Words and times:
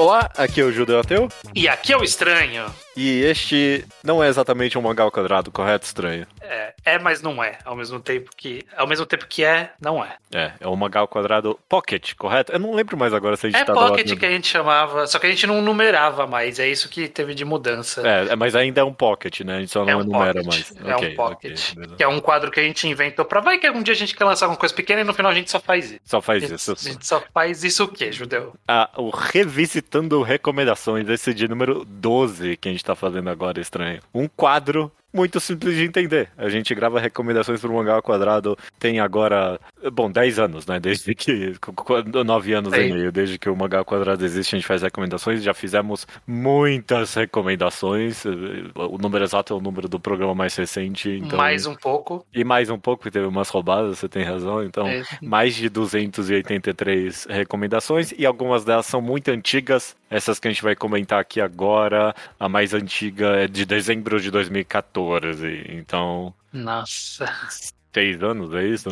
Olá, 0.00 0.30
aqui 0.34 0.62
é 0.62 0.64
o 0.64 0.72
Judeu 0.72 0.98
Ateu. 0.98 1.28
E 1.54 1.68
aqui 1.68 1.92
é 1.92 1.96
o 1.98 2.02
Estranho. 2.02 2.64
E 2.96 3.22
este 3.22 3.84
não 4.02 4.22
é 4.22 4.28
exatamente 4.28 4.76
um 4.76 4.82
mangá 4.82 5.04
ao 5.04 5.10
quadrado, 5.12 5.50
correto, 5.50 5.86
Estranho? 5.86 6.26
É, 6.40 6.74
é, 6.84 6.98
mas 6.98 7.22
não 7.22 7.42
é. 7.42 7.56
Ao 7.64 7.76
mesmo 7.76 8.00
tempo 8.00 8.30
que. 8.36 8.64
Ao 8.76 8.86
mesmo 8.86 9.06
tempo 9.06 9.26
que 9.28 9.44
é, 9.44 9.70
não 9.80 10.04
é. 10.04 10.16
É, 10.32 10.52
é 10.60 10.68
um 10.68 10.74
mangá 10.76 11.00
ao 11.00 11.08
quadrado 11.08 11.58
pocket, 11.68 12.14
correto? 12.16 12.52
Eu 12.52 12.58
não 12.58 12.74
lembro 12.74 12.96
mais 12.96 13.14
agora 13.14 13.36
se 13.36 13.46
a 13.46 13.50
gente 13.50 13.60
É 13.60 13.64
tá 13.64 13.72
pocket 13.72 14.08
do 14.08 14.16
que 14.16 14.26
a 14.26 14.30
gente 14.30 14.48
chamava, 14.48 15.06
só 15.06 15.18
que 15.18 15.26
a 15.26 15.30
gente 15.30 15.46
não 15.46 15.62
numerava 15.62 16.26
mais. 16.26 16.58
É 16.58 16.68
isso 16.68 16.88
que 16.88 17.08
teve 17.08 17.32
de 17.34 17.44
mudança. 17.44 18.06
É, 18.06 18.32
é, 18.32 18.36
mas 18.36 18.56
ainda 18.56 18.80
é 18.80 18.84
um 18.84 18.92
pocket, 18.92 19.40
né? 19.42 19.56
A 19.56 19.60
gente 19.60 19.70
só 19.72 19.84
não 19.84 19.90
É 19.90 19.96
um 19.96 20.00
enumera 20.00 20.42
pocket. 20.42 20.46
mais. 20.46 20.74
É 20.84 20.94
Ok, 20.96 21.12
um 21.12 21.16
pocket. 21.16 21.60
ok, 21.60 21.74
beleza. 21.76 21.96
que 21.96 22.02
é 22.02 22.08
um 22.08 22.20
quadro 22.20 22.50
que 22.50 22.58
a 22.58 22.62
gente 22.64 22.88
inventou 22.88 23.24
pra 23.24 23.40
vai 23.40 23.58
que 23.58 23.66
algum 23.66 23.82
dia 23.82 23.94
a 23.94 23.96
gente 23.96 24.14
quer 24.16 24.24
lançar 24.24 24.46
alguma 24.46 24.58
coisa 24.58 24.74
pequena 24.74 25.00
e 25.02 25.04
no 25.04 25.14
final 25.14 25.30
a 25.30 25.34
gente 25.34 25.50
só 25.50 25.60
faz 25.60 25.90
isso. 25.92 26.00
Só 26.04 26.20
faz 26.20 26.42
gente, 26.42 26.54
isso. 26.54 26.72
a 26.72 26.74
gente 26.90 27.06
só 27.06 27.22
faz 27.32 27.62
isso 27.62 27.84
o 27.84 27.88
quê, 27.88 28.10
Judeu? 28.10 28.52
Ah, 28.66 28.90
o 28.96 29.10
Revisitando 29.10 30.20
Recomendações, 30.22 31.08
esse 31.08 31.32
de 31.32 31.46
número 31.46 31.84
12 31.84 32.56
que 32.56 32.68
a 32.68 32.72
gente 32.72 32.79
tá 32.84 32.94
fazendo 32.94 33.30
agora, 33.30 33.60
estranho. 33.60 34.00
Um 34.14 34.28
quadro 34.28 34.92
muito 35.12 35.40
simples 35.40 35.74
de 35.76 35.84
entender. 35.84 36.28
A 36.36 36.48
gente 36.48 36.74
grava 36.74 37.00
recomendações 37.00 37.60
pro 37.60 37.72
Mangá 37.72 37.94
ao 37.94 38.02
Quadrado 38.02 38.56
tem 38.78 39.00
agora, 39.00 39.60
bom, 39.92 40.10
10 40.10 40.38
anos, 40.38 40.66
né? 40.66 40.78
Desde 40.78 41.14
que. 41.14 41.54
9 42.24 42.52
anos 42.52 42.74
Sim. 42.74 42.80
e 42.80 42.92
meio, 42.92 43.12
desde 43.12 43.38
que 43.38 43.48
o 43.48 43.56
Mangá 43.56 43.78
ao 43.78 43.84
Quadrado 43.84 44.24
existe, 44.24 44.54
a 44.54 44.58
gente 44.58 44.66
faz 44.66 44.82
recomendações. 44.82 45.42
Já 45.42 45.52
fizemos 45.52 46.06
muitas 46.26 47.14
recomendações. 47.14 48.24
O 48.74 48.98
número 48.98 49.24
exato 49.24 49.52
é 49.52 49.56
o 49.56 49.60
número 49.60 49.88
do 49.88 49.98
programa 49.98 50.34
mais 50.34 50.54
recente. 50.54 51.10
Então... 51.10 51.36
Mais 51.36 51.66
um 51.66 51.74
pouco. 51.74 52.24
E 52.32 52.44
mais 52.44 52.70
um 52.70 52.78
pouco, 52.78 53.02
que 53.04 53.10
teve 53.10 53.26
umas 53.26 53.48
roubadas, 53.48 53.98
você 53.98 54.08
tem 54.08 54.22
razão. 54.22 54.62
Então, 54.62 54.86
É. 54.86 55.02
mais 55.20 55.54
de 55.54 55.68
283 55.68 57.26
recomendações 57.28 58.12
e 58.16 58.24
algumas 58.24 58.64
delas 58.64 58.86
são 58.86 59.00
muito 59.00 59.30
antigas. 59.30 59.96
Essas 60.08 60.38
que 60.38 60.48
a 60.48 60.50
gente 60.50 60.62
vai 60.62 60.74
comentar 60.74 61.20
aqui 61.20 61.40
agora, 61.40 62.14
a 62.38 62.48
mais 62.48 62.74
antiga 62.74 63.28
é 63.36 63.46
de 63.46 63.64
dezembro 63.64 64.20
de 64.20 64.30
2014. 64.30 64.99
Então, 65.70 66.34
Nossa. 66.52 67.26
seis 67.92 68.22
anos, 68.22 68.54
é 68.54 68.64
isso? 68.64 68.88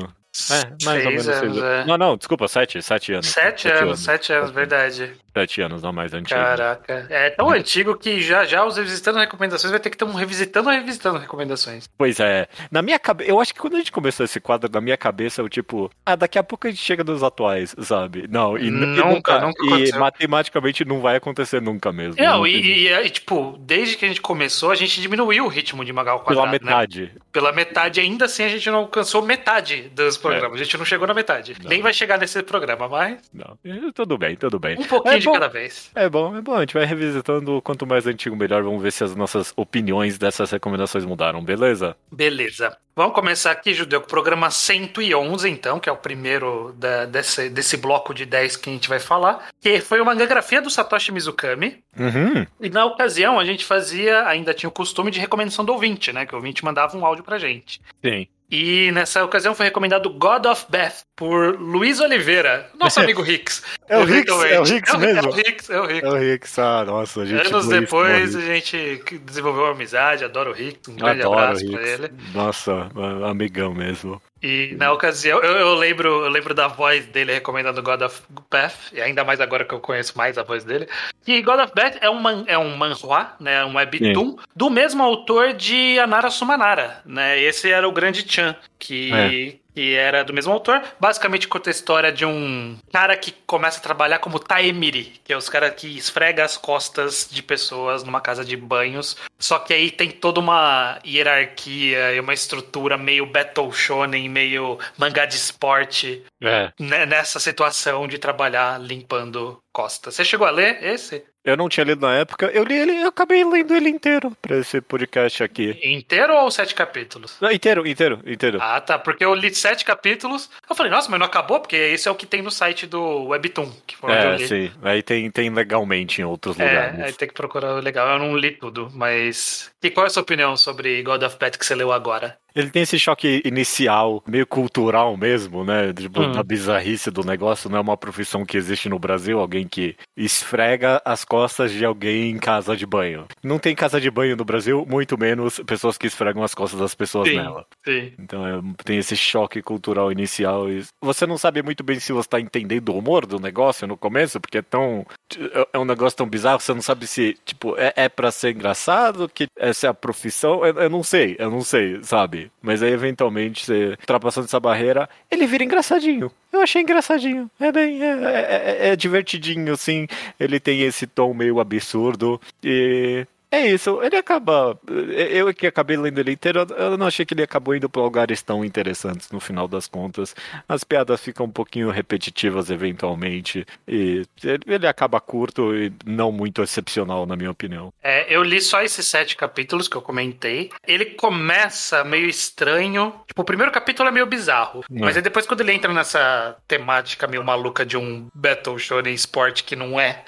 É, 0.50 0.84
mais 0.84 1.04
ou 1.04 1.10
menos 1.10 1.24
Seis 1.24 1.36
seis 1.38 1.42
anos, 1.42 1.58
anos. 1.58 1.62
é. 1.62 1.84
Não, 1.84 1.98
não, 1.98 2.16
desculpa, 2.16 2.46
sete, 2.46 2.80
sete 2.82 3.12
anos. 3.12 3.26
Sete 3.26 3.68
anos, 3.68 4.00
sete 4.00 4.32
anos, 4.32 4.50
verdade. 4.50 5.12
Sete 5.38 5.60
anos, 5.62 5.82
não 5.82 5.92
mais 5.92 6.12
antigo. 6.12 6.38
Caraca. 6.40 7.06
É 7.08 7.30
tão 7.30 7.50
antigo 7.50 7.96
que 7.96 8.20
já 8.20 8.44
já 8.44 8.64
os 8.64 8.76
revisitando 8.76 9.18
recomendações 9.20 9.70
vai 9.70 9.78
ter 9.78 9.88
que 9.90 9.96
ter 9.96 10.04
um 10.04 10.12
revisitando 10.14 10.68
revisitando 10.68 11.18
recomendações. 11.18 11.88
Pois 11.96 12.18
é. 12.18 12.48
Na 12.72 12.82
minha 12.82 12.98
cabeça, 12.98 13.30
eu 13.30 13.40
acho 13.40 13.54
que 13.54 13.60
quando 13.60 13.74
a 13.74 13.78
gente 13.78 13.92
começou 13.92 14.24
esse 14.24 14.40
quadro, 14.40 14.68
na 14.72 14.80
minha 14.80 14.96
cabeça, 14.96 15.40
eu 15.40 15.48
tipo, 15.48 15.90
ah, 16.04 16.16
daqui 16.16 16.38
a 16.38 16.42
pouco 16.42 16.66
a 16.66 16.70
gente 16.70 16.82
chega 16.82 17.04
nos 17.04 17.22
atuais, 17.22 17.74
sabe? 17.82 18.26
Não, 18.28 18.58
e, 18.58 18.68
n- 18.68 18.84
e 18.84 18.96
Nunca, 18.98 19.38
nunca, 19.38 19.40
nunca 19.40 19.78
e 19.78 19.92
matematicamente 19.96 20.84
não 20.84 21.00
vai 21.00 21.16
acontecer 21.16 21.62
nunca 21.62 21.92
mesmo. 21.92 22.16
Não, 22.20 22.38
Não 22.38 22.46
e, 22.46 22.88
e, 22.88 23.10
tipo, 23.10 23.56
desde 23.60 23.96
que 23.96 24.04
a 24.04 24.08
gente 24.08 24.20
começou, 24.20 24.70
a 24.70 24.74
gente 24.74 25.00
diminuiu 25.00 25.44
o 25.44 25.48
ritmo 25.48 25.84
de 25.84 25.92
Magal 25.92 26.20
pela 26.24 26.42
Quadrado, 26.42 26.64
né? 26.64 26.70
metade. 26.72 27.12
Pela 27.32 27.52
metade, 27.52 28.00
ainda 28.00 28.24
assim 28.24 28.42
a 28.42 28.48
gente 28.48 28.68
não 28.70 28.78
alcançou 28.80 29.22
metade 29.22 29.88
dos 29.94 30.16
programas. 30.16 30.60
A 30.60 30.64
gente 30.64 30.76
não 30.76 30.84
chegou 30.84 31.06
na 31.06 31.14
metade. 31.14 31.54
Não. 31.62 31.70
Nem 31.70 31.80
vai 31.80 31.92
chegar 31.92 32.18
nesse 32.18 32.42
programa, 32.42 32.88
mas 32.88 33.18
Não, 33.32 33.56
tudo 33.94 34.18
bem, 34.18 34.34
tudo 34.36 34.58
bem. 34.58 34.76
um 34.78 34.84
pouquinho 34.84 35.14
É 35.14 35.18
de 35.18 35.27
bom. 35.28 35.32
cada 35.34 35.48
vez. 35.48 35.90
É 35.94 36.08
bom, 36.08 36.36
é 36.36 36.40
bom. 36.40 36.54
A 36.54 36.60
gente 36.60 36.74
vai 36.74 36.84
revisitando. 36.84 37.60
Quanto 37.62 37.86
mais 37.86 38.06
antigo, 38.06 38.34
melhor. 38.36 38.62
Vamos 38.62 38.82
ver 38.82 38.92
se 38.92 39.04
as 39.04 39.14
nossas 39.14 39.52
opiniões 39.56 40.18
dessas 40.18 40.50
recomendações 40.50 41.04
mudaram, 41.04 41.42
beleza? 41.42 41.96
Beleza. 42.12 42.76
Vamos 42.96 43.14
começar 43.14 43.52
aqui, 43.52 43.72
Judeu, 43.74 44.00
com 44.00 44.06
o 44.06 44.10
programa 44.10 44.50
111, 44.50 45.48
então, 45.48 45.78
que 45.78 45.88
é 45.88 45.92
o 45.92 45.96
primeiro 45.96 46.74
da- 46.76 47.04
desse, 47.04 47.48
desse 47.48 47.76
bloco 47.76 48.12
de 48.12 48.26
10 48.26 48.56
que 48.56 48.68
a 48.68 48.72
gente 48.72 48.88
vai 48.88 48.98
falar, 48.98 49.48
que 49.60 49.80
foi 49.80 50.00
uma 50.00 50.12
mangagrafia 50.12 50.60
do 50.60 50.68
Satoshi 50.68 51.12
Mizukami. 51.12 51.78
Uhum. 51.96 52.44
E 52.60 52.68
na 52.68 52.84
ocasião 52.86 53.38
a 53.38 53.44
gente 53.44 53.64
fazia, 53.64 54.26
ainda 54.26 54.52
tinha 54.52 54.68
o 54.68 54.72
costume 54.72 55.12
de 55.12 55.20
recomendação 55.20 55.64
do 55.64 55.72
ouvinte, 55.72 56.12
né? 56.12 56.26
Que 56.26 56.34
o 56.34 56.38
ouvinte 56.38 56.64
mandava 56.64 56.96
um 56.96 57.06
áudio 57.06 57.22
pra 57.22 57.38
gente. 57.38 57.80
Sim. 58.04 58.26
E 58.50 58.90
nessa 58.92 59.22
ocasião 59.24 59.54
foi 59.54 59.66
recomendado 59.66 60.08
God 60.10 60.46
of 60.46 60.64
Beth 60.70 61.02
por 61.14 61.58
Luiz 61.60 62.00
Oliveira, 62.00 62.70
nosso 62.78 62.98
amigo 63.00 63.22
Hicks. 63.22 63.62
É 63.88 63.98
o 63.98 64.08
Hicks, 64.08 64.32
é 64.44 64.60
o 64.60 64.64
Hicks 64.64 64.92
É 64.92 64.96
o- 64.96 65.00
mesmo? 65.00 65.20
É 65.30 65.34
o 65.34 65.38
Hicks, 65.38 65.70
é 65.70 65.80
o 65.80 65.84
Hicks. 65.90 66.02
É 66.02 66.08
o 66.08 66.16
Rix, 66.16 66.58
ah, 66.58 66.84
nossa, 66.86 67.26
gente. 67.26 67.46
Anos 67.48 67.68
depois 67.68 68.34
a 68.34 68.40
gente 68.40 69.02
desenvolveu 69.22 69.64
uma 69.64 69.72
amizade, 69.72 70.24
adoro 70.24 70.52
o 70.52 70.58
Hicks, 70.58 70.88
um 70.88 70.96
grande 70.96 71.20
Adoro 71.20 71.38
abraço 71.38 71.70
pra 71.70 71.80
Hicks. 71.82 71.92
ele. 72.00 72.12
Nossa, 72.34 72.88
amigão 73.28 73.74
mesmo. 73.74 74.20
E 74.42 74.74
na 74.76 74.92
ocasião, 74.92 75.40
eu, 75.40 75.52
eu 75.52 75.74
lembro, 75.74 76.24
eu 76.24 76.28
lembro 76.28 76.54
da 76.54 76.68
voz 76.68 77.06
dele 77.06 77.32
recomendando 77.32 77.82
God 77.82 78.02
of 78.02 78.22
Beth, 78.50 78.92
e 78.92 79.00
ainda 79.00 79.24
mais 79.24 79.40
agora 79.40 79.64
que 79.64 79.74
eu 79.74 79.80
conheço 79.80 80.16
mais 80.16 80.38
a 80.38 80.42
voz 80.42 80.62
dele. 80.64 80.88
E 81.26 81.42
God 81.42 81.60
of 81.60 81.72
Beth 81.74 81.98
é 82.00 82.08
um, 82.08 82.20
man, 82.20 82.44
é 82.46 82.56
um 82.56 82.76
manhwa, 82.76 83.34
né, 83.40 83.64
um 83.64 83.74
webtoon, 83.74 84.36
do 84.54 84.70
mesmo 84.70 85.02
autor 85.02 85.52
de 85.54 85.98
Anara 85.98 86.30
Sumanara, 86.30 87.00
né? 87.04 87.40
Esse 87.40 87.70
era 87.70 87.88
o 87.88 87.92
grande 87.92 88.24
Chan, 88.30 88.54
que, 88.78 89.12
É. 89.12 89.67
que 89.74 89.94
era 89.94 90.24
do 90.24 90.32
mesmo 90.32 90.52
autor. 90.52 90.82
Basicamente 90.98 91.46
conta 91.48 91.70
a 91.70 91.72
história 91.72 92.10
de 92.12 92.24
um 92.24 92.76
cara 92.92 93.16
que 93.16 93.32
começa 93.46 93.78
a 93.78 93.82
trabalhar 93.82 94.18
como 94.18 94.38
taemiri, 94.38 95.20
que 95.24 95.32
é 95.32 95.36
os 95.36 95.48
caras 95.48 95.74
que 95.74 95.86
esfrega 95.96 96.44
as 96.44 96.56
costas 96.56 97.28
de 97.30 97.42
pessoas 97.42 98.02
numa 98.02 98.20
casa 98.20 98.44
de 98.44 98.56
banhos. 98.56 99.16
Só 99.38 99.58
que 99.58 99.72
aí 99.72 99.90
tem 99.90 100.10
toda 100.10 100.40
uma 100.40 100.98
hierarquia 101.06 102.12
e 102.14 102.20
uma 102.20 102.34
estrutura 102.34 102.96
meio 102.96 103.26
Battle 103.26 103.72
Shonen, 103.72 104.28
meio 104.28 104.78
mangá 104.96 105.24
de 105.26 105.36
esporte 105.36 106.22
É. 106.42 106.72
né, 106.78 107.06
nessa 107.06 107.38
situação 107.38 108.06
de 108.08 108.18
trabalhar 108.18 108.80
limpando 108.80 109.60
costas. 109.72 110.14
Você 110.14 110.24
chegou 110.24 110.46
a 110.46 110.50
ler 110.50 110.82
esse? 110.82 111.24
Eu 111.44 111.56
não 111.56 111.68
tinha 111.68 111.84
lido 111.84 112.02
na 112.04 112.14
época, 112.14 112.46
eu 112.52 112.62
li 112.62 112.74
ele, 112.76 112.92
eu 113.02 113.08
acabei 113.08 113.42
lendo 113.42 113.74
ele 113.74 113.88
inteiro 113.88 114.36
pra 114.42 114.58
esse 114.58 114.82
podcast 114.82 115.42
aqui. 115.42 115.78
Inteiro 115.82 116.34
ou 116.34 116.50
sete 116.50 116.74
capítulos? 116.74 117.36
Não, 117.40 117.50
inteiro, 117.50 117.86
inteiro, 117.86 118.20
inteiro. 118.26 118.58
Ah, 118.60 118.78
tá. 118.80 118.98
Porque 118.98 119.24
eu 119.24 119.32
li 119.34 119.54
sete 119.54 119.82
capítulos. 119.82 120.50
Eu 120.68 120.76
falei, 120.76 120.92
nossa, 120.92 121.08
mas 121.10 121.18
não 121.18 121.26
acabou? 121.26 121.60
Porque 121.60 121.76
esse 121.76 122.06
é 122.06 122.10
o 122.10 122.14
que 122.14 122.26
tem 122.26 122.42
no 122.42 122.50
site 122.50 122.86
do 122.86 123.28
Webtoon, 123.28 123.72
que 123.86 123.96
foi 123.96 124.10
onde 124.12 124.26
eu 124.26 124.32
é, 124.32 124.36
li. 124.36 124.48
sim. 124.48 124.70
Aí 124.82 125.02
tem, 125.02 125.30
tem 125.30 125.48
legalmente 125.48 126.20
em 126.20 126.24
outros 126.24 126.58
É, 126.60 126.64
lugares. 126.68 127.00
aí 127.00 127.12
tem 127.14 127.28
que 127.28 127.34
procurar 127.34 127.76
o 127.76 127.80
legal. 127.80 128.08
Eu 128.10 128.18
não 128.18 128.36
li 128.36 128.50
tudo, 128.50 128.90
mas. 128.92 129.70
E 129.82 129.88
qual 129.90 130.04
é 130.04 130.08
a 130.08 130.10
sua 130.10 130.22
opinião 130.24 130.54
sobre 130.56 131.02
God 131.02 131.22
of 131.22 131.36
Pet 131.36 131.56
que 131.56 131.64
você 131.64 131.74
leu 131.74 131.92
agora? 131.92 132.36
Ele 132.54 132.70
tem 132.70 132.82
esse 132.82 132.98
choque 132.98 133.40
inicial, 133.44 134.22
meio 134.26 134.44
cultural 134.46 135.16
mesmo, 135.16 135.64
né? 135.64 135.92
Tipo, 135.92 136.20
Hum. 136.22 136.32
da 136.32 136.42
bizarrice 136.42 137.10
do 137.10 137.22
negócio. 137.24 137.70
Não 137.70 137.78
é 137.78 137.80
uma 137.80 137.96
profissão 137.96 138.44
que 138.44 138.56
existe 138.56 138.88
no 138.88 138.98
Brasil, 138.98 139.38
alguém 139.38 139.67
que 139.68 139.96
esfrega 140.16 141.00
as 141.04 141.24
costas 141.24 141.72
de 141.72 141.84
alguém 141.84 142.30
em 142.30 142.38
casa 142.38 142.76
de 142.76 142.84
banho. 142.84 143.26
Não 143.42 143.58
tem 143.58 143.74
casa 143.74 144.00
de 144.00 144.10
banho 144.10 144.36
no 144.36 144.44
Brasil, 144.44 144.84
muito 144.88 145.16
menos 145.16 145.60
pessoas 145.60 145.96
que 145.96 146.06
esfregam 146.06 146.42
as 146.42 146.54
costas 146.54 146.80
das 146.80 146.94
pessoas 146.94 147.28
Sim. 147.28 147.36
nela. 147.36 147.66
Sim. 147.84 148.12
Então 148.18 148.46
é, 148.46 148.60
tem 148.84 148.98
esse 148.98 149.16
choque 149.16 149.62
cultural 149.62 150.10
inicial. 150.10 150.68
E 150.68 150.84
você 151.00 151.26
não 151.26 151.38
sabe 151.38 151.62
muito 151.62 151.84
bem 151.84 152.00
se 152.00 152.12
você 152.12 152.26
está 152.26 152.40
entendendo 152.40 152.90
o 152.90 152.98
humor 152.98 153.26
do 153.26 153.38
negócio 153.38 153.86
no 153.86 153.96
começo, 153.96 154.40
porque 154.40 154.58
é 154.58 154.62
tão. 154.62 155.06
É 155.54 155.68
é 155.72 155.78
um 155.78 155.84
negócio 155.84 156.16
tão 156.16 156.28
bizarro, 156.28 156.60
você 156.60 156.74
não 156.74 156.82
sabe 156.82 157.06
se, 157.06 157.36
tipo, 157.44 157.76
é, 157.78 157.92
é 157.96 158.08
pra 158.08 158.30
ser 158.30 158.54
engraçado, 158.54 159.28
que 159.28 159.46
essa 159.56 159.86
é 159.86 159.90
a 159.90 159.94
profissão. 159.94 160.64
Eu, 160.64 160.74
eu 160.74 160.90
não 160.90 161.02
sei, 161.02 161.36
eu 161.38 161.50
não 161.50 161.60
sei, 161.60 162.02
sabe? 162.02 162.50
Mas 162.60 162.82
aí, 162.82 162.92
eventualmente, 162.92 163.64
você 163.64 163.96
ultrapassando 164.00 164.46
essa 164.46 164.60
barreira, 164.60 165.08
ele 165.30 165.46
vira 165.46 165.64
engraçadinho. 165.64 166.30
Eu 166.58 166.62
achei 166.64 166.82
engraçadinho. 166.82 167.50
É 167.60 167.70
bem. 167.72 168.02
É, 168.02 168.06
é- 168.06 168.86
é- 168.88 168.88
é 168.88 168.96
divertidinho, 168.96 169.72
assim. 169.72 170.06
Ele 170.38 170.58
tem 170.58 170.82
esse 170.82 171.06
tom 171.06 171.32
meio 171.32 171.60
absurdo. 171.60 172.40
E. 172.62 173.26
É 173.50 173.66
isso, 173.66 174.02
ele 174.02 174.16
acaba. 174.16 174.78
Eu 174.86 175.52
que 175.54 175.66
acabei 175.66 175.96
lendo 175.96 176.18
ele 176.18 176.32
inteiro, 176.32 176.66
eu 176.76 176.98
não 176.98 177.06
achei 177.06 177.24
que 177.24 177.32
ele 177.32 177.42
acabou 177.42 177.74
indo 177.74 177.88
para 177.88 178.02
lugares 178.02 178.42
tão 178.42 178.64
interessantes 178.64 179.30
no 179.30 179.40
final 179.40 179.66
das 179.66 179.86
contas. 179.86 180.34
As 180.68 180.84
piadas 180.84 181.20
ficam 181.20 181.46
um 181.46 181.50
pouquinho 181.50 181.90
repetitivas 181.90 182.70
eventualmente. 182.70 183.66
E 183.86 184.26
ele 184.66 184.86
acaba 184.86 185.18
curto 185.20 185.74
e 185.74 185.90
não 186.04 186.30
muito 186.30 186.62
excepcional, 186.62 187.24
na 187.24 187.36
minha 187.36 187.50
opinião. 187.50 187.92
É, 188.02 188.26
eu 188.34 188.42
li 188.42 188.60
só 188.60 188.82
esses 188.82 189.06
sete 189.06 189.34
capítulos 189.34 189.88
que 189.88 189.96
eu 189.96 190.02
comentei. 190.02 190.70
Ele 190.86 191.06
começa 191.06 192.04
meio 192.04 192.28
estranho. 192.28 193.14
Tipo, 193.26 193.42
o 193.42 193.46
primeiro 193.46 193.72
capítulo 193.72 194.08
é 194.08 194.12
meio 194.12 194.26
bizarro. 194.26 194.80
É. 194.80 195.00
Mas 195.00 195.16
aí 195.16 195.22
depois, 195.22 195.46
quando 195.46 195.62
ele 195.62 195.72
entra 195.72 195.92
nessa 195.92 196.56
temática 196.68 197.26
meio 197.26 197.42
maluca 197.42 197.86
de 197.86 197.96
um 197.96 198.26
Battle 198.34 198.78
Shonen 198.78 199.14
Sport 199.14 199.62
que 199.62 199.74
não 199.74 199.98
é, 199.98 200.24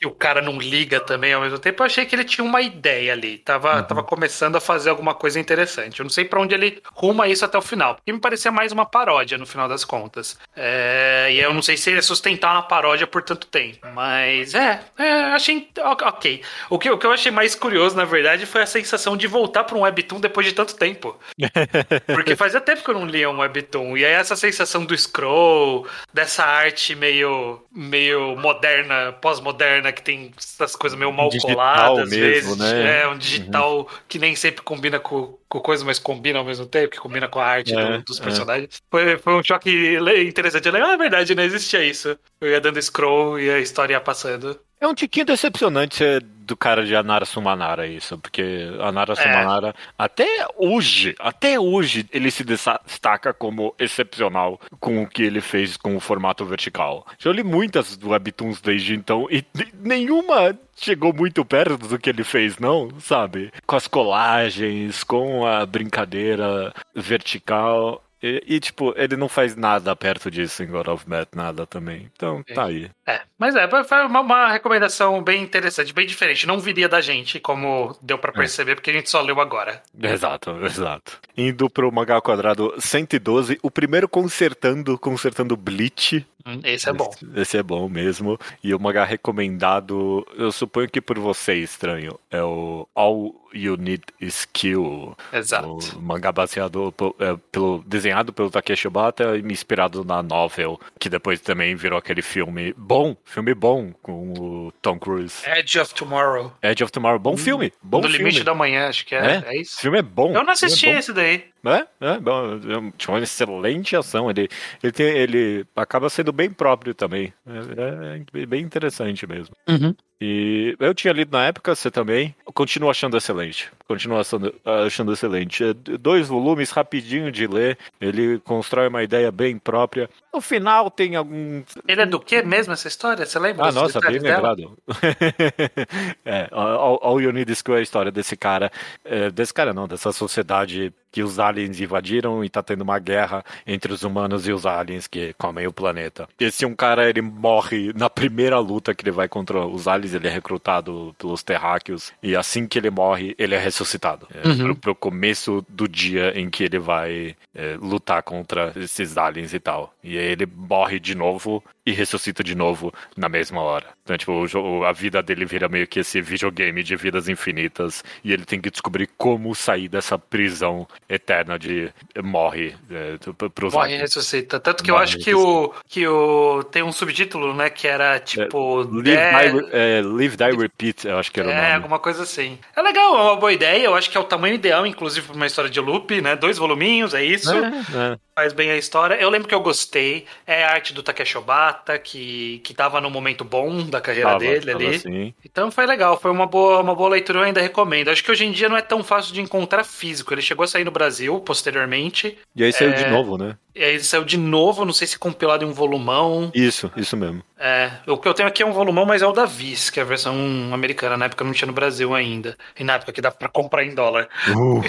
e 0.00 0.06
o 0.06 0.10
cara 0.10 0.42
não 0.42 0.58
liga 0.58 1.00
também 1.00 1.32
ao 1.32 1.40
mesmo 1.40 1.58
tempo, 1.58 1.82
eu 1.82 1.86
achei 1.86 2.04
que 2.04 2.14
ele 2.14 2.24
tinha 2.24 2.49
uma 2.50 2.60
ideia 2.60 3.12
ali. 3.12 3.38
Tava, 3.38 3.76
uhum. 3.76 3.82
tava 3.84 4.02
começando 4.02 4.56
a 4.56 4.60
fazer 4.60 4.90
alguma 4.90 5.14
coisa 5.14 5.40
interessante. 5.40 6.00
Eu 6.00 6.04
não 6.04 6.10
sei 6.10 6.24
para 6.24 6.40
onde 6.40 6.54
ele 6.54 6.82
ruma 6.92 7.28
isso 7.28 7.44
até 7.44 7.56
o 7.56 7.62
final. 7.62 7.94
Porque 7.94 8.12
me 8.12 8.20
parecia 8.20 8.52
mais 8.52 8.72
uma 8.72 8.84
paródia 8.84 9.38
no 9.38 9.46
final 9.46 9.68
das 9.68 9.84
contas. 9.84 10.38
É, 10.54 11.28
e 11.30 11.40
eu 11.40 11.54
não 11.54 11.62
sei 11.62 11.76
se 11.76 11.90
ele 11.90 11.96
ia 11.96 12.02
sustentar 12.02 12.52
uma 12.52 12.62
paródia 12.62 13.06
por 13.06 13.22
tanto 13.22 13.46
tempo. 13.46 13.86
Mas 13.94 14.54
é, 14.54 14.80
é 14.98 15.12
achei 15.32 15.68
ok. 15.78 16.42
O 16.68 16.78
que, 16.78 16.90
o 16.90 16.98
que 16.98 17.06
eu 17.06 17.12
achei 17.12 17.30
mais 17.30 17.54
curioso, 17.54 17.96
na 17.96 18.04
verdade, 18.04 18.44
foi 18.46 18.62
a 18.62 18.66
sensação 18.66 19.16
de 19.16 19.26
voltar 19.26 19.64
para 19.64 19.76
um 19.76 19.82
webtoon 19.82 20.20
depois 20.20 20.46
de 20.46 20.52
tanto 20.52 20.74
tempo. 20.74 21.18
Porque 22.06 22.36
fazia 22.36 22.60
tempo 22.60 22.84
que 22.84 22.90
eu 22.90 22.94
não 22.94 23.06
lia 23.06 23.30
um 23.30 23.38
webtoon. 23.38 23.96
E 23.96 24.04
aí 24.04 24.12
essa 24.12 24.36
sensação 24.36 24.84
do 24.84 24.96
scroll, 24.96 25.86
dessa 26.12 26.44
arte 26.44 26.94
meio, 26.94 27.62
meio 27.72 28.36
moderna, 28.36 29.12
pós-moderna, 29.12 29.92
que 29.92 30.02
tem 30.02 30.32
essas 30.36 30.76
coisas 30.76 30.98
meio 30.98 31.12
mal 31.12 31.30
coladas 31.40 32.12
às 32.12 32.39
Né? 32.56 33.02
É, 33.02 33.08
um 33.08 33.18
digital 33.18 33.80
uhum. 33.80 33.86
que 34.08 34.18
nem 34.18 34.34
sempre 34.34 34.62
combina 34.62 34.98
com, 34.98 35.38
com 35.48 35.60
coisa, 35.60 35.84
mas 35.84 35.98
combina 35.98 36.38
ao 36.38 36.44
mesmo 36.44 36.66
tempo, 36.66 36.90
que 36.90 36.98
combina 36.98 37.28
com 37.28 37.38
a 37.38 37.46
arte 37.46 37.74
é, 37.74 37.98
do, 37.98 38.04
dos 38.04 38.20
é. 38.20 38.22
personagens. 38.22 38.76
É. 38.76 38.78
Foi, 38.90 39.18
foi 39.18 39.34
um 39.34 39.42
choque 39.42 39.98
interessante. 40.26 40.68
Eu 40.68 40.74
ah, 40.76 40.92
é 40.92 40.96
verdade, 40.96 41.34
não 41.34 41.42
existia 41.42 41.84
isso. 41.84 42.18
Eu 42.40 42.50
ia 42.50 42.60
dando 42.60 42.80
scroll 42.80 43.38
e 43.38 43.50
a 43.50 43.58
história 43.58 43.94
ia 43.94 44.00
passando. 44.00 44.58
É 44.80 44.88
um 44.88 44.94
tiquinho 44.94 45.26
decepcionante 45.26 45.96
ser 45.96 46.22
do 46.22 46.56
cara 46.56 46.84
de 46.84 46.96
Anara 46.96 47.24
Sumanara 47.24 47.86
isso, 47.86 48.18
porque 48.18 48.68
Anara 48.80 49.12
é. 49.12 49.16
Sumanara 49.16 49.74
até 49.96 50.26
hoje, 50.56 51.14
até 51.20 51.60
hoje 51.60 52.08
ele 52.10 52.30
se 52.30 52.42
destaca 52.42 53.32
como 53.32 53.74
excepcional 53.78 54.60
com 54.80 55.02
o 55.02 55.06
que 55.06 55.22
ele 55.22 55.40
fez 55.40 55.76
com 55.76 55.96
o 55.96 56.00
formato 56.00 56.44
vertical. 56.44 57.06
Já 57.18 57.30
li 57.30 57.44
muitas 57.44 57.96
webtoons 58.02 58.60
desde 58.60 58.94
então 58.94 59.28
e 59.30 59.44
nenhuma 59.78 60.58
chegou 60.74 61.12
muito 61.12 61.44
perto 61.44 61.76
do 61.76 61.98
que 61.98 62.10
ele 62.10 62.24
fez, 62.24 62.58
não, 62.58 62.88
sabe? 62.98 63.52
Com 63.66 63.76
as 63.76 63.86
colagens, 63.86 65.04
com 65.04 65.46
a 65.46 65.64
brincadeira 65.64 66.74
vertical. 66.94 68.02
E, 68.22 68.42
e, 68.46 68.60
tipo, 68.60 68.92
ele 68.96 69.16
não 69.16 69.28
faz 69.28 69.56
nada 69.56 69.96
perto 69.96 70.30
disso 70.30 70.62
em 70.62 70.66
God 70.66 70.88
of 70.88 71.08
Math, 71.08 71.34
nada 71.34 71.66
também. 71.66 72.10
Então, 72.14 72.42
tá 72.42 72.66
aí. 72.66 72.90
É, 73.06 73.22
mas 73.40 73.56
é, 73.56 73.66
foi 73.84 74.04
uma, 74.04 74.20
uma, 74.20 74.52
recomendação 74.52 75.22
bem 75.22 75.42
interessante, 75.42 75.94
bem 75.94 76.06
diferente. 76.06 76.46
Não 76.46 76.58
viria 76.58 76.90
da 76.90 77.00
gente, 77.00 77.40
como 77.40 77.96
deu 78.02 78.18
para 78.18 78.32
é. 78.32 78.34
perceber, 78.34 78.72
é. 78.72 78.74
porque 78.74 78.90
a 78.90 78.92
gente 78.92 79.08
só 79.08 79.22
leu 79.22 79.40
agora. 79.40 79.82
Exato, 79.98 80.50
exato. 80.62 81.18
Indo 81.34 81.70
pro 81.70 81.90
Mangá 81.90 82.20
Quadrado 82.20 82.74
112, 82.78 83.58
o 83.62 83.70
primeiro 83.70 84.06
consertando, 84.06 84.98
consertando 84.98 85.56
Bleach, 85.56 86.22
Hum, 86.46 86.60
esse 86.64 86.88
é 86.88 86.92
bom. 86.92 87.10
Esse, 87.12 87.40
esse, 87.40 87.58
é 87.58 87.62
bom 87.62 87.88
mesmo. 87.88 88.38
E 88.62 88.74
o 88.74 88.80
mangá 88.80 89.04
recomendado, 89.04 90.26
eu 90.36 90.50
suponho 90.50 90.88
que 90.88 91.00
por 91.00 91.18
você, 91.18 91.54
estranho, 91.54 92.18
é 92.30 92.42
o 92.42 92.88
All 92.94 93.34
You 93.52 93.76
Need 93.76 94.04
Skill. 94.20 95.16
Exato. 95.32 95.78
O 95.96 96.02
mangá 96.02 96.32
baseado 96.32 96.94
é, 97.18 97.36
pelo, 97.52 97.84
desenhado 97.86 98.32
pelo 98.32 98.50
Takeshi 98.50 98.88
Obata 98.88 99.36
e 99.36 99.40
inspirado 99.40 100.04
na 100.04 100.22
novel, 100.22 100.80
que 100.98 101.08
depois 101.10 101.40
também 101.40 101.74
virou 101.74 101.98
aquele 101.98 102.22
filme 102.22 102.72
bom, 102.76 103.16
filme 103.30 103.54
bom 103.54 103.92
com 104.02 104.32
o 104.32 104.72
Tom 104.82 104.98
Cruise. 104.98 105.48
Edge 105.48 105.78
of 105.78 105.94
Tomorrow. 105.94 106.52
Edge 106.62 106.82
of 106.82 106.92
Tomorrow, 106.92 107.18
bom 107.18 107.34
hum, 107.34 107.36
filme. 107.36 107.72
Bom 107.80 108.00
no 108.00 108.08
filme. 108.08 108.18
Limite 108.18 108.44
da 108.44 108.54
Manhã, 108.54 108.88
acho 108.88 109.06
que 109.06 109.14
é. 109.14 109.42
É, 109.46 109.54
é 109.54 109.60
isso. 109.60 109.80
Filme 109.80 109.98
é 109.98 110.02
bom. 110.02 110.34
Eu 110.34 110.42
não 110.42 110.52
assisti 110.52 110.88
é 110.88 110.98
esse 110.98 111.12
daí. 111.12 111.44
É, 111.64 111.86
é, 112.00 112.18
bom, 112.18 112.58
tinha 112.96 113.14
uma 113.14 113.22
excelente 113.22 113.94
ação. 113.94 114.30
Ele, 114.30 114.48
ele, 114.82 114.92
tem, 114.92 115.06
ele 115.06 115.66
acaba 115.76 116.08
sendo 116.08 116.32
bem 116.32 116.50
próprio 116.50 116.94
também. 116.94 117.32
É, 117.46 118.40
é 118.42 118.46
bem 118.46 118.62
interessante 118.62 119.26
mesmo. 119.26 119.54
Uhum. 119.68 119.94
E 120.22 120.76
eu 120.78 120.92
tinha 120.92 121.14
lido 121.14 121.32
na 121.32 121.46
época, 121.46 121.74
você 121.74 121.90
também. 121.90 122.34
Continuo 122.52 122.90
achando 122.90 123.16
excelente. 123.16 123.70
Continuo 123.88 124.20
achando, 124.20 124.54
achando 124.86 125.12
excelente. 125.14 125.64
É, 125.64 125.72
dois 125.72 126.28
volumes 126.28 126.70
rapidinho 126.70 127.32
de 127.32 127.46
ler. 127.46 127.78
Ele 127.98 128.38
constrói 128.40 128.88
uma 128.88 129.02
ideia 129.02 129.32
bem 129.32 129.58
própria. 129.58 130.10
No 130.32 130.42
final 130.42 130.90
tem 130.90 131.16
algum. 131.16 131.62
Ele 131.88 132.02
é 132.02 132.06
do 132.06 132.20
que 132.20 132.42
mesmo 132.42 132.74
essa 132.74 132.86
história? 132.86 133.24
Você 133.24 133.38
lembra? 133.38 133.66
Ah, 133.66 133.72
nossa, 133.72 133.98
bem 133.98 134.18
lembrado. 134.18 134.76
é, 136.24 136.48
All, 136.50 137.00
All 137.02 137.20
You 137.20 137.32
Need 137.32 137.50
Is 137.50 137.64
é 137.66 137.72
a 137.72 137.80
história 137.80 138.12
desse 138.12 138.36
cara. 138.36 138.70
É, 139.02 139.30
desse 139.30 139.54
cara 139.54 139.72
não, 139.72 139.88
dessa 139.88 140.12
sociedade 140.12 140.92
que 141.10 141.22
os 141.22 141.38
aliens 141.38 141.80
invadiram 141.80 142.44
e 142.44 142.48
tá 142.48 142.62
tendo 142.62 142.82
uma 142.82 142.98
guerra 142.98 143.44
entre 143.66 143.92
os 143.92 144.02
humanos 144.02 144.46
e 144.46 144.52
os 144.52 144.66
aliens 144.66 145.06
que 145.06 145.32
comem 145.34 145.66
o 145.66 145.72
planeta. 145.72 146.28
Esse 146.38 146.64
um 146.64 146.74
cara, 146.74 147.08
ele 147.08 147.22
morre 147.22 147.92
na 147.94 148.08
primeira 148.08 148.58
luta 148.58 148.94
que 148.94 149.02
ele 149.02 149.10
vai 149.10 149.28
contra 149.28 149.66
os 149.66 149.88
aliens, 149.88 150.14
ele 150.14 150.28
é 150.28 150.30
recrutado 150.30 151.14
pelos 151.18 151.42
terráqueos 151.42 152.12
e 152.22 152.36
assim 152.36 152.66
que 152.66 152.78
ele 152.78 152.90
morre, 152.90 153.34
ele 153.38 153.54
é 153.54 153.58
ressuscitado. 153.58 154.26
É, 154.32 154.46
uhum. 154.46 154.56
pro, 154.58 154.76
pro 154.76 154.94
começo 154.94 155.64
do 155.68 155.88
dia 155.88 156.38
em 156.38 156.48
que 156.48 156.64
ele 156.64 156.78
vai 156.78 157.36
é, 157.54 157.76
lutar 157.80 158.22
contra 158.22 158.72
esses 158.76 159.16
aliens 159.16 159.52
e 159.52 159.60
tal. 159.60 159.92
E 160.02 160.16
aí 160.18 160.26
ele 160.26 160.46
morre 160.46 160.98
de 160.98 161.14
novo 161.14 161.62
e 161.84 161.92
ressuscita 161.92 162.42
de 162.44 162.54
novo 162.54 162.92
na 163.16 163.28
mesma 163.28 163.60
hora. 163.60 163.86
Então, 164.02 164.16
tipo, 164.16 164.32
o, 164.32 164.84
a 164.84 164.92
vida 164.92 165.22
dele 165.22 165.44
vira 165.44 165.68
meio 165.68 165.86
que 165.86 166.00
esse 166.00 166.20
videogame 166.20 166.82
de 166.82 166.96
vidas 166.96 167.28
infinitas 167.28 168.04
e 168.22 168.32
ele 168.32 168.44
tem 168.44 168.60
que 168.60 168.70
descobrir 168.70 169.08
como 169.16 169.54
sair 169.54 169.88
dessa 169.88 170.18
prisão 170.18 170.86
eterna 171.08 171.58
de 171.58 171.92
morre 172.22 172.74
é, 172.90 173.16
pros 173.54 173.72
Morre 173.72 173.94
e 173.94 173.98
ressuscita. 173.98 174.60
Tanto 174.60 174.82
que 174.82 174.90
morre, 174.90 175.00
eu 175.00 175.04
acho 175.04 175.18
que 175.18 175.34
o, 175.34 175.72
que 175.88 176.06
o. 176.06 176.62
Tem 176.64 176.82
um 176.82 176.92
subtítulo, 176.92 177.54
né? 177.54 177.70
Que 177.70 177.86
era 177.86 178.18
tipo. 178.18 178.82
É, 179.06 179.32
live, 179.32 179.60
die, 179.60 179.68
é, 179.72 180.02
live, 180.02 180.36
Die, 180.36 180.56
Repeat, 180.56 181.06
eu 181.06 181.18
acho 181.18 181.32
que 181.32 181.40
era 181.40 181.50
é, 181.50 181.52
o 181.52 181.56
nome. 181.56 181.68
É, 181.68 181.74
alguma 181.74 181.98
coisa 181.98 182.22
assim. 182.22 182.58
É 182.76 182.82
legal, 182.82 183.16
é 183.16 183.22
uma 183.22 183.36
boa 183.36 183.52
ideia. 183.52 183.84
Eu 183.84 183.94
acho 183.94 184.10
que 184.10 184.16
é 184.16 184.20
o 184.20 184.24
tamanho 184.24 184.54
ideal, 184.54 184.86
inclusive, 184.86 185.26
pra 185.26 185.36
uma 185.36 185.46
história 185.46 185.70
de 185.70 185.80
loop, 185.80 186.20
né? 186.20 186.36
Dois 186.36 186.58
voluminhos, 186.58 187.14
é 187.14 187.24
isso. 187.24 187.52
É, 187.52 188.12
é. 188.12 188.18
Faz 188.40 188.54
bem 188.54 188.70
a 188.70 188.76
história. 188.78 189.16
Eu 189.16 189.28
lembro 189.28 189.46
que 189.46 189.54
eu 189.54 189.60
gostei. 189.60 190.24
É 190.46 190.64
a 190.64 190.70
arte 190.70 190.94
do 190.94 191.02
Takeshi 191.02 191.36
Obata, 191.36 191.98
que, 191.98 192.58
que 192.64 192.72
tava 192.72 192.98
no 192.98 193.10
momento 193.10 193.44
bom 193.44 193.84
da 193.84 194.00
carreira 194.00 194.30
tava, 194.30 194.38
dele 194.38 194.70
ali. 194.70 194.86
Assim. 194.86 195.34
Então 195.44 195.70
foi 195.70 195.84
legal, 195.84 196.18
foi 196.18 196.30
uma 196.30 196.46
boa, 196.46 196.80
uma 196.80 196.94
boa 196.94 197.10
leitura, 197.10 197.40
eu 197.40 197.42
ainda 197.42 197.60
recomendo. 197.60 198.08
Acho 198.08 198.24
que 198.24 198.30
hoje 198.30 198.46
em 198.46 198.50
dia 198.50 198.66
não 198.66 198.78
é 198.78 198.80
tão 198.80 199.04
fácil 199.04 199.34
de 199.34 199.42
encontrar 199.42 199.84
físico. 199.84 200.32
Ele 200.32 200.40
chegou 200.40 200.64
a 200.64 200.66
sair 200.66 200.84
no 200.84 200.90
Brasil 200.90 201.38
posteriormente. 201.40 202.38
E 202.56 202.64
aí 202.64 202.72
saiu 202.72 202.92
é... 202.92 202.94
de 202.94 203.10
novo, 203.10 203.36
né? 203.36 203.58
E 203.74 203.84
aí 203.84 204.00
saiu 204.00 204.24
de 204.24 204.36
novo, 204.36 204.84
não 204.84 204.92
sei 204.92 205.06
se 205.06 205.18
compilado 205.18 205.64
em 205.64 205.68
um 205.68 205.72
volumão. 205.72 206.50
Isso, 206.54 206.90
isso 206.96 207.16
mesmo. 207.16 207.42
É, 207.56 207.90
o 208.06 208.16
que 208.16 208.26
eu 208.26 208.34
tenho 208.34 208.48
aqui 208.48 208.62
é 208.62 208.66
um 208.66 208.72
volumão, 208.72 209.04
mas 209.04 209.22
é 209.22 209.26
o 209.26 209.32
da 209.32 209.44
Viz, 209.44 209.90
que 209.90 210.00
é 210.00 210.02
a 210.02 210.06
versão 210.06 210.34
americana. 210.72 211.16
Na 211.16 211.26
época 211.26 211.44
não 211.44 211.52
tinha 211.52 211.66
no 211.66 211.72
Brasil 211.72 212.14
ainda. 212.14 212.56
E 212.78 212.82
na 212.82 212.94
época 212.94 213.12
que 213.12 213.20
dá 213.20 213.30
pra 213.30 213.48
comprar 213.48 213.84
em 213.84 213.94
dólar. 213.94 214.28
Uh, 214.48 214.82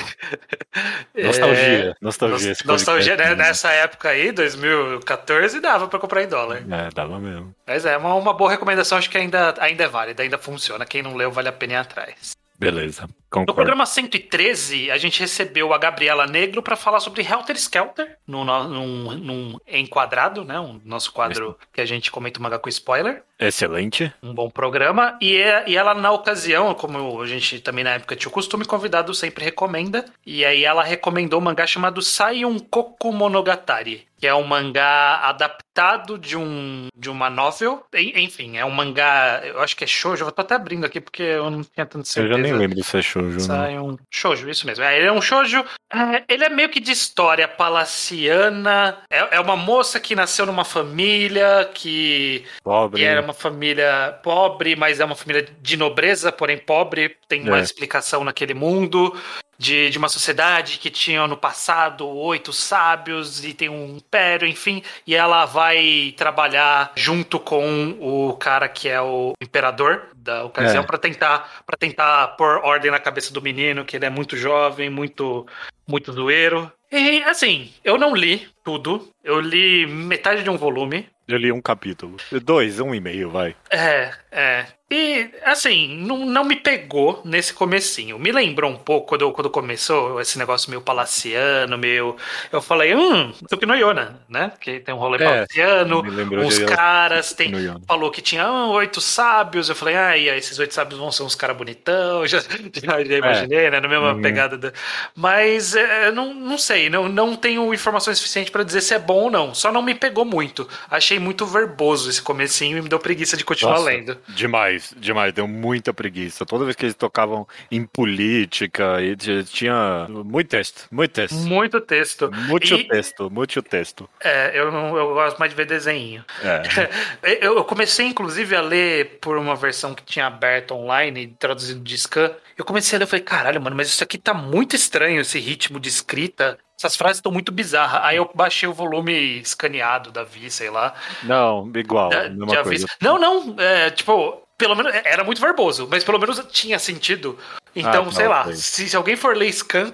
nostalgia, 1.22 1.62
é, 1.92 1.94
nostalgia. 2.02 2.56
Nostalgia, 2.66 3.18
né? 3.18 3.36
Nessa 3.42 3.72
época 3.72 4.10
aí, 4.10 4.32
2014, 4.32 5.60
dava 5.60 5.88
pra 5.88 6.00
comprar 6.00 6.24
em 6.24 6.28
dólar. 6.28 6.64
É, 6.70 6.90
dava 6.94 7.20
mesmo. 7.20 7.54
Mas 7.66 7.86
é, 7.86 7.98
uma, 7.98 8.14
uma 8.16 8.34
boa 8.34 8.50
recomendação, 8.50 8.98
acho 8.98 9.10
que 9.10 9.18
ainda, 9.18 9.54
ainda 9.60 9.84
é 9.84 9.88
válida, 9.88 10.24
ainda 10.24 10.38
funciona. 10.38 10.86
Quem 10.86 11.02
não 11.02 11.16
leu, 11.16 11.32
vale 11.32 11.50
a 11.50 11.54
pena 11.54 11.74
ir 11.74 11.78
atrás. 11.78 12.32
Beleza. 12.58 13.08
Concordo. 13.32 13.52
No 13.52 13.56
programa 13.56 13.86
113, 13.86 14.92
a 14.92 14.98
gente 14.98 15.22
recebeu 15.22 15.74
a 15.74 15.78
Gabriela 15.78 16.28
Negro 16.28 16.62
para 16.62 16.76
falar 16.76 17.00
sobre 17.00 17.24
Helter 17.24 17.56
Skelter, 17.56 18.18
num, 18.28 18.44
num, 18.44 19.18
num 19.18 19.58
enquadrado, 19.66 20.44
né? 20.44 20.60
Um 20.60 20.82
nosso 20.84 21.14
quadro 21.14 21.58
que 21.72 21.80
a 21.80 21.86
gente 21.86 22.12
comenta 22.12 22.42
o 22.42 22.44
mangá 22.44 22.60
com 22.60 22.68
spoiler. 22.68 23.24
Excelente. 23.40 24.14
Um 24.22 24.34
bom 24.34 24.50
programa. 24.50 25.18
E, 25.20 25.42
e 25.66 25.76
ela, 25.76 25.96
na 25.96 26.12
ocasião, 26.12 26.76
como 26.76 27.22
a 27.22 27.26
gente 27.26 27.60
também 27.60 27.84
na 27.84 27.92
época 27.92 28.16
tinha 28.16 28.30
o 28.30 28.34
costume, 28.34 28.66
convidado 28.66 29.16
sempre 29.16 29.44
recomenda. 29.44 30.06
E 30.24 30.46
aí 30.46 30.64
ela 30.64 30.84
recomendou 30.84 31.40
um 31.40 31.44
mangá 31.44 31.66
chamado 31.66 32.02
Sayun 32.02 32.60
Koku 32.60 33.12
Monogatari, 33.12 34.06
que 34.20 34.28
é 34.28 34.36
um 34.36 34.44
mangá 34.44 35.22
adaptado 35.24 36.20
de 36.20 36.38
um 36.38 36.88
de 36.96 37.10
uma 37.10 37.32
novel. 37.32 37.84
Enfim, 37.94 38.58
é 38.58 38.64
um 38.64 38.70
mangá, 38.70 39.42
eu 39.44 39.60
acho 39.62 39.76
que 39.76 39.84
é 39.84 39.88
shoujo, 39.88 40.24
eu 40.24 40.32
tô 40.32 40.42
até 40.42 40.54
abrindo 40.54 40.86
aqui 40.86 41.02
porque 41.02 41.24
eu 41.24 41.50
não 41.50 41.64
tinha 41.64 41.86
tanto 41.88 42.08
certeza. 42.08 42.34
Eu 42.34 42.38
já 42.38 42.44
nem 42.44 42.54
lembro 42.54 42.84
se 42.84 43.00
é 43.00 43.02
shoujo, 43.02 43.21
Sayun... 43.40 43.98
Shoujo, 44.10 44.50
isso 44.50 44.66
mesmo. 44.66 44.84
É, 44.84 44.98
ele 44.98 45.08
é 45.08 45.12
um 45.12 45.22
shoujo, 45.22 45.64
é, 45.94 46.24
ele 46.28 46.44
é 46.44 46.50
meio 46.50 46.70
que 46.70 46.80
de 46.80 46.92
história 46.92 47.48
palaciana. 47.48 48.98
É, 49.10 49.36
é 49.36 49.40
uma 49.40 49.56
moça 49.56 50.00
que 50.00 50.16
nasceu 50.16 50.46
numa 50.46 50.66
família 50.66 51.70
que, 51.74 52.44
pobre. 52.64 53.04
era 53.04 53.22
uma 53.22 53.34
família 53.34 54.20
pobre, 54.24 54.76
mas 54.76 55.00
é 55.00 55.06
uma 55.06 55.16
família 55.16 55.48
de 55.62 55.78
nobreza, 55.78 56.32
porém 56.32 56.58
pobre, 56.58 57.18
tem 57.28 57.44
uma 57.44 57.60
é. 57.60 57.62
explicação 57.62 58.24
naquele 58.24 58.54
mundo 58.54 59.16
de, 59.62 59.92
de 59.92 59.98
uma 60.00 60.10
sociedade 60.10 60.80
que 60.80 60.90
tinha 60.90 61.28
no 61.28 61.38
passado 61.38 62.08
oito 62.08 62.52
sábios 62.52 63.46
e 63.46 63.54
tem 63.54 63.70
um 63.70 63.96
império, 63.96 64.48
enfim, 64.48 64.82
e 65.06 65.16
ela 65.16 65.46
vai 65.46 66.16
trabalhar 66.18 66.92
junto 66.96 67.40
com 67.40 67.96
o 68.00 68.34
cara 68.34 68.68
que 68.68 68.90
é 68.90 69.00
o 69.00 69.34
imperador 69.40 70.08
da 70.16 70.44
ocasião 70.46 70.82
é. 70.82 70.86
para 70.86 70.98
tentar 70.98 71.62
para 71.64 71.78
tentar 71.78 72.30
pôr 72.30 72.60
ordem 72.64 72.90
na 72.90 73.00
cabeça 73.00 73.32
do 73.32 73.42
menino, 73.42 73.86
que 73.86 73.96
ele 73.96 74.06
é 74.06 74.10
muito 74.10 74.36
jovem, 74.36 74.90
muito 74.90 75.46
muito 75.88 76.12
zoeiro. 76.12 76.72
E 76.92 77.22
assim, 77.24 77.72
eu 77.84 78.00
não 78.00 78.16
li 78.16 78.50
tudo, 78.64 79.10
eu 79.24 79.40
li 79.40 79.86
metade 79.86 80.42
de 80.42 80.50
um 80.50 80.58
volume. 80.58 81.08
Eu 81.28 81.38
li 81.38 81.52
um 81.52 81.62
capítulo. 81.62 82.18
Dois, 82.44 82.80
um 82.80 82.96
e 82.96 83.00
meio, 83.00 83.30
vai. 83.30 83.56
É, 83.72 84.12
é. 84.32 84.66
E, 84.92 85.30
assim, 85.46 85.98
não, 86.00 86.26
não 86.26 86.44
me 86.44 86.58
pegou 86.58 87.22
nesse 87.24 87.54
comecinho. 87.54 88.20
Me 88.20 88.30
lembrou 88.30 88.70
um 88.70 88.76
pouco 88.76 89.08
quando, 89.08 89.32
quando 89.32 89.50
começou 89.50 90.20
esse 90.20 90.38
negócio 90.38 90.70
meio 90.70 90.82
palaciano, 90.82 91.78
meio... 91.78 92.18
Eu 92.52 92.62
falei, 92.62 92.94
hum, 92.94 93.32
Suki 93.50 93.66
no 93.66 93.74
Yona, 93.74 94.20
né? 94.28 94.52
Que 94.60 94.82
tem 94.82 94.94
um 94.94 94.98
rolê 94.98 95.24
é, 95.24 95.26
palaciano, 95.26 96.04
uns 96.44 96.60
caras, 96.60 97.32
tem... 97.32 97.54
Falou 97.88 98.12
que 98.12 98.22
tinha 98.22 98.44
ah, 98.44 98.68
oito 98.72 99.00
sábios. 99.00 99.70
Eu 99.70 99.76
falei, 99.76 99.96
ah, 99.96 100.18
e 100.18 100.28
esses 100.28 100.60
oito 100.60 100.74
sábios 100.74 101.00
vão 101.00 101.10
ser 101.10 101.24
uns 101.24 101.36
caras 101.36 101.56
bonitão. 101.56 102.28
Já, 102.32 102.40
já, 102.40 103.04
já 103.04 103.18
imaginei, 103.18 103.66
é. 103.66 103.72
né? 103.72 103.80
Na 103.80 103.88
mesma 103.88 104.14
uhum. 104.14 104.22
pegada. 104.22 104.58
Da... 104.58 104.72
Mas, 105.16 105.76
é, 105.76 106.12
não, 106.12 106.34
não 106.34 106.58
sei, 106.58 106.90
não, 106.90 107.08
não 107.08 107.36
tenho 107.36 107.74
informações 107.74 108.18
suficientes 108.18 108.52
para 108.52 108.64
dizer 108.64 108.82
se 108.82 108.94
é 108.94 109.00
bom 109.00 109.24
ou 109.24 109.32
não. 109.32 109.54
Só 109.54 109.72
não 109.72 109.82
me 109.82 109.96
pegou 109.96 110.26
muito. 110.26 110.68
Achei 110.90 111.20
muito 111.20 111.46
verboso 111.46 112.10
esse 112.10 112.22
comecinho 112.22 112.78
e 112.78 112.82
me 112.82 112.90
deu 112.90 113.00
preguiça 113.00 113.38
de 113.38 113.44
continuar 113.44 113.61
Nossa, 113.70 113.84
lendo. 113.84 114.18
Demais, 114.30 114.94
demais. 114.98 115.34
Deu 115.34 115.48
muita 115.48 115.94
preguiça. 115.94 116.46
Toda 116.46 116.66
vez 116.66 116.76
que 116.76 116.86
eles 116.86 116.96
tocavam 116.96 117.48
em 117.70 117.86
política, 117.86 119.02
e 119.02 119.16
tinha 119.46 120.08
muito 120.10 120.50
texto, 120.50 120.88
muito 120.92 121.12
texto. 121.12 121.36
Muito 121.36 121.82
texto. 121.82 122.32
Muito 122.32 122.74
e... 122.74 122.88
texto, 122.88 123.30
muito 123.30 123.62
texto. 123.62 124.10
É, 124.20 124.58
eu, 124.58 124.72
não, 124.72 124.98
eu 124.98 125.14
gosto 125.14 125.38
mais 125.38 125.52
de 125.52 125.56
ver 125.56 125.66
desenho. 125.66 126.24
É. 126.44 127.40
eu 127.42 127.64
comecei, 127.64 128.06
inclusive, 128.06 128.56
a 128.56 128.62
ler 128.62 129.20
por 129.20 129.38
uma 129.38 129.56
versão 129.56 129.94
que 129.94 130.04
tinha 130.04 130.28
aberto 130.28 130.72
online, 130.74 131.36
traduzido 131.40 131.82
de 131.82 131.98
scan. 131.98 132.32
Eu 132.58 132.66
comecei 132.66 132.96
a 132.96 133.00
ler 133.00 133.06
e 133.06 133.08
falei, 133.08 133.24
caralho, 133.24 133.62
mano, 133.62 133.76
mas 133.76 133.88
isso 133.88 134.04
aqui 134.04 134.18
tá 134.18 134.34
muito 134.34 134.76
estranho, 134.76 135.22
esse 135.22 135.40
ritmo 135.40 135.80
de 135.80 135.90
escrita. 135.90 136.58
Essas 136.82 136.96
frases 136.96 137.18
estão 137.18 137.32
muito 137.32 137.52
bizarras. 137.52 138.02
Aí 138.04 138.18
eu 138.18 138.28
baixei 138.34 138.68
o 138.68 138.74
volume 138.74 139.40
escaneado 139.40 140.12
da 140.12 140.24
Vi, 140.24 140.50
sei 140.50 140.72
lá. 140.72 140.96
Não, 141.22 141.72
igual. 141.76 142.10
Da, 142.10 142.28
mesma 142.28 142.64
coisa. 142.64 142.88
Não, 143.00 143.20
não. 143.20 143.56
É, 143.60 143.92
tipo, 143.92 144.42
pelo 144.58 144.76
menos 144.76 144.92
era 145.06 145.24
muito 145.24 145.40
verboso, 145.40 145.88
mas 145.90 146.04
pelo 146.04 146.18
menos 146.18 146.44
tinha 146.52 146.80
sentido. 146.80 147.38
Então, 147.76 148.08
ah, 148.08 148.12
sei 148.12 148.24
não, 148.26 148.32
lá, 148.32 148.54
se, 148.54 148.90
se, 148.90 148.96
alguém 148.96 149.16
for 149.16 149.38
ler 149.38 149.52
scan 149.54 149.94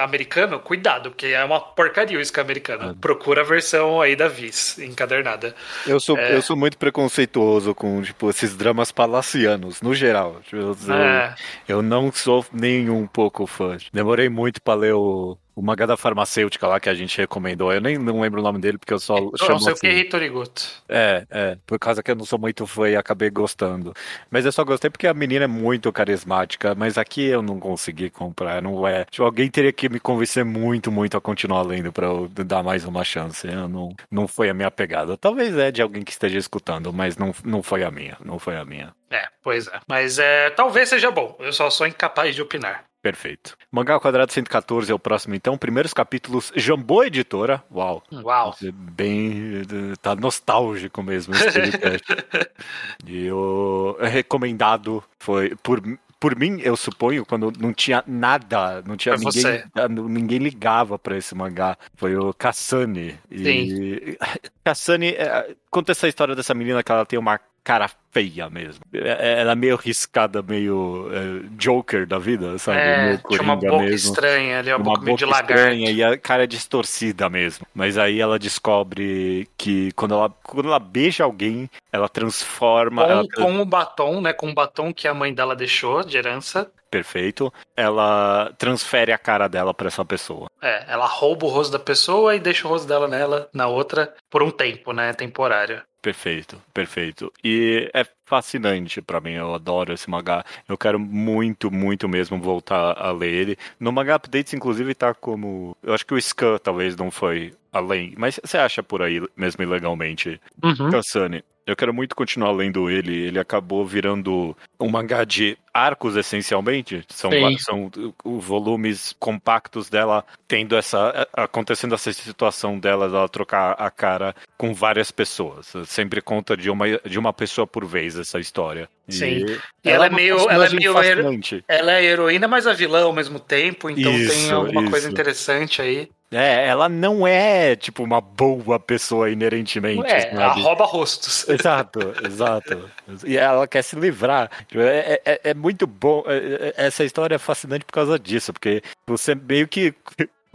americano, 0.00 0.60
cuidado, 0.60 1.10
porque 1.10 1.26
é 1.26 1.42
uma 1.42 1.58
porcaria 1.58 2.18
o 2.18 2.24
scan 2.24 2.42
americano. 2.42 2.90
Ah. 2.90 2.94
Procura 3.00 3.40
a 3.40 3.44
versão 3.44 4.00
aí 4.00 4.14
da 4.14 4.28
Viz, 4.28 4.78
encadernada. 4.78 5.54
Eu 5.86 5.98
sou, 5.98 6.18
é... 6.18 6.36
eu 6.36 6.42
sou 6.42 6.54
muito 6.54 6.76
preconceituoso 6.76 7.74
com, 7.74 8.00
tipo, 8.02 8.28
esses 8.28 8.54
dramas 8.54 8.92
palacianos, 8.92 9.80
no 9.80 9.94
geral. 9.94 10.40
Tipo, 10.44 10.56
eu, 10.56 10.94
é. 10.94 11.34
eu 11.66 11.82
não 11.82 12.12
sou 12.12 12.44
nem 12.52 12.90
um 12.90 13.06
pouco 13.06 13.46
fã. 13.46 13.78
Demorei 13.92 14.28
muito 14.28 14.60
para 14.62 14.80
ler 14.80 14.94
o 14.94 15.36
o 15.56 15.62
mangá 15.62 15.86
da 15.86 15.96
farmacêutica 15.96 16.66
lá 16.66 16.78
que 16.78 16.90
a 16.90 16.94
gente 16.94 17.16
recomendou. 17.16 17.72
Eu 17.72 17.80
nem 17.80 17.96
não 17.96 18.20
lembro 18.20 18.40
o 18.40 18.44
nome 18.44 18.60
dele 18.60 18.76
porque 18.76 18.92
eu 18.92 18.98
só 18.98 19.16
eu 19.16 19.32
chamo 19.38 19.52
não 19.52 19.58
sei 19.58 19.72
assim. 19.72 19.86
o 19.86 19.90
que 19.90 19.96
é 19.96 19.98
Hitorigoto. 20.00 20.62
É, 20.86 21.26
é, 21.30 21.58
por 21.66 21.78
causa 21.78 22.02
que 22.02 22.10
eu 22.10 22.14
não 22.14 22.26
sou 22.26 22.38
muito 22.38 22.66
fã 22.66 22.90
e 22.90 22.94
acabei 22.94 23.30
gostando. 23.30 23.94
Mas 24.30 24.44
eu 24.44 24.52
só 24.52 24.62
gostei 24.62 24.90
porque 24.90 25.06
a 25.06 25.14
menina 25.14 25.46
é 25.46 25.48
muito 25.48 25.90
carismática, 25.90 26.74
mas 26.74 26.98
aqui 26.98 27.24
eu 27.24 27.40
não 27.40 27.58
consegui 27.58 28.10
comprar, 28.10 28.60
não 28.60 28.86
é. 28.86 29.06
Tipo, 29.06 29.24
alguém 29.24 29.50
teria 29.50 29.72
que 29.72 29.88
me 29.88 29.98
convencer 29.98 30.44
muito, 30.44 30.92
muito 30.92 31.16
a 31.16 31.20
continuar 31.22 31.62
lendo 31.62 31.90
para 31.90 32.06
eu 32.06 32.28
dar 32.28 32.62
mais 32.62 32.84
uma 32.84 33.02
chance. 33.02 33.48
Eu 33.48 33.66
não, 33.66 33.96
não 34.10 34.28
foi 34.28 34.50
a 34.50 34.54
minha 34.54 34.70
pegada. 34.70 35.16
Talvez 35.16 35.56
é 35.56 35.72
de 35.72 35.80
alguém 35.80 36.04
que 36.04 36.12
esteja 36.12 36.36
escutando, 36.36 36.92
mas 36.92 37.16
não, 37.16 37.34
não 37.42 37.62
foi 37.62 37.82
a 37.82 37.90
minha, 37.90 38.18
não 38.22 38.38
foi 38.38 38.56
a 38.56 38.64
minha. 38.64 38.94
É, 39.10 39.26
pois 39.42 39.68
é. 39.68 39.80
Mas 39.88 40.18
é, 40.18 40.50
talvez 40.50 40.90
seja 40.90 41.10
bom. 41.10 41.34
Eu 41.38 41.52
só 41.52 41.70
sou 41.70 41.86
incapaz 41.86 42.34
de 42.34 42.42
opinar. 42.42 42.84
Perfeito. 43.06 43.56
Mangá 43.70 43.94
ao 43.94 44.00
quadrado 44.00 44.32
114 44.32 44.90
é 44.90 44.94
o 44.94 44.98
próximo, 44.98 45.36
então. 45.36 45.56
Primeiros 45.56 45.94
capítulos, 45.94 46.50
Jambô 46.56 47.04
Editora. 47.04 47.62
Uau. 47.72 48.02
Uau. 48.12 48.52
Bem. 48.74 49.62
Tá 50.02 50.16
nostálgico 50.16 51.04
mesmo 51.04 51.32
esse 51.32 51.52
podcast. 51.52 52.06
e 53.06 53.30
o 53.30 53.96
recomendado 54.00 55.04
foi 55.20 55.54
por 55.62 55.80
por 56.18 56.34
mim, 56.34 56.60
eu 56.62 56.76
suponho, 56.76 57.26
quando 57.26 57.52
não 57.60 57.72
tinha 57.72 58.02
nada, 58.06 58.82
não 58.86 58.96
tinha 58.96 59.14
ninguém, 59.16 59.62
ninguém 60.08 60.38
ligava 60.38 60.98
para 60.98 61.16
esse 61.16 61.34
mangá, 61.34 61.76
foi 61.94 62.16
o 62.16 62.32
Kassane. 62.32 63.18
E 63.30 64.18
Kassane 64.64 65.08
é, 65.08 65.54
conta 65.70 65.92
essa 65.92 66.08
história 66.08 66.34
dessa 66.34 66.54
menina 66.54 66.82
que 66.82 66.90
ela 66.90 67.04
tem 67.04 67.18
uma 67.18 67.38
cara 67.66 67.90
feia 68.12 68.48
mesmo. 68.48 68.80
É, 68.94 69.08
é, 69.08 69.40
ela 69.40 69.52
é 69.52 69.54
meio 69.56 69.74
riscada, 69.74 70.40
meio 70.40 71.10
é, 71.12 71.48
Joker 71.58 72.06
da 72.06 72.16
vida, 72.16 72.56
sabe? 72.58 72.78
É, 72.78 73.16
tinha 73.28 73.42
uma 73.42 73.56
boca 73.56 73.78
mesmo. 73.78 73.96
estranha 73.96 74.60
ali, 74.60 74.70
uma, 74.70 74.76
uma 74.76 74.84
boca, 74.84 75.00
boca 75.00 75.16
de 75.16 75.24
lagarto. 75.24 75.52
estranha 75.52 75.90
e 75.90 76.04
a 76.04 76.16
cara 76.16 76.44
é 76.44 76.46
distorcida 76.46 77.28
mesmo. 77.28 77.66
Mas 77.74 77.98
aí 77.98 78.20
ela 78.20 78.38
descobre 78.38 79.48
que 79.58 79.90
quando 79.92 80.14
ela, 80.14 80.30
quando 80.44 80.68
ela 80.68 80.78
beija 80.78 81.24
alguém, 81.24 81.68
ela 81.92 82.08
transforma... 82.08 83.04
Com, 83.04 83.10
ela... 83.10 83.24
com 83.34 83.50
um 83.50 83.66
batom, 83.66 84.20
né? 84.20 84.32
Com 84.32 84.46
um 84.46 84.54
batom 84.54 84.92
que 84.92 85.08
a 85.08 85.12
mãe 85.12 85.34
dela 85.34 85.56
deixou 85.56 86.04
de 86.04 86.16
herança 86.16 86.70
perfeito, 86.88 87.52
ela 87.76 88.54
transfere 88.56 89.12
a 89.12 89.18
cara 89.18 89.48
dela 89.48 89.74
para 89.74 89.88
essa 89.88 90.04
pessoa. 90.04 90.48
É, 90.62 90.84
ela 90.88 91.04
rouba 91.04 91.44
o 91.44 91.48
rosto 91.48 91.72
da 91.72 91.80
pessoa 91.80 92.34
e 92.34 92.40
deixa 92.40 92.66
o 92.66 92.70
rosto 92.70 92.86
dela 92.86 93.08
nela, 93.08 93.50
na 93.52 93.66
outra, 93.66 94.14
por 94.30 94.42
um 94.42 94.50
tempo, 94.50 94.92
né? 94.92 95.12
Temporário. 95.12 95.82
Perfeito, 96.06 96.62
perfeito. 96.72 97.32
E 97.42 97.90
é 97.92 98.06
fascinante 98.24 99.02
para 99.02 99.20
mim, 99.20 99.32
eu 99.32 99.52
adoro 99.52 99.92
esse 99.92 100.08
mangá. 100.08 100.44
Eu 100.68 100.78
quero 100.78 101.00
muito, 101.00 101.68
muito 101.68 102.08
mesmo 102.08 102.40
voltar 102.40 102.96
a 102.96 103.10
ler 103.10 103.34
ele. 103.34 103.58
No 103.80 103.90
Mangá 103.90 104.14
Updates, 104.14 104.54
inclusive, 104.54 104.94
tá 104.94 105.12
como. 105.12 105.76
Eu 105.82 105.92
acho 105.92 106.06
que 106.06 106.14
o 106.14 106.22
Scan 106.22 106.58
talvez 106.58 106.94
não 106.94 107.10
foi 107.10 107.52
além, 107.76 108.14
mas 108.16 108.40
você 108.42 108.58
acha 108.58 108.82
por 108.82 109.02
aí 109.02 109.22
mesmo 109.36 109.62
ilegalmente. 109.62 110.40
Uhum. 110.62 110.90
Kassane, 110.90 111.42
eu 111.66 111.74
quero 111.74 111.92
muito 111.92 112.14
continuar 112.14 112.52
lendo 112.52 112.88
ele. 112.88 113.26
Ele 113.26 113.40
acabou 113.40 113.84
virando 113.84 114.56
um 114.78 114.88
mangá 114.88 115.24
de 115.24 115.58
arcos, 115.74 116.14
essencialmente. 116.14 117.04
São, 117.08 117.30
são 117.58 117.90
volumes 118.24 119.16
compactos 119.18 119.90
dela 119.90 120.24
tendo 120.46 120.76
essa. 120.76 121.26
acontecendo 121.32 121.96
essa 121.96 122.12
situação 122.12 122.78
dela, 122.78 123.08
dela 123.08 123.28
trocar 123.28 123.72
a 123.72 123.90
cara 123.90 124.34
com 124.56 124.72
várias 124.72 125.10
pessoas. 125.10 125.72
Sempre 125.86 126.20
conta 126.22 126.56
de 126.56 126.70
uma, 126.70 126.86
de 127.04 127.18
uma 127.18 127.32
pessoa 127.32 127.66
por 127.66 127.84
vez 127.84 128.16
essa 128.16 128.38
história. 128.38 128.88
Sim. 129.08 129.44
E 129.84 129.90
ela, 129.90 130.06
ela, 130.06 130.06
é 130.06 130.10
meio. 130.10 130.48
Ela 130.48 130.66
é 130.66 130.70
meio. 130.70 130.92
Fascinante. 130.92 131.64
Ela 131.66 131.92
é 131.94 132.04
heroína, 132.04 132.46
mas 132.46 132.68
a 132.68 132.72
vilã 132.74 133.02
ao 133.02 133.12
mesmo 133.12 133.40
tempo. 133.40 133.90
Então 133.90 134.12
isso, 134.12 134.30
tem 134.30 134.52
alguma 134.52 134.82
isso. 134.82 134.90
coisa 134.90 135.10
interessante 135.10 135.82
aí. 135.82 136.08
É, 136.30 136.66
ela 136.66 136.88
não 136.88 137.26
é, 137.26 137.76
tipo, 137.76 138.02
uma 138.02 138.20
boa 138.20 138.80
pessoa 138.80 139.30
inerentemente. 139.30 140.10
É, 140.10 140.34
ela 140.34 140.48
rouba 140.54 140.84
rostos. 140.84 141.48
Exato, 141.48 142.00
exato. 142.24 142.90
E 143.24 143.36
ela 143.36 143.66
quer 143.68 143.82
se 143.82 143.94
livrar. 143.94 144.50
Tipo, 144.66 144.80
é, 144.80 145.20
é, 145.24 145.40
é 145.44 145.54
muito 145.54 145.86
bom. 145.86 146.24
É, 146.26 146.74
é, 146.76 146.86
essa 146.86 147.04
história 147.04 147.36
é 147.36 147.38
fascinante 147.38 147.84
por 147.84 147.92
causa 147.92 148.18
disso, 148.18 148.52
porque 148.52 148.82
você 149.06 149.34
meio 149.34 149.68
que 149.68 149.94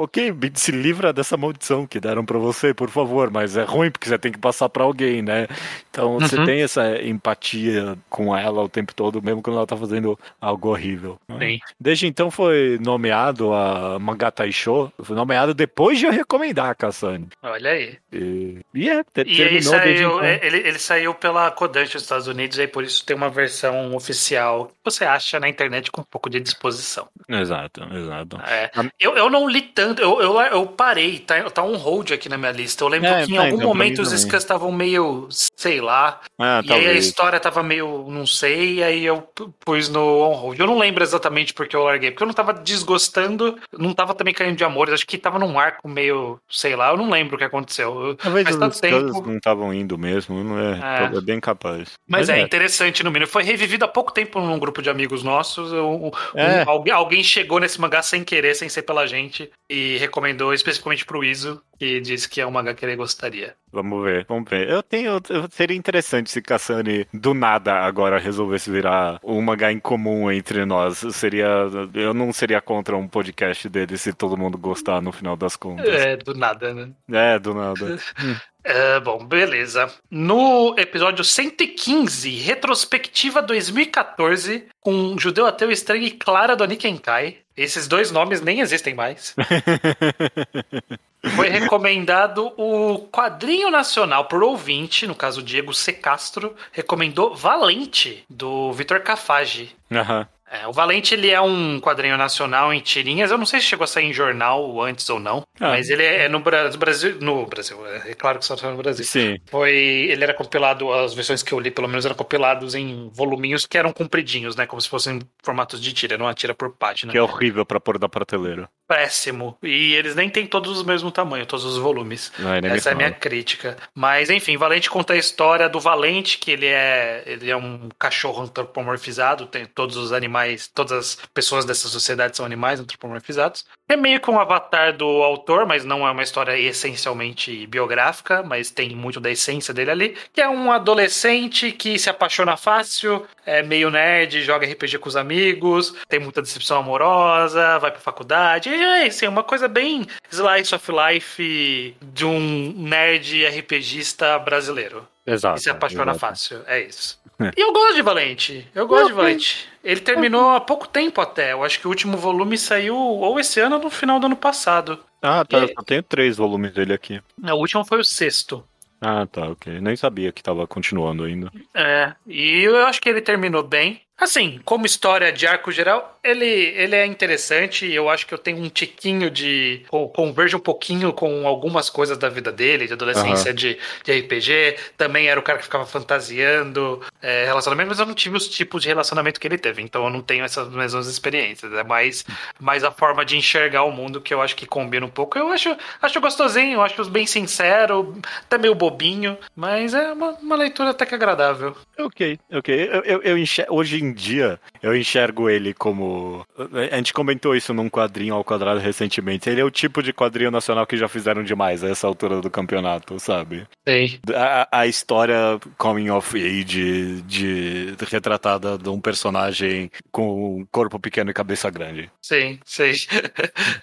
ok, 0.04 0.34
se 0.56 0.72
livra 0.72 1.14
dessa 1.14 1.38
maldição 1.38 1.86
que 1.86 2.00
deram 2.00 2.26
para 2.26 2.38
você, 2.38 2.74
por 2.74 2.90
favor, 2.90 3.32
mas 3.32 3.58
é 3.58 3.64
ruim 3.64 3.92
porque 3.92 4.08
você 4.08 4.18
tem 4.18 4.32
que 4.32 4.40
passar 4.40 4.70
para 4.70 4.84
alguém, 4.84 5.22
né? 5.22 5.48
Então 5.90 6.14
uhum. 6.14 6.20
você 6.20 6.44
tem 6.44 6.62
essa 6.62 7.02
empatia 7.02 7.98
com 8.10 8.36
ela 8.36 8.62
o 8.64 8.70
tempo 8.70 8.94
todo, 8.94 9.22
mesmo 9.22 9.42
quando 9.42 9.58
ela 9.58 9.68
tá 9.68 9.76
fazendo 9.76 10.18
algo 10.40 10.70
horrível. 10.70 11.20
Né? 11.28 11.60
Desde 11.80 12.08
então 12.08 12.32
foi 12.32 12.78
nomeado 12.82 13.54
a 13.54 14.00
Manga 14.00 14.32
Taisho, 14.32 14.92
foi 15.02 15.16
nomeado 15.16 15.54
depois 15.54 16.00
de 16.00 16.06
eu 16.06 16.12
recomendar 16.12 16.70
a 16.70 16.76
Kassane. 16.76 17.28
Olha 17.42 17.72
aí. 17.72 17.98
E, 18.12 18.60
e 18.74 18.90
é, 18.90 19.04
ter, 19.04 19.28
e 19.28 19.36
terminou 19.36 19.72
saiu, 19.74 20.10
então. 20.10 20.26
ele, 20.26 20.58
ele 20.58 20.80
saiu 20.80 21.14
pela 21.14 21.52
Kodansha 21.52 21.94
dos 21.94 22.04
Estados 22.04 22.28
Unidos, 22.28 22.60
aí 22.60 22.68
por 22.68 22.84
isso 22.84 23.06
tem 23.06 23.16
uma 23.16 23.30
versão 23.30 23.96
oficial 23.96 24.68
que 24.68 24.74
você 24.84 25.06
acha 25.06 25.40
na 25.40 25.50
internet 25.50 25.92
com 25.92 26.02
um 26.02 26.06
pouco 26.06 26.30
de 26.30 26.40
disposição. 26.40 27.08
Exato, 27.28 27.84
exato. 27.94 28.38
É. 28.48 28.72
Eu, 29.00 29.16
eu 29.16 29.30
não 29.30 29.50
li 29.50 29.62
tanto 29.62 29.91
tanto. 29.94 30.02
Eu, 30.02 30.22
eu, 30.22 30.42
eu 30.42 30.66
parei, 30.66 31.20
tá, 31.20 31.50
tá 31.50 31.64
um 31.64 31.76
hold 31.76 32.12
aqui 32.12 32.30
na 32.30 32.38
minha 32.38 32.52
lista. 32.52 32.84
Eu 32.84 32.88
lembro 32.88 33.10
é, 33.10 33.26
que 33.26 33.32
em 33.32 33.36
tá, 33.36 33.44
algum 33.44 33.56
então, 33.56 33.68
momento 33.68 34.02
os 34.02 34.10
scans 34.10 34.44
estavam 34.44 34.72
meio, 34.72 35.28
sei 35.56 35.82
lá. 35.82 36.20
Ah, 36.40 36.62
e 36.64 36.68
talvez. 36.68 36.90
aí 36.90 36.96
a 36.96 37.00
história 37.00 37.40
tava 37.40 37.62
meio, 37.64 38.06
não 38.10 38.26
sei, 38.26 38.76
e 38.76 38.84
aí 38.84 39.06
eu 39.06 39.22
pus 39.66 39.90
no 39.90 40.20
on 40.20 40.34
hold. 40.34 40.60
Eu 40.60 40.68
não 40.68 40.78
lembro 40.78 41.04
exatamente 41.04 41.54
porque 41.54 41.76
eu 41.76 41.84
larguei, 41.84 42.12
porque 42.12 42.24
eu 42.24 42.28
não 42.28 42.34
tava 42.34 42.54
desgostando, 42.54 43.58
não 43.78 43.94
tava 43.94 44.14
também 44.14 44.34
caindo 44.34 44.58
de 44.58 44.64
amores, 44.64 44.94
acho 44.94 45.08
que 45.08 45.18
tava 45.18 45.40
num 45.40 45.60
arco 45.60 45.88
meio, 45.88 46.40
sei 46.50 46.76
lá, 46.76 46.92
eu 46.92 46.98
não 46.98 47.10
lembro 47.10 47.36
o 47.36 47.38
que 47.38 47.44
aconteceu. 47.44 48.16
Talvez 48.16 48.46
Mas 48.46 48.76
os 48.76 48.80
tempo... 48.80 49.22
não 49.22 49.38
estavam 49.38 49.74
indo 49.74 49.98
mesmo, 49.98 50.44
não 50.44 50.60
é, 50.60 51.12
é. 51.12 51.18
é 51.18 51.22
bem 51.22 51.40
capaz. 51.40 51.94
Mas, 52.08 52.28
Mas 52.28 52.30
é, 52.30 52.40
é, 52.40 52.42
interessante 52.42 53.04
no 53.04 53.12
mínimo. 53.12 53.30
Foi 53.30 53.44
revivido 53.44 53.86
há 53.86 53.88
pouco 53.88 54.12
tempo 54.12 54.40
num 54.40 54.60
grupo 54.60 54.82
de 54.82 54.90
amigos 54.90 55.24
nossos. 55.24 55.72
Um, 55.72 56.12
é. 56.36 56.64
um, 56.66 56.70
alguém, 56.70 56.94
alguém 56.94 57.24
chegou 57.24 57.60
nesse 57.60 57.80
mangá 57.80 58.02
sem 58.02 58.24
querer, 58.24 58.56
sem 58.56 58.70
ser 58.70 58.82
pela 58.84 59.06
gente, 59.06 59.50
e 59.72 59.98
recomendou 59.98 60.54
especificamente 60.54 61.06
pro 61.06 61.24
Iso. 61.24 61.62
que 61.80 62.02
disse 62.02 62.28
que 62.28 62.42
é 62.42 62.46
um 62.46 62.52
mangá 62.52 62.74
que 62.74 62.86
ele 62.86 62.96
gostaria. 62.96 63.56
Vamos 63.72 64.04
ver, 64.04 64.26
vamos 64.28 64.50
ver. 64.50 64.70
Eu 64.70 64.84
tenho. 64.84 65.20
Seria 65.50 65.78
interessante 65.78 66.30
se 66.30 66.42
Kassani 66.42 67.08
do 67.14 67.34
nada 67.34 67.74
agora 67.80 68.20
resolvesse 68.20 68.70
virar 68.70 69.20
um 69.24 69.42
mangá 69.42 69.72
em 69.72 69.80
comum 69.80 70.30
entre 70.30 70.66
nós. 70.66 70.98
Seria. 71.14 71.48
Eu 71.94 72.14
não 72.14 72.34
seria 72.34 72.60
contra 72.60 72.98
um 72.98 73.08
podcast 73.08 73.70
dele 73.70 73.98
se 73.98 74.12
todo 74.12 74.38
mundo 74.38 74.58
gostar 74.58 75.02
no 75.02 75.14
final 75.14 75.38
das 75.38 75.56
contas. 75.56 75.88
É, 75.88 76.18
do 76.18 76.34
nada, 76.34 76.74
né? 76.74 76.92
É, 77.12 77.40
do 77.40 77.54
nada. 77.54 77.98
É, 78.64 79.00
bom, 79.00 79.26
beleza. 79.26 79.92
No 80.10 80.76
episódio 80.78 81.24
115, 81.24 82.30
retrospectiva 82.30 83.42
2014, 83.42 84.68
com 84.80 85.18
Judeu 85.18 85.48
Ateu 85.48 85.72
Estranho 85.72 86.04
e 86.04 86.12
Clara 86.12 86.56
do 86.56 86.66
Nikenkai. 86.66 87.40
Esses 87.56 87.88
dois 87.88 88.12
nomes 88.12 88.42
nem 88.42 88.62
existem 88.62 88.94
mais. 88.94 89.36
Foi 91.36 91.50
recomendado 91.50 92.52
o 92.58 93.08
quadrinho 93.12 93.70
nacional 93.70 94.26
por 94.26 94.44
ouvinte, 94.44 95.06
no 95.06 95.14
caso 95.14 95.44
Diego 95.44 95.74
C. 95.74 95.94
Castro, 95.94 96.56
recomendou 96.72 97.36
Valente, 97.36 98.26
do 98.28 98.74
Vitor 98.74 99.02
Cafage. 99.02 99.76
Aham. 99.92 100.28
É, 100.54 100.68
o 100.68 100.74
Valente 100.74 101.14
ele 101.14 101.30
é 101.30 101.40
um 101.40 101.80
quadrinho 101.80 102.18
nacional 102.18 102.74
em 102.74 102.82
tirinhas. 102.82 103.32
Eu 103.32 103.38
não 103.38 103.46
sei 103.46 103.62
se 103.62 103.68
chegou 103.68 103.86
a 103.86 103.88
sair 103.88 104.06
em 104.08 104.12
jornal 104.14 104.82
antes 104.82 105.10
ou 105.10 105.18
não, 105.18 105.44
Ah. 105.60 105.70
mas 105.70 105.90
ele 105.90 106.04
é 106.04 106.28
no 106.28 106.42
Bra- 106.42 106.70
Brasil. 106.78 107.18
No 107.22 107.46
Brasil, 107.46 107.78
é 107.88 108.14
claro 108.14 108.38
que 108.38 108.46
só 108.46 108.58
tá 108.58 108.70
no 108.70 108.76
Brasil. 108.76 109.06
Sim. 109.06 109.38
Foi, 109.50 109.74
ele 109.74 110.24
era 110.24 110.34
compilado, 110.34 110.92
as 110.92 111.14
versões 111.14 111.42
que 111.42 111.54
eu 111.54 111.60
li, 111.60 111.72
pelo 111.72 111.88
menos, 111.88 112.06
eram 112.06 112.16
compilados 112.16 112.76
em 112.76 113.10
voluminhos 113.14 113.66
que 113.66 113.78
eram 113.78 113.94
compridinhos, 113.94 114.56
né? 114.58 114.66
Como 114.66 114.82
se 114.82 114.90
fossem 114.90 115.20
formatos 115.42 115.80
de 115.82 115.94
tira, 115.94 116.18
não 116.18 116.26
uma 116.26 116.34
tira 116.34 116.54
por 116.54 116.70
página. 116.76 117.14
Que 117.14 117.18
é 117.18 117.22
horrível 117.24 117.66
pra 117.66 117.80
pôr 117.80 117.98
na 117.98 118.10
prateleira. 118.10 118.68
Péssimo. 118.92 119.58
E 119.64 119.94
eles 119.94 120.16
nem 120.16 120.30
têm 120.30 120.46
todos 120.46 120.82
o 120.82 120.86
mesmo 120.86 121.10
tamanho, 121.12 121.46
todos 121.46 121.64
os 121.64 121.78
volumes. 121.78 122.30
Nem 122.38 122.62
me 122.62 122.78
Essa 122.78 122.90
é 122.90 122.92
a 122.92 122.96
minha 122.96 123.12
crítica. 123.12 123.78
Mas, 123.96 124.30
enfim, 124.30 124.58
Valente 124.58 124.90
conta 124.90 125.14
a 125.14 125.18
história 125.18 125.70
do 125.70 125.80
Valente, 125.80 126.38
que 126.38 126.52
ele 126.52 126.66
é, 126.66 127.24
ele 127.26 127.50
é 127.50 127.56
um 127.56 127.88
cachorro 127.98 128.44
antropomorfizado, 128.44 129.46
tem 129.46 129.66
todos 129.66 129.96
os 129.96 130.12
animais, 130.12 130.68
todas 130.68 130.92
as 130.92 131.18
pessoas 131.34 131.64
dessa 131.64 131.88
sociedade 131.88 132.36
são 132.36 132.46
animais 132.46 132.82
antropomorfizados. 132.82 133.66
É 133.92 133.98
meio 133.98 134.22
que 134.22 134.32
um 134.32 134.40
avatar 134.40 134.96
do 134.96 135.06
autor, 135.22 135.66
mas 135.66 135.84
não 135.84 136.08
é 136.08 136.12
uma 136.12 136.24
história 136.24 136.58
essencialmente 136.58 137.68
biográfica, 137.68 138.42
mas 138.42 138.72
tem 138.72 138.96
muito 138.96 139.20
da 139.20 139.30
essência 139.30 139.74
dele 139.74 139.92
ali, 139.92 140.18
que 140.32 140.40
é 140.40 140.48
um 140.48 140.72
adolescente 140.72 141.74
que 141.74 142.00
se 142.00 142.10
apaixona 142.10 142.56
fácil, 142.56 143.28
é 143.46 143.62
meio 143.62 143.92
nerd, 143.92 144.44
joga 144.44 144.66
RPG 144.66 144.98
com 144.98 145.10
os 145.10 145.18
amigos, 145.18 145.94
tem 146.08 146.22
muita 146.22 146.42
decepção 146.42 146.78
amorosa, 146.78 147.80
vai 147.80 147.92
pra 147.92 148.00
faculdade, 148.00 148.70
e 148.70 148.82
é 148.82 149.08
assim, 149.08 149.28
uma 149.28 149.44
coisa 149.44 149.68
bem 149.68 150.08
slice 150.32 150.74
of 150.74 150.90
life 150.90 151.94
de 152.02 152.26
um 152.26 152.74
nerd 152.78 153.46
RPGista 153.46 154.40
brasileiro. 154.40 155.06
Exato. 155.28 155.56
Que 155.58 155.64
se 155.64 155.70
apaixona 155.70 156.14
exato. 156.14 156.20
fácil, 156.20 156.62
é 156.66 156.80
isso. 156.80 157.21
É. 157.48 157.52
E 157.58 157.62
eu 157.62 157.72
gosto 157.74 157.96
de 157.96 158.02
Valente. 158.02 158.68
Eu 158.76 158.88
gosto 158.88 159.06
de 159.06 159.12
Eu- 159.12 159.16
Valente. 159.18 159.70
Ele 159.84 160.00
terminou 160.00 160.52
há 160.52 160.62
pouco 160.62 160.88
tempo 160.88 161.20
até. 161.22 161.54
Eu 161.54 161.64
acho 161.64 161.80
que 161.80 161.88
o 161.88 161.90
último 161.90 162.18
volume 162.18 162.58
saiu 162.58 162.96
ou 162.96 163.40
esse 163.40 163.60
ano 163.60 163.78
ou 163.78 163.82
no 163.84 163.90
final 163.90 164.20
do 164.20 164.28
ano 164.28 164.36
passado. 164.36 165.00
Ah, 165.22 165.44
tá. 165.46 165.60
E- 165.60 165.62
Eu 165.64 165.68
só 165.70 165.82
tenho 165.84 166.04
três 166.04 166.38
volumes 166.38 166.72
dele 166.74 166.94
aqui. 166.94 167.22
O 167.44 167.54
último 167.56 167.84
foi 167.86 168.00
o 168.00 168.04
sexto. 168.04 168.64
Ah, 169.04 169.26
tá, 169.26 169.48
ok. 169.50 169.80
Nem 169.82 169.96
sabia 169.96 170.32
que 170.32 170.44
tava 170.44 170.68
continuando 170.68 171.24
ainda. 171.24 171.52
É, 171.74 172.14
e 172.28 172.60
eu 172.62 172.86
acho 172.86 173.02
que 173.02 173.10
ele 173.10 173.22
terminou 173.22 173.64
bem. 173.64 174.00
Assim, 174.22 174.60
como 174.64 174.86
história 174.86 175.32
de 175.32 175.48
arco 175.48 175.72
geral, 175.72 176.18
ele, 176.24 176.46
ele 176.46 176.96
é 176.96 177.06
interessante. 177.06 177.92
Eu 177.92 178.08
acho 178.08 178.26
que 178.28 178.34
eu 178.34 178.38
tenho 178.38 178.58
um 178.60 178.70
tiquinho 178.70 179.30
de. 179.32 179.82
co- 179.90 180.08
Converge 180.10 180.56
um 180.56 180.60
pouquinho 180.60 181.12
com 181.12 181.48
algumas 181.48 181.90
coisas 181.90 182.18
da 182.18 182.30
vida 182.30 182.52
dele, 182.52 182.86
de 182.86 182.94
adolescência 182.94 183.52
de, 183.54 183.78
de 184.04 184.12
RPG. 184.20 184.78
Também 184.96 185.28
era 185.28 185.40
o 185.40 185.44
cara 185.44 185.58
que 185.58 185.64
ficava 185.64 185.86
fantasiando 185.86 187.02
é, 187.22 187.46
relacionamento, 187.46 187.90
mas 187.90 188.00
eu 188.00 188.06
não 188.06 188.14
tive 188.14 188.38
os 188.38 188.48
tipos 188.48 188.82
de 188.84 188.88
relacionamento 188.88 189.40
que 189.40 189.48
ele 189.48 189.58
teve. 189.58 189.82
Então 189.82 190.04
eu 190.04 190.10
não 190.10 190.22
tenho 190.22 190.44
essas 190.46 190.70
mesmas 190.70 191.08
experiências. 191.08 191.74
É 191.74 191.84
mais, 191.84 192.24
mais 192.60 192.84
a 192.84 192.92
forma 192.92 193.26
de 193.26 193.38
enxergar 193.38 193.84
o 193.84 193.92
mundo 193.92 194.22
que 194.22 194.34
eu 194.34 194.42
acho 194.42 194.56
que 194.56 194.66
combina 194.66 195.06
um 195.06 195.10
pouco. 195.10 195.38
Eu 195.38 195.50
acho, 195.50 195.76
acho 196.02 196.22
gostosinho, 196.22 196.74
eu 196.74 196.82
acho 196.82 197.04
bem 197.10 197.26
sincero, 197.26 198.16
até 198.42 198.58
meio 198.58 198.76
bobinho, 198.76 199.38
mas 199.56 199.94
é 199.94 200.12
uma, 200.12 200.32
uma 200.34 200.56
leitura 200.56 200.92
até 200.92 201.06
que 201.06 201.16
agradável. 201.16 201.76
Ok, 201.98 202.40
ok. 202.52 202.90
Eu, 202.92 203.02
eu, 203.04 203.22
eu 203.24 203.38
enxer- 203.38 203.66
Hoje 203.70 204.02
em 204.04 204.11
dia, 204.12 204.60
eu 204.82 204.96
enxergo 204.96 205.50
ele 205.50 205.74
como. 205.74 206.46
A 206.92 206.96
gente 206.96 207.14
comentou 207.14 207.56
isso 207.56 207.74
num 207.74 207.90
quadrinho 207.90 208.36
ao 208.36 208.44
quadrado 208.44 208.80
recentemente. 208.80 209.50
Ele 209.50 209.62
é 209.62 209.64
o 209.64 209.72
tipo 209.72 210.02
de 210.02 210.14
quadrinho 210.14 210.52
nacional 210.52 210.86
que 210.86 210.98
já 210.98 211.08
fizeram 211.08 211.44
demais 211.44 211.84
a 211.84 211.90
essa 211.90 212.08
altura 212.08 212.42
do 212.42 212.50
campeonato, 212.50 213.20
sabe? 213.20 213.68
Sei. 213.88 214.20
A, 214.36 214.68
a 214.80 214.88
história 214.88 215.60
coming 215.78 216.10
of 216.10 216.38
age 216.38 217.22
de, 217.24 217.96
retratada 218.10 218.78
de 218.78 218.90
um 218.90 219.00
personagem 219.00 219.92
com 220.12 220.60
um 220.60 220.66
corpo 220.72 221.00
pequeno 221.00 221.32
e 221.32 221.34
cabeça 221.34 221.70
grande. 221.70 222.10
Sim, 222.22 222.60
sei. 222.66 222.94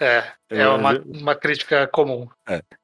É, 0.01 0.25
é 0.51 0.65
Eu- 0.65 0.77
uma, 0.77 0.99
uma 1.07 1.35
crítica 1.35 1.87
comum. 1.89 2.29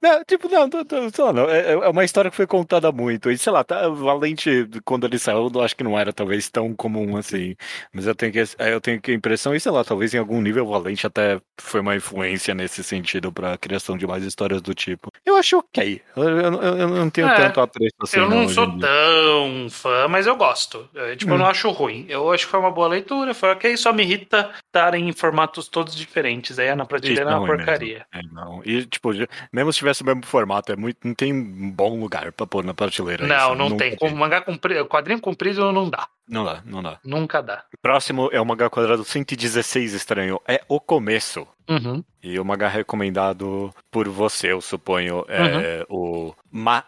Não, 0.02 0.22
tipo, 0.24 0.46
não, 0.46 0.66
não, 0.68 0.84
não, 0.84 1.10
sei 1.10 1.24
lá, 1.24 1.32
não, 1.32 1.48
é, 1.48 1.72
é 1.72 1.88
uma 1.88 2.04
história 2.04 2.30
que 2.30 2.36
foi 2.36 2.46
contada 2.46 2.92
muito. 2.92 3.30
E 3.30 3.38
sei 3.38 3.50
lá, 3.50 3.64
tá, 3.64 3.88
Valente, 3.88 4.68
quando 4.84 5.06
ele 5.06 5.18
saiu, 5.18 5.50
eu 5.54 5.60
acho 5.62 5.74
que 5.74 5.82
não 5.82 5.98
era 5.98 6.12
talvez 6.12 6.50
tão 6.50 6.74
comum 6.74 7.16
assim. 7.16 7.56
Mas 7.90 8.06
eu 8.06 8.14
tenho 8.14 8.30
que, 8.30 8.38
eu 8.58 8.80
tenho 8.82 9.00
que 9.00 9.10
a 9.10 9.14
impressão, 9.14 9.54
e 9.54 9.60
sei 9.60 9.72
lá, 9.72 9.82
talvez 9.82 10.12
em 10.12 10.18
algum 10.18 10.42
nível 10.42 10.66
Valente 10.66 11.06
até 11.06 11.40
foi 11.58 11.80
uma 11.80 11.96
influência 11.96 12.54
nesse 12.54 12.84
sentido 12.84 13.32
pra 13.32 13.56
criação 13.56 13.96
de 13.96 14.06
mais 14.06 14.22
histórias 14.24 14.60
do 14.60 14.74
tipo. 14.74 15.08
Eu 15.24 15.36
acho 15.36 15.56
ok. 15.56 16.02
Eu, 16.14 16.24
eu- 16.24 16.52
eu- 16.62 16.78
eu 16.80 16.88
não 16.88 17.08
tenho 17.08 17.28
É, 17.28 17.34
tanto 17.34 17.60
apreço 17.62 17.94
assim. 18.02 18.18
eu 18.18 18.28
não 18.28 18.46
sou 18.46 18.66
tão 18.78 19.70
fã, 19.70 20.06
mas 20.08 20.26
eu 20.26 20.36
gosto. 20.36 20.86
Eu, 20.94 21.16
tipo, 21.16 21.30
eu 21.32 21.36
Hum. 21.36 21.38
não 21.38 21.46
acho 21.46 21.70
ruim. 21.70 22.04
Eu 22.10 22.30
acho 22.30 22.44
que 22.44 22.50
foi 22.50 22.60
uma 22.60 22.70
boa 22.70 22.88
leitura, 22.88 23.32
foi 23.32 23.50
ok, 23.50 23.74
só 23.78 23.94
me 23.94 24.02
irrita 24.02 24.50
estarem 24.66 25.08
em 25.08 25.12
formatos 25.14 25.68
todos 25.68 25.94
diferentes. 25.96 26.58
Aí 26.58 26.74
na 26.74 26.84
prateleira 26.84 27.22
é 27.22 27.24
Isso, 27.24 27.32
não, 27.32 27.44
é 27.44 27.46
porcaria. 27.56 28.06
É, 28.12 28.22
não. 28.32 28.62
E, 28.64 28.84
tipo, 28.86 29.10
mesmo 29.52 29.72
se 29.72 29.78
tivesse 29.78 30.02
o 30.02 30.06
mesmo 30.06 30.24
formato, 30.24 30.72
é 30.72 30.76
muito, 30.76 30.98
não 31.06 31.14
tem 31.14 31.32
um 31.32 31.70
bom 31.70 31.98
lugar 31.98 32.32
pra 32.32 32.46
pôr 32.46 32.64
na 32.64 32.74
prateleira. 32.74 33.26
Não, 33.26 33.36
isso. 33.36 33.54
não 33.54 33.68
Nunca 33.70 33.84
tem. 33.84 33.96
Com 33.96 34.10
mangá 34.10 34.40
comprido, 34.40 34.86
quadrinho 34.86 35.20
comprido 35.20 35.72
não 35.72 35.88
dá. 35.88 36.08
Não 36.28 36.44
dá, 36.44 36.62
não 36.64 36.82
dá. 36.82 36.98
Nunca 37.04 37.42
dá. 37.42 37.64
Próximo 37.82 38.30
é 38.32 38.40
o 38.40 38.46
Mangá 38.46 38.70
Quadrado 38.70 39.04
116 39.04 39.92
Estranho. 39.92 40.40
É 40.48 40.62
o 40.68 40.80
começo. 40.80 41.46
Uhum. 41.68 42.02
E 42.22 42.38
o 42.38 42.44
mangá 42.44 42.68
recomendado 42.68 43.74
por 43.90 44.08
você, 44.08 44.52
eu 44.52 44.60
suponho, 44.60 45.24
é 45.28 45.84
o 45.88 46.34
Ma 46.50 46.84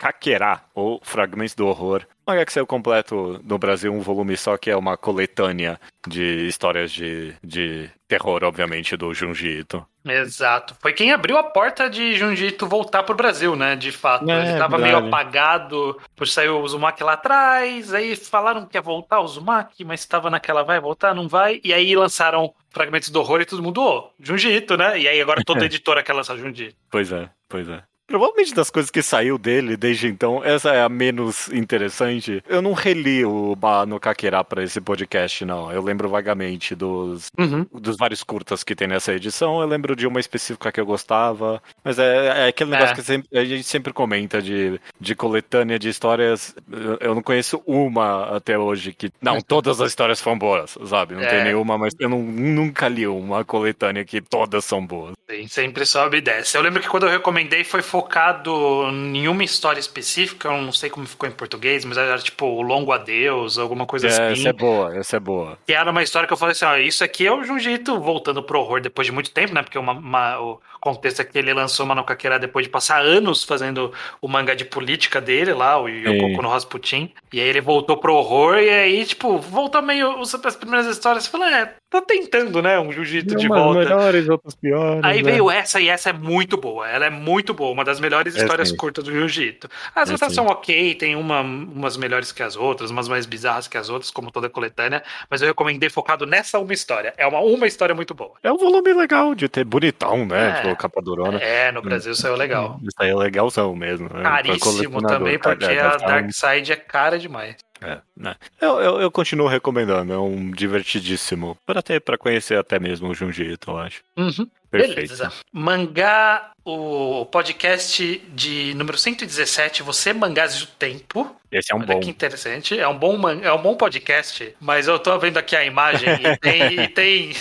Kakera, 0.00 0.62
ou 0.74 0.98
Fragmentos 1.04 1.54
do 1.54 1.66
Horror. 1.66 2.06
Um 2.26 2.32
mangá 2.32 2.46
que 2.46 2.52
saiu 2.54 2.66
completo 2.66 3.38
no 3.44 3.58
Brasil, 3.58 3.92
um 3.92 4.00
volume 4.00 4.34
só, 4.34 4.56
que 4.56 4.70
é 4.70 4.76
uma 4.76 4.96
coletânea 4.96 5.78
de 6.08 6.46
histórias 6.46 6.90
de, 6.90 7.34
de 7.44 7.90
terror, 8.08 8.42
obviamente, 8.44 8.96
do 8.96 9.12
Junji 9.12 9.58
Ito. 9.58 9.86
Exato. 10.06 10.74
Foi 10.80 10.94
quem 10.94 11.12
abriu 11.12 11.36
a 11.36 11.42
porta 11.42 11.90
de 11.90 12.14
Junji 12.14 12.46
Ito 12.46 12.66
voltar 12.66 13.02
pro 13.02 13.14
Brasil, 13.14 13.54
né? 13.54 13.76
De 13.76 13.92
fato. 13.92 14.28
É, 14.30 14.52
Ele 14.52 14.58
tava 14.58 14.78
meio 14.78 14.92
verdade. 14.92 15.08
apagado 15.08 16.00
por 16.16 16.26
sair 16.26 16.48
o 16.48 16.62
Uzumaki 16.62 17.04
lá 17.04 17.12
atrás. 17.12 17.92
Aí 17.92 18.16
falaram 18.16 18.64
que 18.64 18.78
ia 18.78 18.82
voltar 18.82 19.20
o 19.20 19.24
Uzumaki, 19.24 19.84
mas 19.84 20.06
tava 20.06 20.30
naquela 20.30 20.62
vai 20.62 20.80
voltar, 20.80 21.14
não 21.14 21.28
vai. 21.28 21.60
E 21.62 21.74
aí 21.74 21.94
lançaram 21.94 22.54
Fragmentos 22.70 23.10
do 23.10 23.20
Horror 23.20 23.42
e 23.42 23.44
todo 23.44 23.62
mundo, 23.62 23.82
ô, 23.82 24.10
Junji 24.18 24.48
Ito, 24.50 24.78
né? 24.78 24.98
E 24.98 25.06
aí 25.06 25.20
agora 25.20 25.42
toda 25.44 25.64
editora 25.66 26.02
quer 26.02 26.14
lançar 26.14 26.38
Junji 26.38 26.68
Ito. 26.68 26.76
Pois 26.90 27.12
é, 27.12 27.28
pois 27.48 27.68
é. 27.68 27.82
Provavelmente 28.10 28.52
das 28.54 28.70
coisas 28.70 28.90
que 28.90 29.02
saiu 29.02 29.38
dele 29.38 29.76
desde 29.76 30.08
então, 30.08 30.44
essa 30.44 30.70
é 30.74 30.82
a 30.82 30.88
menos 30.88 31.48
interessante. 31.52 32.42
Eu 32.48 32.60
não 32.60 32.72
reli 32.72 33.24
o 33.24 33.54
Ba 33.54 33.86
no 33.86 34.00
Kakera 34.00 34.42
pra 34.42 34.64
esse 34.64 34.80
podcast, 34.80 35.44
não. 35.44 35.70
Eu 35.72 35.80
lembro 35.80 36.08
vagamente 36.08 36.74
dos, 36.74 37.26
Uhum. 37.38 37.64
dos 37.72 37.96
vários 37.96 38.24
curtas 38.24 38.64
que 38.64 38.74
tem 38.74 38.88
nessa 38.88 39.12
edição. 39.12 39.60
Eu 39.60 39.66
lembro 39.68 39.94
de 39.94 40.06
uma 40.08 40.18
específica 40.18 40.72
que 40.72 40.80
eu 40.80 40.84
gostava. 40.86 41.62
Mas 41.84 41.98
é, 42.00 42.46
é 42.46 42.48
aquele 42.48 42.70
negócio 42.70 42.94
É. 42.94 42.96
que 42.96 43.02
sempre- 43.02 43.38
a 43.38 43.44
gente 43.44 43.62
sempre 43.62 43.92
comenta 43.92 44.42
de, 44.42 44.80
de 45.00 45.14
coletânea 45.14 45.78
de 45.78 45.88
histórias. 45.88 46.52
Eu- 47.00 47.14
não 47.14 47.22
conheço 47.22 47.62
uma 47.64 48.36
até 48.36 48.58
hoje 48.58 48.92
que. 48.92 49.10
Não, 49.22 49.40
todas 49.40 49.80
as 49.80 49.88
histórias 49.90 50.20
foram 50.20 50.36
boas, 50.36 50.76
sabe? 50.86 51.14
Não 51.14 51.22
É. 51.22 51.26
tem 51.28 51.44
nenhuma, 51.44 51.78
mas 51.78 51.94
eu 52.00 52.08
não- 52.08 52.22
nunca 52.22 52.88
li 52.88 53.06
uma 53.06 53.44
coletânea 53.44 54.04
que 54.04 54.20
todas 54.20 54.64
são 54.64 54.84
boas. 54.84 55.12
Sim, 55.30 55.46
sempre 55.46 55.86
sobe 55.86 56.16
e 56.16 56.20
desce. 56.20 56.56
Eu 56.56 56.62
lembro 56.62 56.80
que 56.82 56.88
quando 56.88 57.04
eu 57.06 57.10
recomendei 57.10 57.62
foi 57.62 57.82
focado 58.00 58.86
em 58.90 59.28
uma 59.28 59.44
história 59.44 59.78
específica, 59.78 60.48
eu 60.48 60.62
não 60.62 60.72
sei 60.72 60.88
como 60.88 61.06
ficou 61.06 61.28
em 61.28 61.32
português, 61.32 61.84
mas 61.84 61.98
era 61.98 62.18
tipo 62.18 62.46
o 62.46 62.62
Longo 62.62 62.92
Adeus, 62.92 63.58
alguma 63.58 63.84
coisa 63.86 64.08
É, 64.08 64.10
assim. 64.10 64.40
essa 64.40 64.48
é 64.48 64.52
boa, 64.52 64.96
essa 64.96 65.16
é 65.16 65.20
boa. 65.20 65.58
Que 65.66 65.74
era 65.74 65.90
uma 65.90 66.02
história 66.02 66.26
que 66.26 66.32
eu 66.32 66.36
falei 66.36 66.52
assim, 66.52 66.64
ó, 66.64 66.76
isso 66.76 67.04
aqui 67.04 67.26
é 67.26 67.32
o 67.32 67.44
Junjito 67.44 68.00
voltando 68.00 68.42
pro 68.42 68.58
horror 68.58 68.80
depois 68.80 69.06
de 69.06 69.12
muito 69.12 69.30
tempo, 69.30 69.52
né? 69.54 69.62
Porque 69.62 69.78
uma, 69.78 69.92
uma- 69.92 70.58
contexto 70.80 71.20
é 71.20 71.24
que 71.24 71.38
ele 71.38 71.52
lançou 71.52 71.84
Mano 71.86 72.02
Kakera 72.04 72.38
depois 72.38 72.66
de 72.66 72.70
passar 72.70 73.00
anos 73.02 73.44
fazendo 73.44 73.92
o 74.20 74.28
mangá 74.28 74.54
de 74.54 74.64
política 74.64 75.20
dele 75.20 75.52
lá, 75.52 75.80
o 75.80 75.88
Yokoku 75.88 76.42
no 76.42 76.48
Rasputin. 76.48 77.12
E 77.32 77.40
aí 77.40 77.48
ele 77.48 77.60
voltou 77.60 77.96
pro 77.96 78.14
horror 78.14 78.56
e 78.58 78.68
aí, 78.70 79.04
tipo, 79.04 79.38
voltou 79.38 79.82
meio 79.82 80.20
as 80.20 80.56
primeiras 80.56 80.86
histórias. 80.86 81.24
Você 81.24 81.30
fala, 81.30 81.50
é, 81.56 81.74
tá 81.88 82.00
tentando, 82.02 82.60
né? 82.62 82.78
Um 82.80 82.90
Jiu-Jitsu 82.92 83.36
de 83.36 83.46
volta. 83.46 83.78
melhores, 83.80 84.28
outras 84.28 84.54
piores. 84.54 85.00
Aí 85.04 85.22
né? 85.22 85.30
veio 85.32 85.50
essa 85.50 85.80
e 85.80 85.88
essa 85.88 86.10
é 86.10 86.12
muito 86.12 86.56
boa. 86.56 86.88
Ela 86.88 87.06
é 87.06 87.10
muito 87.10 87.54
boa, 87.54 87.70
uma 87.72 87.84
das 87.84 88.00
melhores 88.00 88.34
É, 88.36 88.40
histórias 88.40 88.70
sim. 88.70 88.76
curtas 88.76 89.04
do 89.04 89.12
Jiu-Jitsu. 89.12 89.68
As 89.94 90.10
É, 90.10 90.12
outras 90.12 90.30
sim. 90.30 90.36
são 90.36 90.46
ok, 90.46 90.94
tem 90.94 91.14
uma, 91.14 91.40
umas 91.40 91.96
melhores 91.96 92.32
que 92.32 92.42
as 92.42 92.56
outras, 92.56 92.90
umas 92.90 93.08
mais 93.08 93.26
bizarras 93.26 93.68
que 93.68 93.76
as 93.76 93.88
outras, 93.88 94.10
como 94.10 94.30
toda 94.30 94.48
coletânea, 94.48 95.02
mas 95.28 95.42
eu 95.42 95.48
recomendei 95.48 95.88
focado 95.90 96.26
nessa 96.26 96.58
uma 96.58 96.72
história. 96.72 97.14
É 97.16 97.26
uma, 97.26 97.40
uma 97.40 97.66
história 97.66 97.94
muito 97.94 98.14
boa. 98.14 98.32
É 98.42 98.50
um 98.52 98.56
volume 98.58 98.92
legal 98.92 99.34
de 99.34 99.48
ter 99.48 99.64
bonitão, 99.64 100.26
né? 100.26 100.60
É. 100.64 100.69
Tipo, 100.70 100.82
capa 100.82 101.02
durona. 101.02 101.38
É, 101.38 101.70
no 101.72 101.82
Brasil 101.82 102.14
saiu 102.14 102.36
legal. 102.36 102.78
Isso 102.82 102.96
aí 102.98 103.10
é 103.10 103.14
legalzão 103.14 103.74
mesmo. 103.74 104.08
né? 104.12 104.22
Caríssimo 104.22 105.02
também, 105.02 105.38
porque 105.38 105.66
Cara, 105.66 105.80
a 105.80 105.90
deve 105.90 105.98
tá 105.98 106.06
Dark 106.06 106.30
Side 106.32 106.72
é 106.72 106.76
cara 106.76 107.18
demais. 107.18 107.56
É, 107.82 107.98
né? 108.14 108.34
eu, 108.60 108.78
eu, 108.78 109.00
eu 109.00 109.10
continuo 109.10 109.48
recomendando, 109.48 110.12
é 110.12 110.18
um 110.18 110.50
divertidíssimo. 110.50 111.56
Para 111.64 111.80
até 111.80 111.98
para 111.98 112.18
conhecer 112.18 112.58
até 112.58 112.78
mesmo 112.78 113.08
o 113.08 113.14
Junjito, 113.14 113.70
eu 113.70 113.78
acho. 113.78 114.02
Uhum. 114.18 114.46
Perfeito. 114.70 114.94
Beleza. 114.94 115.32
Mangá, 115.52 116.52
o 116.64 117.26
podcast 117.26 118.18
de 118.34 118.72
número 118.74 118.96
117, 118.96 119.82
Você 119.82 120.12
Mangás 120.12 120.58
do 120.60 120.66
Tempo. 120.66 121.34
Esse 121.50 121.72
é 121.72 121.74
um 121.74 121.78
Olha 121.78 121.86
bom. 121.94 122.00
que 122.00 122.10
interessante. 122.10 122.78
É 122.78 122.86
um 122.86 122.96
bom, 122.96 123.16
man- 123.16 123.40
é 123.42 123.52
um 123.52 123.60
bom 123.60 123.74
podcast, 123.76 124.54
mas 124.60 124.86
eu 124.86 124.98
tô 124.98 125.18
vendo 125.18 125.36
aqui 125.38 125.56
a 125.56 125.64
imagem 125.64 126.08
e 126.08 126.36
tem, 126.38 126.80
e 126.84 126.88
tem 126.88 127.32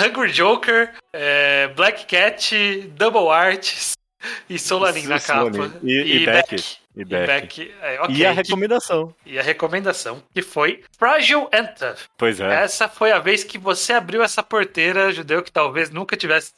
Hungry 0.00 0.32
Joker, 0.32 0.94
é, 1.12 1.68
Black 1.68 2.06
Cat, 2.06 2.54
Double 2.96 3.28
Arts 3.28 3.92
e 4.48 4.58
Solanin 4.58 5.06
na 5.06 5.20
capa. 5.20 5.72
E- 5.82 6.22
e 6.22 6.24
Beck. 6.26 6.54
E 6.54 6.89
E 6.96 7.04
Beck. 7.04 7.26
Beck. 7.26 7.74
É, 7.82 8.00
ok. 8.00 8.14
E 8.16 8.26
a 8.26 8.30
Que- 8.30 8.36
recomendação. 8.36 9.14
e 9.24 9.38
a 9.38 9.42
recomendação, 9.42 10.22
que 10.34 10.42
foi 10.42 10.82
Fragile 10.98 11.46
and 11.52 11.66
Tough. 11.78 11.98
Pois 12.18 12.40
é. 12.40 12.62
Essa 12.64 12.88
foi 12.88 13.12
a 13.12 13.18
vez 13.18 13.44
que 13.44 13.58
você 13.58 13.92
abriu 13.92 14.22
essa 14.22 14.42
porteira, 14.42 15.12
judeu, 15.12 15.42
que 15.42 15.52
talvez 15.52 15.90
nunca 15.90 16.16
tivesse, 16.16 16.52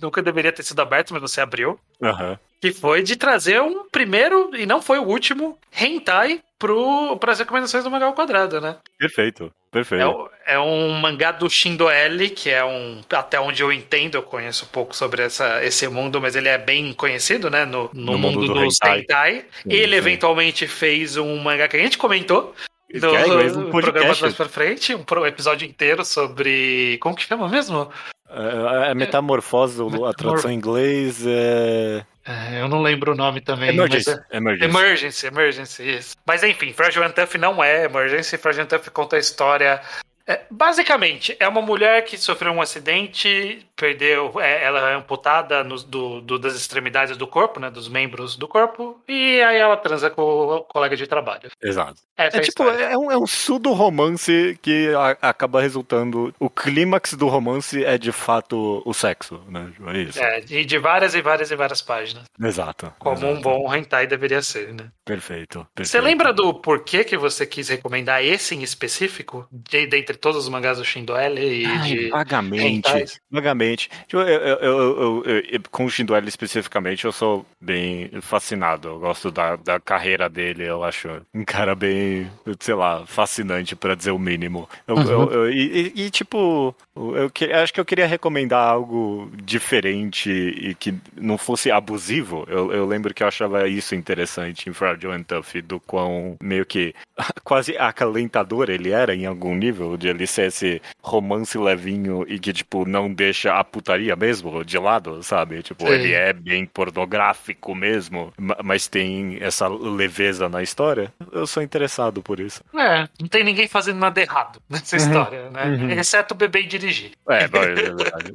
nunca 0.00 0.20
deveria 0.22 0.50
ter 0.52 0.64
sido 0.64 0.80
aberto, 0.82 1.12
mas 1.12 1.22
você 1.22 1.40
abriu. 1.40 1.78
Aham. 2.02 2.38
Que 2.72 2.80
foi 2.80 3.02
de 3.02 3.16
trazer 3.16 3.60
um 3.60 3.88
primeiro, 3.88 4.50
e 4.54 4.66
não 4.66 4.82
foi 4.82 4.98
o 4.98 5.04
último, 5.04 5.58
hentai 5.78 6.40
para 6.58 7.32
as 7.32 7.38
recomendações 7.38 7.84
do 7.84 7.90
Mangá 7.90 8.06
ao 8.06 8.14
Quadrado, 8.14 8.60
né? 8.60 8.76
Perfeito. 8.98 9.52
Perfeito. 9.70 10.30
É, 10.46 10.54
é 10.54 10.58
um 10.58 10.90
mangá 10.92 11.32
do 11.32 11.50
Shindo 11.50 11.88
L, 11.88 12.30
que 12.30 12.48
é 12.48 12.64
um. 12.64 13.02
Até 13.12 13.38
onde 13.38 13.62
eu 13.62 13.70
entendo, 13.70 14.14
eu 14.14 14.22
conheço 14.22 14.64
um 14.64 14.68
pouco 14.68 14.96
sobre 14.96 15.22
essa, 15.22 15.62
esse 15.62 15.86
mundo, 15.86 16.18
mas 16.18 16.34
ele 16.34 16.48
é 16.48 16.56
bem 16.56 16.94
conhecido, 16.94 17.50
né? 17.50 17.66
No, 17.66 17.90
no, 17.92 18.12
No 18.12 18.18
mundo, 18.18 18.40
mundo 18.40 18.54
do 18.54 18.54
dos 18.54 18.76
hentai. 18.76 19.00
hentai. 19.00 19.44
Sim, 19.62 19.68
ele 19.68 19.92
sim. 19.92 19.98
eventualmente 19.98 20.66
fez 20.66 21.18
um 21.18 21.36
mangá 21.36 21.68
que 21.68 21.76
a 21.76 21.80
gente 21.80 21.98
comentou. 21.98 22.54
No, 22.94 23.14
é 23.14 23.52
um 23.52 23.70
programa 23.70 24.14
mais 24.18 24.34
pra 24.34 24.48
frente, 24.48 24.94
um 24.94 25.26
episódio 25.26 25.68
inteiro 25.68 26.04
sobre. 26.04 26.96
Como 26.98 27.14
que 27.14 27.24
chama 27.24 27.48
mesmo? 27.48 27.90
É, 28.30 28.92
é 28.92 28.94
metamorfose, 28.94 29.82
a 30.08 30.14
tradução 30.14 30.50
em 30.50 30.54
inglês 30.54 31.24
é. 31.26 32.04
É, 32.26 32.60
eu 32.60 32.66
não 32.68 32.82
lembro 32.82 33.12
o 33.12 33.14
nome 33.14 33.40
também. 33.40 33.70
Emergency. 33.70 34.10
mas 34.10 34.18
é- 34.32 34.36
Emergency. 34.36 34.64
Emergency, 34.64 35.26
Emergency, 35.28 35.82
isso. 35.96 36.16
Mas 36.26 36.42
enfim, 36.42 36.72
Fragile 36.72 37.12
Tough 37.12 37.34
não 37.38 37.62
é 37.62 37.84
Emergency. 37.84 38.36
Fragile 38.36 38.66
Tough 38.66 38.88
conta 38.92 39.14
a 39.16 39.18
história. 39.20 39.80
É, 40.26 40.40
basicamente, 40.50 41.36
é 41.38 41.46
uma 41.48 41.62
mulher 41.62 42.04
que 42.04 42.16
sofreu 42.18 42.52
um 42.52 42.60
acidente, 42.60 43.66
perdeu. 43.76 44.40
é, 44.40 44.64
ela 44.64 44.90
é 44.90 44.94
amputada 44.94 45.62
nos- 45.62 45.84
do, 45.84 46.20
do- 46.20 46.38
das 46.38 46.54
extremidades 46.56 47.16
do 47.16 47.26
corpo, 47.26 47.60
né? 47.60 47.70
Dos 47.70 47.88
membros 47.88 48.36
do 48.36 48.48
corpo. 48.48 49.00
E 49.08 49.40
aí 49.42 49.56
ela 49.56 49.76
transa 49.76 50.10
com 50.10 50.22
o 50.22 50.60
colega 50.64 50.96
de 50.96 51.06
trabalho. 51.06 51.50
Exato. 51.62 52.00
Essa 52.16 52.38
É 52.38 52.40
a 52.40 52.42
tipo, 52.42 52.62
é 52.64 52.96
um, 52.98 53.10
é 53.12 53.16
um 53.16 53.26
pseudo-romance 53.26 54.58
que 54.62 54.92
a- 54.94 55.16
acaba 55.28 55.60
resultando. 55.60 56.34
O 56.38 56.48
clímax 56.48 57.14
do 57.14 57.26
romance 57.28 57.84
é 57.84 57.98
de 57.98 58.12
fato 58.12 58.82
o 58.84 58.94
sexo, 58.94 59.40
né? 59.48 59.72
É 59.94 59.98
isso. 59.98 60.18
É, 60.22 60.40
e 60.50 60.64
de 60.64 60.78
várias 60.78 61.14
e 61.14 61.20
várias 61.22 61.50
e 61.50 61.56
várias 61.56 61.82
páginas. 61.82 62.24
Exato. 62.40 62.92
Como 62.98 63.26
um 63.26 63.30
exato. 63.32 63.42
bom 63.42 63.74
hentai 63.74 64.06
deveria 64.06 64.42
ser, 64.42 64.72
né? 64.72 64.86
Perfeito, 65.04 65.66
perfeito. 65.74 65.88
Você 65.88 66.00
lembra 66.00 66.32
do 66.32 66.52
porquê 66.54 67.04
que 67.04 67.16
você 67.16 67.46
quis 67.46 67.68
recomendar 67.68 68.24
esse 68.24 68.54
em 68.54 68.62
específico? 68.62 69.46
De, 69.52 69.86
dentre 69.86 70.15
todos 70.16 70.44
os 70.44 70.48
mangás 70.48 70.78
do 70.78 70.84
Shindo 70.84 71.16
L 71.16 71.40
e 71.40 71.64
Ai, 71.66 71.88
de. 71.88 72.08
vagamente, 72.10 72.64
hentais? 72.66 73.20
vagamente. 73.30 73.88
Tipo, 74.06 74.22
eu, 74.22 74.26
eu, 74.28 74.58
eu, 74.58 75.24
eu- 75.24 75.60
com 75.70 75.84
o 75.84 75.90
Shindo 75.90 76.14
L 76.14 76.28
especificamente, 76.28 77.04
eu 77.04 77.12
sou 77.12 77.44
bem 77.60 78.10
fascinado. 78.20 78.88
Eu 78.88 78.98
gosto 78.98 79.30
da, 79.30 79.56
da 79.56 79.78
carreira 79.80 80.28
dele, 80.28 80.64
eu 80.64 80.82
acho 80.84 81.08
um 81.34 81.44
cara 81.44 81.74
bem, 81.74 82.30
sei 82.60 82.74
lá, 82.74 83.04
fascinante, 83.06 83.76
pra 83.76 83.94
dizer 83.94 84.10
o 84.10 84.18
mínimo. 84.18 84.68
Eu, 84.86 84.96
Uhum. 84.96 85.10
eu- 85.10 85.30
eu- 85.32 85.50
e, 85.50 85.92
e- 85.96 86.06
e, 86.06 86.10
tipo, 86.10 86.74
eu, 86.94 87.30
que- 87.30 87.52
acho 87.52 87.72
que 87.72 87.80
eu 87.80 87.84
queria 87.84 88.06
recomendar 88.06 88.66
algo 88.68 89.30
diferente 89.42 90.30
e 90.30 90.74
que 90.74 90.94
não 91.16 91.36
fosse 91.38 91.70
abusivo. 91.70 92.44
Eu, 92.48 92.72
eu 92.72 92.86
lembro 92.86 93.12
que 93.14 93.22
eu 93.22 93.26
achava 93.28 93.66
isso 93.68 93.94
interessante 93.94 94.68
em 94.68 94.72
Fragile 94.72 95.12
and 95.12 95.22
Tough, 95.24 95.60
do 95.64 95.80
quão 95.80 96.36
meio 96.42 96.64
que 96.64 96.94
quase 97.44 97.76
acalentador 97.78 98.70
ele 98.70 98.90
era 98.90 99.14
em 99.14 99.26
algum 99.26 99.54
nível, 99.54 99.96
de 100.06 100.10
ele 100.10 100.26
ser 100.26 100.46
esse 100.46 100.80
romance 101.02 101.56
levinho 101.58 102.24
e 102.28 102.38
que, 102.38 102.52
tipo, 102.52 102.86
não 102.86 103.12
deixa 103.12 103.54
a 103.58 103.64
putaria 103.64 104.14
mesmo 104.14 104.64
de 104.64 104.78
lado, 104.78 105.22
sabe? 105.22 105.62
Tipo, 105.62 105.86
Sim. 105.86 105.92
ele 105.92 106.12
é 106.12 106.32
bem 106.32 106.64
pornográfico 106.66 107.74
mesmo, 107.74 108.32
ma- 108.38 108.56
mas 108.62 108.86
tem 108.86 109.38
essa 109.40 109.66
leveza 109.68 110.48
na 110.48 110.62
história. 110.62 111.12
Eu 111.32 111.46
sou 111.46 111.62
interessado 111.62 112.22
por 112.22 112.38
isso. 112.40 112.62
É, 112.76 113.08
não 113.20 113.28
tem 113.28 113.42
ninguém 113.44 113.66
fazendo 113.68 113.98
nada 113.98 114.20
errado 114.20 114.60
nessa 114.68 114.96
história, 114.96 115.50
né? 115.50 115.64
uhum. 115.66 115.90
Exceto 115.90 116.34
beber 116.34 116.62
e 116.62 116.66
dirigir. 116.66 117.12
É, 117.28 117.48
mas 117.48 117.66
é 117.66 117.74
verdade. 117.74 118.34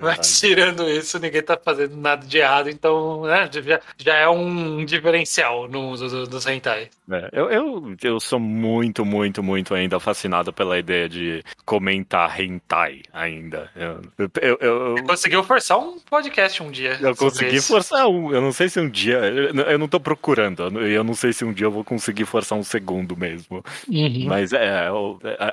Mas 0.00 0.40
tirando 0.40 0.88
isso, 0.88 1.18
ninguém 1.18 1.42
tá 1.42 1.58
fazendo 1.62 1.96
nada 1.96 2.26
de 2.26 2.38
errado, 2.38 2.68
então 2.70 3.22
né, 3.22 3.48
já, 3.52 3.80
já 3.98 4.14
é 4.14 4.28
um 4.28 4.84
diferencial 4.84 5.68
no 5.68 5.88
uso 5.90 6.08
do- 6.08 6.26
dos 6.26 6.46
hentai. 6.46 6.88
É, 7.10 7.28
eu, 7.32 7.50
eu, 7.50 7.96
eu 8.02 8.20
sou 8.20 8.38
muito, 8.40 9.04
muito, 9.04 9.42
muito 9.42 9.74
ainda 9.74 9.98
fascinado 10.00 10.52
pela 10.52 10.78
ideia 10.86 11.08
de 11.08 11.42
comentar 11.64 12.40
hentai 12.40 13.02
ainda. 13.12 13.70
Eu, 13.74 14.00
eu, 14.18 14.30
eu, 14.40 14.58
eu- 14.96 15.04
Conseguiu 15.04 15.42
forçar 15.44 15.78
um 15.78 15.98
podcast 16.00 16.62
um 16.62 16.70
dia. 16.70 16.96
eu 17.00 17.14
consegui 17.16 17.56
isso. 17.56 17.68
forçar 17.68 18.06
um. 18.08 18.32
Eu 18.32 18.40
não 18.40 18.52
sei 18.52 18.68
se 18.68 18.78
um 18.80 18.88
dia. 18.88 19.16
Eu, 19.18 19.78
não 19.78 19.88
tô 19.88 19.98
procurando. 19.98 20.62
Eu 20.80 21.02
não 21.04 21.14
sei 21.14 21.32
se 21.32 21.44
um 21.44 21.52
dia 21.52 21.66
eu 21.66 21.70
vou 21.70 21.84
conseguir 21.84 22.24
forçar 22.24 22.56
um 22.58 22.62
segundo 22.62 23.16
mesmo. 23.16 23.64
Uhum. 23.88 24.24
Mas 24.26 24.52
é, 24.52 24.88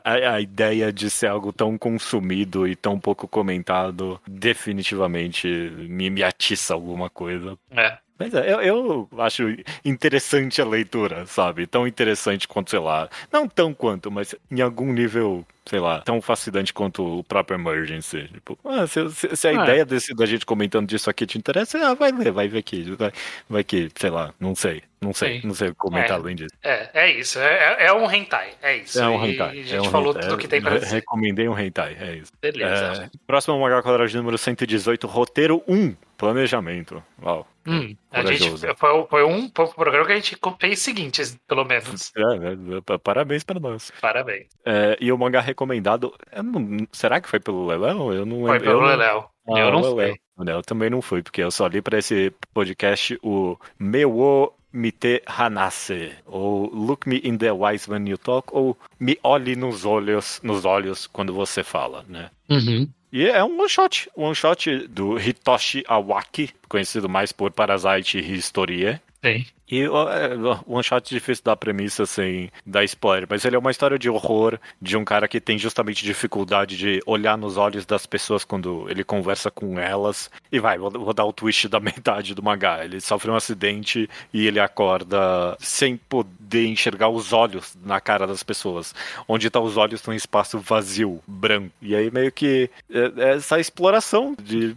a- 0.04 0.34
a 0.36 0.42
ideia 0.42 0.92
de 0.94 1.10
ser 1.10 1.28
algo 1.28 1.52
tão 1.52 1.78
consumido 1.78 2.68
e 2.68 2.76
tão 2.76 3.00
pouco 3.00 3.28
comentado 3.28 4.20
definitivamente 4.28 5.48
me, 5.48 6.10
me 6.10 6.24
atiça 6.24 6.74
alguma 6.74 7.10
coisa. 7.10 7.58
É. 7.72 7.98
Mas 8.18 8.34
é, 8.34 8.52
eu, 8.54 8.62
eu 8.62 9.10
acho 9.18 9.44
interessante 9.84 10.62
a 10.62 10.66
leitura, 10.66 11.26
sabe? 11.26 11.66
Tão 11.68 11.88
interessante 11.88 12.48
quanto, 12.48 12.70
sei 12.70 12.80
lá. 12.80 13.10
Não 13.32 13.48
tão 13.48 13.74
quanto, 13.74 14.12
mas 14.12 14.36
em 14.52 14.62
algum 14.62 14.94
nível, 14.94 15.46
sei 15.66 15.80
lá, 15.80 16.00
tão 16.02 16.22
fascinante 16.22 16.74
quanto 16.74 17.20
o 17.20 17.24
próprio 17.24 17.56
Emergency. 17.56 18.30
Tipo, 18.32 18.58
ah, 18.64 18.86
se, 18.88 19.10
se- 19.10 19.36
se 19.36 19.48
a 19.48 19.52
Ah. 19.52 19.64
ideia 19.64 19.86
desse, 19.86 20.14
da 20.14 20.26
gente 20.26 20.46
comentando 20.46 20.88
disso 20.88 21.10
aqui 21.10 21.26
te 21.26 21.38
interessa, 21.38 21.78
ah, 21.80 21.94
vai 21.96 22.12
ler, 22.12 22.32
vai 22.32 22.48
ver 22.48 22.60
aqui. 22.60 22.84
Vai, 22.92 23.12
vai 23.50 23.64
que, 23.64 23.90
sei 23.96 24.10
lá, 24.10 24.34
não 24.40 24.56
sei. 24.56 24.84
Não 25.02 25.12
sei, 25.14 25.42
Sim. 25.42 25.48
não 25.48 25.54
sei 25.54 25.74
comentar 25.74 26.12
É. 26.12 26.14
além 26.22 26.34
disso. 26.34 26.56
É, 26.64 26.90
é 26.94 27.12
isso. 27.20 27.38
É, 27.38 27.44
é- 27.84 27.86
é 27.88 27.94
um 27.94 28.10
hentai. 28.10 28.52
É 28.62 28.78
isso. 28.78 28.98
É 29.02 29.08
um 29.10 29.26
E 29.26 29.32
hentai. 29.34 29.50
A 29.50 29.54
gente 29.56 29.76
é 29.76 29.82
um 29.82 29.86
falou 29.92 30.12
hentai. 30.12 30.24
tudo 30.30 30.38
que 30.38 30.48
tem 30.48 30.62
pra 30.62 30.78
dizer. 30.78 30.94
Recomendei 30.96 31.50
um 31.50 31.60
hentai, 31.60 31.98
é 32.00 32.16
isso. 32.16 32.32
Beleza. 32.42 33.12
Próximo 33.28 33.60
Mangá 33.60 33.82
Quadrado 33.84 34.16
número 34.16 34.38
118, 34.38 35.06
roteiro 35.06 35.62
1, 35.68 35.94
planejamento. 36.24 37.04
Uau. 37.22 37.48
Hum, 37.66 37.96
a 38.12 38.26
gente, 38.26 38.50
foi, 38.76 39.06
foi 39.10 39.24
um 39.24 39.50
programa 39.50 40.06
que 40.06 40.12
a 40.12 40.16
gente 40.16 40.38
fez 40.60 40.80
seguintes, 40.80 41.38
pelo 41.48 41.64
menos. 41.64 42.12
É, 42.16 42.94
é, 42.94 42.98
parabéns 42.98 43.44
para 43.44 43.60
nós. 43.60 43.92
Parabéns. 44.02 44.48
É, 44.66 44.98
e 45.00 45.12
o 45.12 45.18
mangá 45.18 45.40
recomendado. 45.40 46.14
não- 46.44 46.86
será 46.92 47.22
que 47.22 47.30
foi 47.30 47.40
pelo 47.40 47.66
Leléo? 47.66 48.12
Eu 48.14 48.26
não 48.26 48.46
Foi 48.46 48.60
pelo 48.60 48.72
eu 48.72 48.82
não- 48.82 48.88
Leléo. 48.88 49.26
Ah, 49.48 49.60
eu 49.60 49.72
não. 49.72 49.96
Leléo. 49.96 50.18
Eu 50.48 50.62
também 50.64 50.90
não 50.90 51.02
fui, 51.02 51.22
porque 51.22 51.42
eu 51.44 51.52
só 51.52 51.68
li 51.68 51.82
para 51.82 52.00
esse 52.00 52.34
podcast 52.54 53.18
o 53.22 53.58
Meu 53.78 54.54
Mite 54.72 55.22
Hanase, 55.28 56.12
ou 56.26 56.66
Look 56.74 57.08
Me 57.08 57.22
in 57.24 57.38
the 57.38 57.50
Eyes 57.54 57.88
When 57.88 58.10
You 58.10 58.18
Talk, 58.18 58.50
ou 58.52 58.76
Me 59.00 59.18
Olhe 59.24 59.56
nos 59.56 59.86
olhos, 59.86 60.40
nos 60.44 60.66
olhos 60.66 61.06
quando 61.06 61.32
você 61.34 61.64
fala, 61.64 62.04
né? 62.10 62.32
Uhum. 62.50 62.90
E 63.16 63.28
é 63.28 63.44
um 63.44 63.60
one 63.60 63.70
shot, 63.70 64.10
one 64.16 64.34
shot 64.34 64.88
do 64.88 65.20
Hitoshi 65.20 65.84
Awaki, 65.88 66.50
conhecido 66.68 67.08
mais 67.08 67.32
por 67.32 67.52
Parasite 67.52 68.20
History. 68.20 69.00
Sim. 69.24 69.46
E 69.72 69.88
o 69.88 70.84
Shot 70.84 71.16
é 71.16 71.18
difícil 71.18 71.44
dar 71.46 71.56
premissa 71.56 72.06
sem 72.06 72.52
dar 72.66 72.84
spoiler, 72.84 73.26
mas 73.28 73.44
ele 73.46 73.56
é 73.56 73.60
uma 73.60 73.72
história 73.72 73.98
de 73.98 74.10
horror 74.10 74.60
de 74.80 74.98
um 74.98 75.06
cara 75.06 75.28
que 75.28 75.40
tem 75.40 75.58
justamente 75.58 76.04
dificuldade 76.04 76.78
de 76.78 77.00
olhar 77.08 77.38
nos 77.38 77.58
olhos 77.58 77.86
das 77.86 78.06
pessoas 78.06 78.44
quando 78.44 78.86
ele 78.90 79.04
conversa 79.04 79.50
com 79.50 79.80
elas. 79.80 80.30
E 80.52 80.60
vai, 80.60 80.78
vou, 80.78 80.92
vou 80.92 81.14
dar 81.14 81.26
o 81.26 81.34
twist 81.34 81.70
da 81.70 81.80
metade 81.82 82.36
do 82.36 82.44
mangá. 82.44 82.84
Ele 82.84 83.00
sofre 83.00 83.32
um 83.32 83.36
acidente 83.36 84.10
e 84.34 84.46
ele 84.46 84.60
acorda 84.60 85.56
sem 85.60 85.96
poder 85.98 86.68
enxergar 86.68 87.10
os 87.10 87.32
olhos 87.32 87.76
na 87.84 88.02
cara 88.02 88.28
das 88.28 88.44
pessoas. 88.44 88.94
Onde 89.28 89.50
tá 89.50 89.62
os 89.62 89.78
olhos 89.78 90.02
tem 90.02 90.14
um 90.14 90.18
espaço 90.18 90.60
vazio, 90.60 91.20
branco. 91.26 91.72
E 91.82 91.96
aí 91.96 92.12
meio 92.12 92.32
que 92.32 92.70
é, 92.92 93.12
é 93.18 93.36
essa 93.36 93.60
exploração 93.60 94.36
de 94.40 94.76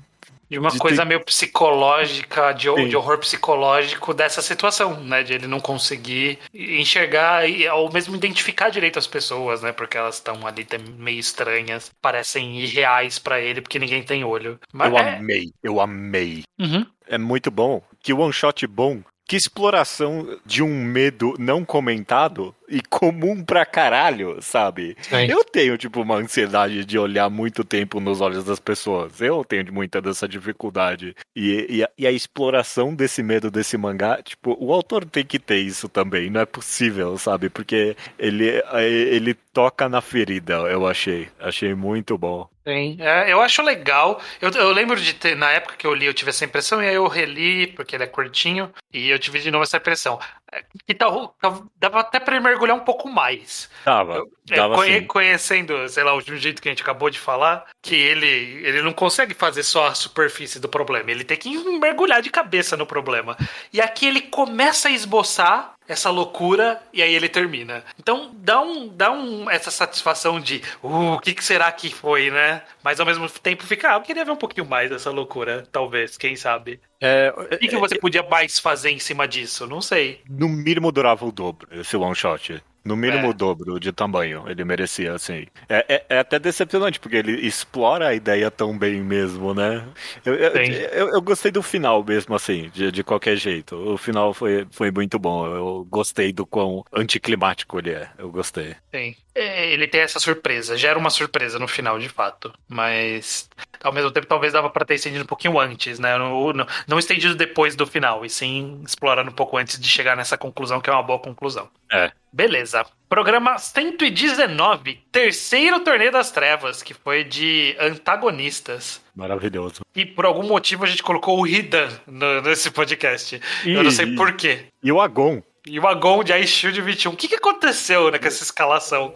de 0.49 0.59
uma 0.59 0.71
de 0.71 0.79
coisa 0.79 1.03
ter... 1.03 1.09
meio 1.09 1.25
psicológica, 1.25 2.53
de, 2.53 2.73
de, 2.89 2.97
horror 2.97 3.19
psicológico 3.19 4.15
dessa 4.15 4.41
situação, 4.41 5.03
né? 5.03 5.23
De 5.23 5.35
ele 5.35 5.47
não 5.47 5.61
conseguir 5.61 6.39
enxergar 6.55 7.49
e 7.49 7.69
ou 7.69 7.93
mesmo 7.93 8.15
identificar 8.15 8.71
direito 8.71 8.99
as 8.99 9.07
pessoas, 9.07 9.63
né? 9.63 9.73
Porque 9.73 9.97
elas 9.97 10.17
estão 10.17 10.47
ali 10.47 10.67
meio 10.97 11.19
estranhas, 11.19 11.91
parecem 12.01 12.61
irreais 12.61 13.19
para 13.19 13.41
ele, 13.41 13.61
porque 13.61 13.79
ninguém 13.79 14.03
tem 14.03 14.25
olho. 14.25 14.59
Mas 14.73 14.93
eu 14.93 14.99
é... 14.99 15.17
amei, 15.17 15.53
eu 15.63 15.81
amei. 15.81 16.45
Uhum. 16.59 16.87
É 17.09 17.19
muito 17.19 17.51
bom. 17.51 17.83
Que 18.01 18.13
one 18.13 18.33
shot 18.33 18.67
bom 18.67 19.03
que 19.27 19.37
exploração 19.37 20.39
de 20.45 20.62
um 20.62 20.85
medo 20.85 21.35
não 21.39 21.65
comentado 21.65 22.55
e 22.69 22.81
comum 22.81 23.45
pra 23.45 23.67
caralho, 23.67 24.39
sabe? 24.41 24.97
Sim. 25.03 25.27
Eu 25.29 25.45
tenho, 25.45 25.77
tipo, 25.77 26.03
uma 26.03 26.17
ansiedade 26.17 26.85
de 26.85 26.99
olhar 26.99 27.29
muito 27.29 27.65
tempo 27.65 27.99
nos 28.01 28.21
olhos 28.21 28.45
das 28.45 28.61
pessoas. 28.61 29.21
Eu 29.21 29.45
tenho 29.45 29.73
muita 29.73 30.01
dessa 30.01 30.29
dificuldade. 30.29 31.15
E, 31.35 31.67
e, 31.69 31.85
a, 31.85 31.91
e 31.99 32.07
a 32.07 32.12
exploração 32.12 32.95
desse 32.95 33.23
medo 33.23 33.51
desse 33.51 33.77
mangá, 33.77 34.23
tipo, 34.23 34.57
o 34.61 34.73
autor 34.73 35.05
tem 35.05 35.25
que 35.25 35.39
ter 35.39 35.59
isso 35.59 35.89
também. 35.89 36.31
Não 36.31 36.41
é 36.41 36.47
possível, 36.47 37.19
sabe? 37.19 37.49
Porque 37.49 37.97
ele, 38.19 38.62
ele 38.75 39.35
toca 39.53 39.89
na 39.89 40.01
ferida, 40.01 40.55
eu 40.55 40.87
achei. 40.87 41.29
Achei 41.41 41.75
muito 41.75 42.17
bom. 42.17 42.49
Sim, 42.67 42.97
é, 42.99 43.33
eu 43.33 43.41
acho 43.41 43.63
legal. 43.63 44.21
Eu, 44.41 44.51
eu 44.51 44.73
lembro 44.73 45.01
de 45.01 45.15
ter, 45.15 45.37
na 45.37 45.53
época 45.53 45.77
que 45.77 45.87
eu 45.87 45.95
li, 45.95 46.05
eu 46.05 46.13
tive 46.13 46.31
essa 46.31 46.45
impressão, 46.45 46.83
e 46.83 46.89
aí 46.89 46.97
eu 46.97 47.07
reli, 47.07 47.69
porque 47.69 47.95
ele 47.95 48.03
é 48.03 48.09
curtinho, 48.09 48.73
e 48.93 49.09
eu 49.09 49.21
tive 49.21 49.39
de 49.39 49.53
novo 49.53 49.63
essa 49.63 49.77
impressão. 49.77 50.19
É, 50.53 50.65
que 50.85 50.93
tal, 50.93 51.37
dava 51.79 52.01
até 52.01 52.19
pra 52.19 52.41
mergulhar 52.41 52.77
um 52.77 52.81
pouco 52.81 53.09
mais. 53.09 53.71
Dava. 53.85 54.25
É, 54.51 54.57
dava 54.57 54.75
conhe, 54.75 55.03
conhecendo, 55.03 55.89
sei 55.89 56.03
lá, 56.03 56.13
o 56.13 56.21
jeito 56.21 56.61
que 56.61 56.69
a 56.69 56.73
gente 56.73 56.83
acabou 56.83 57.09
de 57.09 57.21
falar, 57.21 57.67
que 57.81 57.95
ele, 57.95 58.27
ele 58.27 58.83
não 58.83 58.93
consegue 58.93 59.33
fazer 59.33 59.63
só 59.63 59.87
a 59.87 59.95
superfície 59.95 60.59
do 60.59 60.69
problema, 60.69 61.09
ele 61.09 61.23
tem 61.23 61.37
que 61.37 61.57
mergulhar 61.79 62.21
de 62.21 62.31
cabeça 62.31 62.77
no 62.77 62.85
problema. 62.85 63.37
E 63.73 63.81
aqui 63.81 64.07
ele 64.07 64.23
começa 64.23 64.89
a 64.89 64.91
esboçar 64.91 65.76
essa 65.88 66.11
loucura 66.11 66.81
e 66.92 67.03
aí 67.03 67.14
ele 67.14 67.29
termina. 67.29 67.85
Então 67.99 68.31
dá 68.35 68.61
um 68.61 68.88
dá 68.88 69.11
um 69.11 69.51
essa 69.51 69.70
satisfação 69.70 70.40
de 70.40 70.62
uh, 70.83 71.14
o 71.14 71.20
que, 71.20 71.35
que 71.35 71.44
será 71.44 71.70
que 71.72 71.90
foi, 71.90 72.31
né? 72.31 72.62
Mas 72.83 73.01
ao 73.01 73.07
mesmo 73.07 73.29
tempo 73.29 73.64
fica, 73.64 73.92
ah, 73.92 73.96
eu 73.96 74.03
queria 74.03 74.25
ver 74.25 74.31
um 74.31 74.37
pouquinho 74.37 74.66
mais 74.66 74.90
dessa 74.90 75.11
loucura, 75.11 75.66
talvez, 75.70 76.16
quem 76.16 76.37
sabe. 76.37 76.81
É, 77.01 77.33
o 77.37 77.59
que, 77.59 77.68
que 77.68 77.77
você 77.77 77.96
é, 77.96 77.99
podia 77.99 78.22
mais 78.22 78.59
fazer 78.59 78.90
em 78.90 78.99
cima 78.99 79.29
disso? 79.29 79.66
Não 79.66 79.81
sei. 79.81 80.22
No 80.29 80.49
mínimo 80.49 80.90
durava 80.90 81.27
o 81.27 81.33
dobro 81.33 81.68
esse 81.72 81.96
one 81.96 82.14
shot. 82.14 82.62
No 82.87 82.96
mínimo 82.96 83.27
é. 83.27 83.31
o 83.31 83.33
dobro 83.33 83.81
de 83.81 83.90
tamanho 83.90 84.44
ele 84.46 84.64
merecia, 84.64 85.12
assim. 85.12 85.46
É, 85.68 85.85
é, 85.88 86.05
é, 86.09 86.18
até 86.20 86.38
decepcionante, 86.38 87.01
porque 87.01 87.16
ele 87.16 87.44
explora 87.44 88.09
a 88.09 88.14
ideia 88.14 88.49
tão 88.49 88.79
bem 88.79 89.03
mesmo, 89.03 89.53
né? 89.53 89.85
Eu, 90.25 90.35
eu, 90.35 90.53
eu, 90.53 91.09
eu 91.14 91.20
gostei 91.20 91.51
do 91.51 91.64
final 91.64 92.05
mesmo, 92.05 92.35
assim, 92.35 92.70
de, 92.72 92.92
de 92.92 93.03
qualquer 93.03 93.37
jeito. 93.37 93.75
O 93.75 93.99
final 93.99 94.33
foi, 94.33 94.68
foi 94.70 94.92
muito 94.92 95.18
bom. 95.18 95.46
Eu 95.46 95.87
gostei 95.90 96.33
do 96.33 96.46
quão 96.46 96.85
anticlimático 96.92 97.77
ele 97.81 97.90
é. 97.90 98.09
Eu 98.16 98.31
gostei. 98.31 98.77
Sim. 98.94 99.16
É, 99.35 99.70
ele 99.72 99.88
tem 99.88 100.01
essa 100.01 100.20
surpresa. 100.20 100.79
Gera 100.79 100.99
uma 100.99 101.11
surpresa 101.11 101.59
no 101.59 101.66
final, 101.66 101.99
de 101.99 102.09
fato. 102.09 102.53
Mas 102.68 103.51
ao 103.87 103.92
mesmo 103.92 104.11
tempo 104.11 104.27
talvez 104.27 104.53
dava 104.53 104.68
para 104.68 104.85
ter 104.85 104.94
estendido 104.94 105.25
um 105.25 105.27
pouquinho 105.27 105.59
antes, 105.59 105.99
né? 105.99 106.18
Não, 106.18 106.53
não, 106.53 106.66
não, 106.87 106.99
estendido 106.99 107.35
depois 107.35 107.77
do 107.77 107.87
final, 107.87 108.25
e 108.25 108.31
sim 108.31 108.83
explorando 108.85 109.31
um 109.31 109.35
pouco 109.35 109.57
antes 109.57 109.81
de 109.81 109.88
chegar 109.88 110.16
nessa 110.16 110.37
conclusão, 110.37 110.81
que 110.81 110.90
é 110.90 110.92
uma 110.92 111.03
boa 111.03 111.18
conclusão. 111.18 111.68
É. 111.90 112.11
Beleza. 112.33 112.85
Programa 113.09 113.57
119, 113.57 115.01
terceiro 115.12 115.81
torneio 115.81 116.11
das 116.11 116.31
trevas, 116.31 116.83
que 116.83 116.92
foi 116.92 117.22
de 117.22 117.77
antagonistas. 117.79 119.01
Maravilhoso. 119.14 119.83
E 119.94 120.05
por 120.05 120.27
algum 120.27 120.42
motivo 120.42 120.85
a 120.85 120.88
gente 120.88 121.03
colocou 121.03 121.40
o 121.40 121.46
Hidan 121.46 121.88
no, 122.07 122.42
nesse 122.42 122.70
podcast. 122.70 123.40
E, 123.64 123.72
Eu 123.72 123.85
não 123.85 123.90
sei 123.90 124.14
porquê. 124.14 124.66
E 124.83 124.90
o 124.90 125.01
Agon. 125.01 125.40
E 125.67 125.81
o 125.81 125.87
Agon 125.87 126.23
de 126.23 126.33
Ice 126.39 126.53
Shield 126.53 126.81
21. 126.81 127.13
O 127.13 127.17
que, 127.17 127.27
que 127.27 127.35
aconteceu 127.35 128.11
né, 128.11 128.19
com 128.19 128.27
essa 128.29 128.45
escalação? 128.45 129.15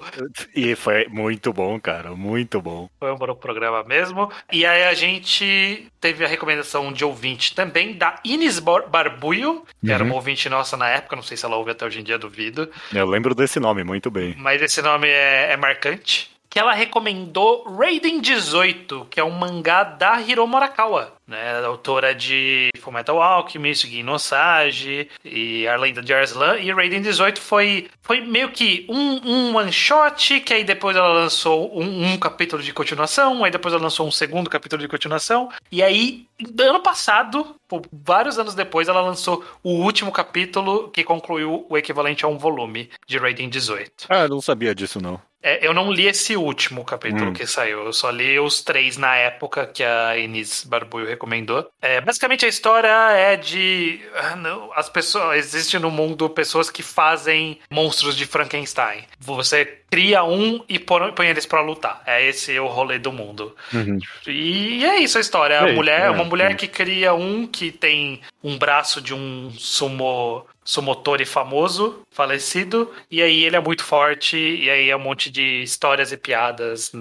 E 0.55 0.75
foi 0.75 1.07
muito 1.09 1.53
bom, 1.53 1.79
cara. 1.79 2.11
Muito 2.11 2.61
bom. 2.61 2.91
Foi 2.99 3.13
um 3.13 3.17
bom 3.17 3.35
programa 3.37 3.85
mesmo. 3.85 4.31
E 4.53 4.67
aí 4.67 4.83
a 4.85 4.95
gente 4.95 5.87
teve 6.01 6.25
a 6.25 6.29
recomendação 6.29 6.93
de 6.93 7.05
ouvinte 7.05 7.55
também 7.55 7.95
da 7.97 8.19
Ines 8.25 8.59
Barbuio, 8.59 9.65
que 9.81 9.89
uhum. 9.89 9.95
era 9.95 10.03
uma 10.03 10.17
ouvinte 10.17 10.49
nossa 10.49 10.77
na 10.77 10.89
época. 10.89 11.15
Não 11.15 11.23
sei 11.23 11.37
se 11.37 11.45
ela 11.45 11.57
ouve 11.57 11.71
até 11.71 11.87
hoje 11.87 12.01
em 12.01 12.03
dia, 12.03 12.19
duvido. 12.19 12.69
Eu 12.93 13.07
lembro 13.07 13.33
desse 13.35 13.61
nome, 13.61 13.85
muito 13.85 14.11
bem. 14.11 14.35
Mas 14.37 14.61
esse 14.61 14.83
nome 14.83 15.09
é, 15.09 15.53
é 15.53 15.57
marcante 15.57 16.31
que 16.51 16.59
ela 16.59 16.75
recomendou 16.75 17.63
Raiden 17.63 18.21
18, 18.21 19.07
que 19.09 19.21
é 19.21 19.25
um 19.25 19.31
mangá 19.31 19.85
da 19.85 20.21
Hiro 20.21 20.45
Morakawa, 20.49 21.15
né, 21.25 21.65
autora 21.65 22.13
de 22.13 22.71
Fullmetal 22.81 23.23
Alchemist, 23.23 23.89
Ginosage 23.89 25.09
e 25.25 25.69
A 25.69 25.77
Lenda 25.77 26.03
de 26.03 26.13
Arslan, 26.13 26.59
e 26.59 26.73
Raiden 26.73 27.03
18 27.03 27.41
foi, 27.41 27.89
foi 28.03 28.21
meio 28.21 28.51
que 28.51 28.85
um, 28.89 29.21
um 29.25 29.57
one 29.57 29.73
shot, 29.73 30.41
que 30.41 30.53
aí 30.53 30.65
depois 30.65 30.97
ela 30.97 31.13
lançou 31.13 31.73
um, 31.81 32.13
um 32.13 32.19
capítulo 32.19 32.61
de 32.61 32.73
continuação, 32.73 33.45
aí 33.45 33.51
depois 33.53 33.73
ela 33.73 33.85
lançou 33.85 34.09
um 34.09 34.11
segundo 34.11 34.51
capítulo 34.51 34.83
de 34.83 34.89
continuação, 34.89 35.49
e 35.71 35.85
aí, 35.85 36.27
ano 36.59 36.81
passado, 36.81 37.55
vários 37.93 38.41
anos 38.41 38.57
depois, 38.57 38.89
ela 38.89 39.01
lançou 39.01 39.45
o 39.63 39.71
último 39.71 40.11
capítulo 40.11 40.89
que 40.89 41.05
concluiu 41.05 41.65
o 41.69 41.79
equivalente 41.79 42.25
a 42.25 42.29
um 42.29 42.37
volume 42.37 42.91
de 43.07 43.19
Raiden 43.19 43.49
18. 43.49 44.07
Ah, 44.09 44.23
eu 44.23 44.29
não 44.29 44.41
sabia 44.41 44.75
disso 44.75 45.01
não. 45.01 45.30
É, 45.43 45.67
eu 45.67 45.73
não 45.73 45.91
li 45.91 46.07
esse 46.07 46.37
último 46.37 46.85
capítulo 46.85 47.31
hum. 47.31 47.33
que 47.33 47.47
saiu, 47.47 47.85
eu 47.87 47.93
só 47.93 48.11
li 48.11 48.39
os 48.39 48.63
três 48.63 48.97
na 48.97 49.17
época 49.17 49.67
que 49.67 49.83
a 49.83 50.17
Inês 50.17 50.65
Barbuio 50.65 51.07
recomendou. 51.07 51.71
É, 51.81 52.01
basicamente 52.01 52.45
a 52.45 52.49
história 52.49 52.89
é 53.13 53.37
de. 53.37 54.01
Ah, 54.15 54.37
as 54.75 54.89
pessoas. 54.89 55.39
Existe 55.39 55.79
no 55.79 55.91
mundo 55.91 56.29
pessoas 56.29 56.71
que 56.71 56.83
fazem 56.83 57.59
monstros 57.71 58.17
de 58.17 58.27
Frankenstein. 58.27 59.05
Você 59.19 59.81
cria 59.91 60.23
um 60.23 60.63
e 60.69 60.79
põe, 60.79 61.29
eles 61.29 61.47
para 61.47 61.61
lutar. 61.61 62.03
É 62.07 62.25
esse 62.25 62.59
o 62.59 62.67
rolê 62.67 62.99
do 62.99 63.13
mundo. 63.13 63.57
Uhum. 63.73 63.99
E 64.27 64.85
é 64.85 64.99
isso 65.01 65.19
a 65.19 65.21
história. 65.21 65.61
A 65.61 65.73
mulher, 65.73 66.03
é, 66.03 66.11
uma 66.11 66.25
mulher 66.25 66.55
que 66.55 66.69
cria 66.69 67.15
um 67.15 67.47
que 67.47 67.73
tem 67.73 68.21
um 68.43 68.57
braço 68.59 69.01
de 69.01 69.15
um 69.15 69.51
sumo 69.57 70.47
Sumotori 70.71 71.25
famoso, 71.25 72.03
falecido, 72.13 72.89
e 73.11 73.21
aí 73.21 73.43
ele 73.43 73.57
é 73.57 73.61
muito 73.61 73.83
forte, 73.83 74.37
e 74.37 74.71
aí 74.71 74.89
é 74.89 74.97
um 74.97 75.01
monte 75.01 75.29
de 75.29 75.63
histórias 75.63 76.13
e 76.13 76.17
piadas 76.17 76.93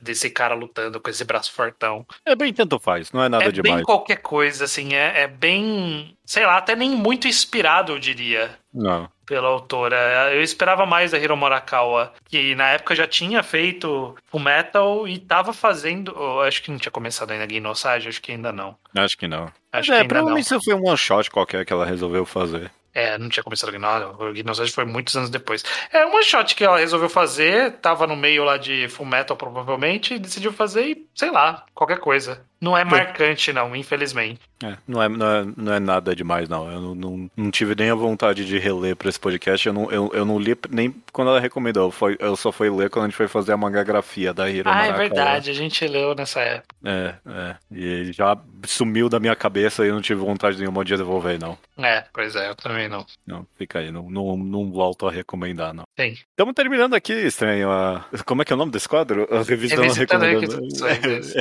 desse 0.00 0.30
cara 0.30 0.54
lutando 0.54 0.98
com 0.98 1.10
esse 1.10 1.22
braço 1.22 1.52
fortão. 1.52 2.06
É 2.24 2.34
bem 2.34 2.50
tanto 2.50 2.78
faz, 2.78 3.12
não 3.12 3.22
é 3.22 3.28
nada 3.28 3.44
é 3.44 3.52
demais. 3.52 3.74
É 3.74 3.76
bem 3.76 3.84
qualquer 3.84 4.22
coisa, 4.22 4.64
assim, 4.64 4.94
é, 4.94 5.24
é 5.24 5.28
bem, 5.28 6.16
sei 6.24 6.46
lá, 6.46 6.56
até 6.56 6.74
nem 6.74 6.92
muito 6.92 7.28
inspirado, 7.28 7.92
eu 7.92 7.98
diria. 7.98 8.58
Não 8.72 9.06
pela 9.26 9.46
autora. 9.46 10.32
Eu 10.34 10.42
esperava 10.42 10.84
mais 10.84 11.12
da 11.12 11.18
Hiro 11.18 11.36
Morakawa, 11.36 12.12
que 12.28 12.52
na 12.56 12.70
época 12.70 12.96
já 12.96 13.06
tinha 13.06 13.44
feito 13.44 14.16
o 14.32 14.38
Metal 14.40 15.06
e 15.06 15.20
tava 15.20 15.52
fazendo. 15.52 16.12
acho 16.40 16.60
que 16.60 16.68
não 16.68 16.78
tinha 16.78 16.90
começado 16.90 17.30
ainda 17.30 17.44
a 17.44 17.48
Genosage, 17.48 18.08
acho 18.08 18.20
que 18.20 18.32
ainda 18.32 18.50
não. 18.50 18.74
Acho 18.92 19.16
que 19.16 19.28
não. 19.28 19.48
Acho 19.72 19.92
é, 19.92 20.02
provavelmente 20.02 20.50
não. 20.50 20.60
foi 20.60 20.74
um 20.74 20.88
one 20.88 20.98
shot 20.98 21.30
qualquer 21.30 21.64
que 21.64 21.72
ela 21.72 21.86
resolveu 21.86 22.26
fazer. 22.26 22.72
É, 22.92 23.16
não 23.18 23.28
tinha 23.28 23.42
começado 23.42 23.68
a 23.68 23.72
Gnose. 23.72 24.04
O 24.04 24.32
Gnose 24.32 24.72
foi 24.72 24.84
muitos 24.84 25.16
anos 25.16 25.30
depois. 25.30 25.64
É 25.92 26.04
uma 26.04 26.22
shot 26.22 26.54
que 26.54 26.64
ela 26.64 26.78
resolveu 26.78 27.08
fazer, 27.08 27.78
tava 27.78 28.06
no 28.06 28.16
meio 28.16 28.44
lá 28.44 28.56
de 28.56 28.88
Full 28.88 29.06
Metal, 29.06 29.36
provavelmente, 29.36 30.14
e 30.14 30.18
decidiu 30.18 30.52
fazer 30.52 30.84
e, 30.84 31.08
sei 31.14 31.30
lá, 31.30 31.64
qualquer 31.74 32.00
coisa. 32.00 32.44
Não 32.60 32.76
é 32.76 32.84
marcante, 32.84 33.52
não, 33.52 33.74
infelizmente. 33.74 34.40
É, 34.62 34.76
não 34.86 35.02
é, 35.02 35.08
não 35.08 35.26
é, 35.26 35.46
não 35.56 35.72
é 35.72 35.80
nada 35.80 36.14
demais, 36.14 36.46
não. 36.46 36.70
Eu 36.70 36.80
não, 36.80 36.94
não, 36.94 37.30
não, 37.34 37.50
tive 37.50 37.74
nem 37.74 37.90
a 37.90 37.94
vontade 37.94 38.44
de 38.44 38.58
reler 38.58 38.94
pra 38.94 39.08
esse 39.08 39.18
podcast. 39.18 39.66
Eu 39.66 39.72
não, 39.72 39.90
eu, 39.90 40.10
eu 40.12 40.24
não 40.26 40.38
li 40.38 40.54
nem 40.68 40.94
quando 41.12 41.28
ela 41.28 41.40
recomendou. 41.40 41.90
Foi, 41.90 42.18
eu 42.20 42.36
só 42.36 42.52
fui 42.52 42.68
ler 42.68 42.90
quando 42.90 43.06
a 43.06 43.08
gente 43.08 43.16
foi 43.16 43.26
fazer 43.26 43.52
a 43.52 43.56
mangagrafia 43.56 44.34
da 44.34 44.50
Hiro 44.50 44.68
Ah, 44.68 44.86
é 44.86 44.92
verdade. 44.92 45.50
A 45.50 45.54
gente 45.54 45.86
leu 45.86 46.14
nessa 46.14 46.40
época. 46.40 46.74
É, 46.84 47.14
é. 47.26 47.56
E 47.72 48.12
já 48.12 48.36
sumiu 48.66 49.08
da 49.08 49.18
minha 49.18 49.34
cabeça 49.34 49.82
e 49.84 49.88
eu 49.88 49.94
não 49.94 50.02
tive 50.02 50.20
vontade 50.20 50.58
nenhuma 50.58 50.84
de 50.84 50.94
devolver, 50.94 51.40
não. 51.40 51.56
É, 51.78 52.04
pois 52.12 52.36
é, 52.36 52.50
eu 52.50 52.54
também 52.54 52.86
não. 52.86 53.06
Não, 53.26 53.46
fica 53.56 53.78
aí, 53.78 53.90
não, 53.90 54.10
não, 54.10 54.36
não 54.36 54.70
volto 54.70 55.08
a 55.08 55.10
recomendar, 55.10 55.72
não. 55.72 55.84
Sim. 55.98 56.12
Estamos 56.12 56.54
terminando 56.54 56.92
aqui, 56.92 57.14
estranho. 57.14 57.70
A... 57.70 58.04
Como 58.26 58.42
é 58.42 58.44
que 58.44 58.52
é 58.52 58.56
o 58.56 58.58
nome 58.58 58.72
desse 58.72 58.88
quadro? 58.88 59.26
A 59.30 59.42
revisão 59.42 59.88
recomendando. 59.88 60.60
Requisições. 60.60 61.34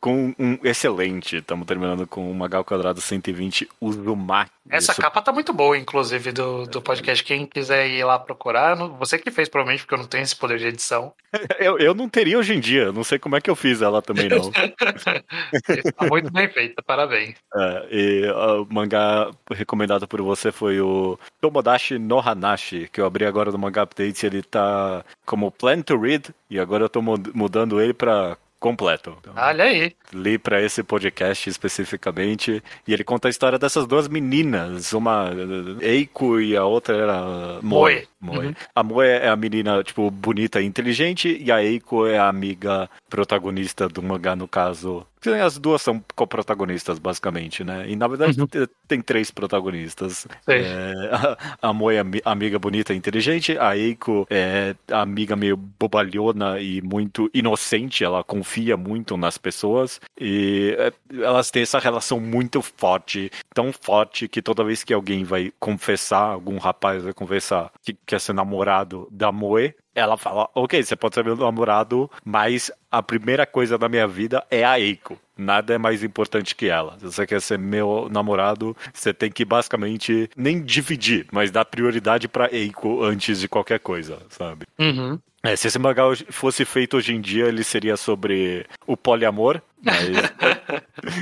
com 0.00 0.23
um 0.38 0.58
excelente. 0.62 1.36
Estamos 1.38 1.66
terminando 1.66 2.06
com 2.06 2.30
uma 2.30 2.46
Gal 2.48 2.64
Quadrado 2.64 3.00
120 3.00 3.68
Uzumaki. 3.80 4.50
Essa 4.70 4.92
Isso- 4.92 5.00
capa 5.00 5.20
tá 5.20 5.30
muito 5.32 5.52
boa, 5.52 5.76
inclusive, 5.76 6.32
do, 6.32 6.64
do 6.66 6.80
podcast. 6.80 7.22
Quem 7.22 7.44
quiser 7.44 7.86
ir 7.88 8.04
lá 8.04 8.18
procurar, 8.18 8.74
você 8.76 9.18
que 9.18 9.30
fez, 9.30 9.48
provavelmente, 9.48 9.82
porque 9.82 9.94
eu 9.94 9.98
não 9.98 10.06
tenho 10.06 10.22
esse 10.22 10.34
poder 10.34 10.58
de 10.58 10.66
edição. 10.68 11.12
eu, 11.58 11.78
eu 11.78 11.94
não 11.94 12.08
teria 12.08 12.38
hoje 12.38 12.54
em 12.54 12.60
dia, 12.60 12.90
não 12.92 13.04
sei 13.04 13.18
como 13.18 13.36
é 13.36 13.40
que 13.40 13.50
eu 13.50 13.56
fiz 13.56 13.82
ela 13.82 14.00
também, 14.00 14.28
não. 14.28 14.50
tá 15.96 16.06
muito 16.08 16.32
bem 16.32 16.48
feita, 16.48 16.82
parabéns. 16.82 17.34
É, 17.56 17.86
e 17.92 18.26
o 18.32 18.66
mangá 18.68 19.30
recomendado 19.52 20.08
por 20.08 20.20
você 20.20 20.50
foi 20.50 20.80
o 20.80 21.16
Tomodachi 21.40 21.98
no 22.00 22.18
Hanashi, 22.18 22.88
que 22.92 23.00
eu 23.00 23.06
abri 23.06 23.24
agora 23.24 23.52
no 23.52 23.58
Manga 23.58 23.82
Update, 23.82 24.26
ele 24.26 24.42
tá 24.42 25.04
como 25.24 25.52
Plan 25.52 25.80
to 25.82 25.96
Read, 25.96 26.34
e 26.50 26.58
agora 26.58 26.82
eu 26.84 26.88
tô 26.88 27.00
mud- 27.00 27.30
mudando 27.32 27.80
ele 27.80 27.94
pra 27.94 28.36
completo. 28.64 29.14
Então, 29.20 29.34
Olha 29.36 29.64
aí. 29.64 29.94
li 30.10 30.38
pra 30.38 30.62
esse 30.62 30.82
podcast 30.82 31.50
especificamente, 31.50 32.62
e 32.88 32.94
ele 32.94 33.04
conta 33.04 33.28
a 33.28 33.30
história 33.30 33.58
dessas 33.58 33.86
duas 33.86 34.08
meninas, 34.08 34.94
uma 34.94 35.30
Eiko 35.82 36.40
e 36.40 36.56
a 36.56 36.64
outra 36.64 36.96
era 36.96 37.60
Moe. 37.60 37.94
Moe. 37.94 38.08
Moe. 38.18 38.46
Uhum. 38.46 38.54
A 38.74 38.82
Moe 38.82 39.06
é 39.06 39.28
a 39.28 39.36
menina, 39.36 39.84
tipo, 39.84 40.10
bonita 40.10 40.62
e 40.62 40.64
inteligente, 40.64 41.36
e 41.38 41.52
a 41.52 41.62
Eiko 41.62 42.06
é 42.06 42.16
a 42.16 42.26
amiga 42.26 42.88
protagonista 43.10 43.86
do 43.86 44.02
mangá, 44.02 44.34
no 44.34 44.48
caso. 44.48 45.06
As 45.32 45.58
duas 45.58 45.82
são 45.82 46.02
coprotagonistas, 46.14 46.98
basicamente, 46.98 47.62
né? 47.64 47.88
E 47.88 47.96
na 47.96 48.06
verdade 48.08 48.40
Uhum. 48.40 48.46
te- 48.46 48.68
tem 48.88 49.00
três 49.00 49.30
protagonistas. 49.30 50.26
É, 50.46 50.92
a, 51.60 51.68
a 51.68 51.72
Moe 51.72 51.94
é 51.96 52.00
ami- 52.00 52.22
amiga 52.24 52.58
bonita 52.58 52.92
e 52.92 52.96
inteligente, 52.96 53.56
a 53.58 53.76
Eiko 53.76 54.26
é 54.30 54.74
a 54.90 55.00
amiga 55.00 55.34
meio 55.36 55.56
bobalhona 55.56 56.58
e 56.60 56.80
muito 56.82 57.30
inocente, 57.32 58.04
ela 58.04 58.22
confia 58.24 58.76
muito 58.76 59.16
nas 59.16 59.38
pessoas 59.38 60.00
e 60.20 60.76
é, 60.78 60.92
elas 61.22 61.50
têm 61.50 61.62
essa 61.62 61.78
relação 61.78 62.20
muito 62.20 62.60
forte, 62.62 63.30
tão 63.54 63.72
forte 63.72 64.28
que 64.28 64.42
toda 64.42 64.64
vez 64.64 64.84
que 64.84 64.92
alguém 64.92 65.24
vai 65.24 65.52
confessar, 65.58 66.32
algum 66.32 66.58
rapaz 66.58 67.02
vai 67.02 67.12
confessar 67.12 67.70
que 67.82 67.96
quer 68.06 68.20
ser 68.20 68.32
namorado 68.32 69.08
da 69.10 69.30
Moe, 69.32 69.74
ela 69.94 70.16
fala, 70.16 70.48
ok, 70.54 70.82
você 70.82 70.96
pode 70.96 71.14
ser 71.14 71.24
meu 71.24 71.36
namorado, 71.36 72.10
mas 72.24 72.70
a 72.90 73.02
primeira 73.02 73.46
coisa 73.46 73.78
da 73.78 73.88
minha 73.88 74.06
vida 74.06 74.44
é 74.50 74.64
a 74.64 74.78
Eiko. 74.78 75.18
Nada 75.36 75.74
é 75.74 75.78
mais 75.78 76.02
importante 76.04 76.54
que 76.54 76.66
ela. 76.66 76.96
Se 76.98 77.06
você 77.06 77.26
quer 77.26 77.40
ser 77.40 77.58
meu 77.58 78.08
namorado, 78.10 78.76
você 78.92 79.12
tem 79.12 79.30
que 79.30 79.44
basicamente 79.44 80.30
nem 80.36 80.62
dividir, 80.62 81.26
mas 81.32 81.50
dar 81.50 81.64
prioridade 81.64 82.28
pra 82.28 82.48
Eiko 82.52 83.02
antes 83.02 83.40
de 83.40 83.48
qualquer 83.48 83.80
coisa, 83.80 84.18
sabe? 84.28 84.66
Uhum. 84.78 85.18
É, 85.42 85.54
se 85.56 85.68
esse 85.68 85.78
mangá 85.78 86.04
fosse 86.30 86.64
feito 86.64 86.96
hoje 86.96 87.14
em 87.14 87.20
dia, 87.20 87.46
ele 87.46 87.62
seria 87.62 87.98
sobre 87.98 88.64
o 88.86 88.96
poliamor, 88.96 89.60
mas 89.84 90.08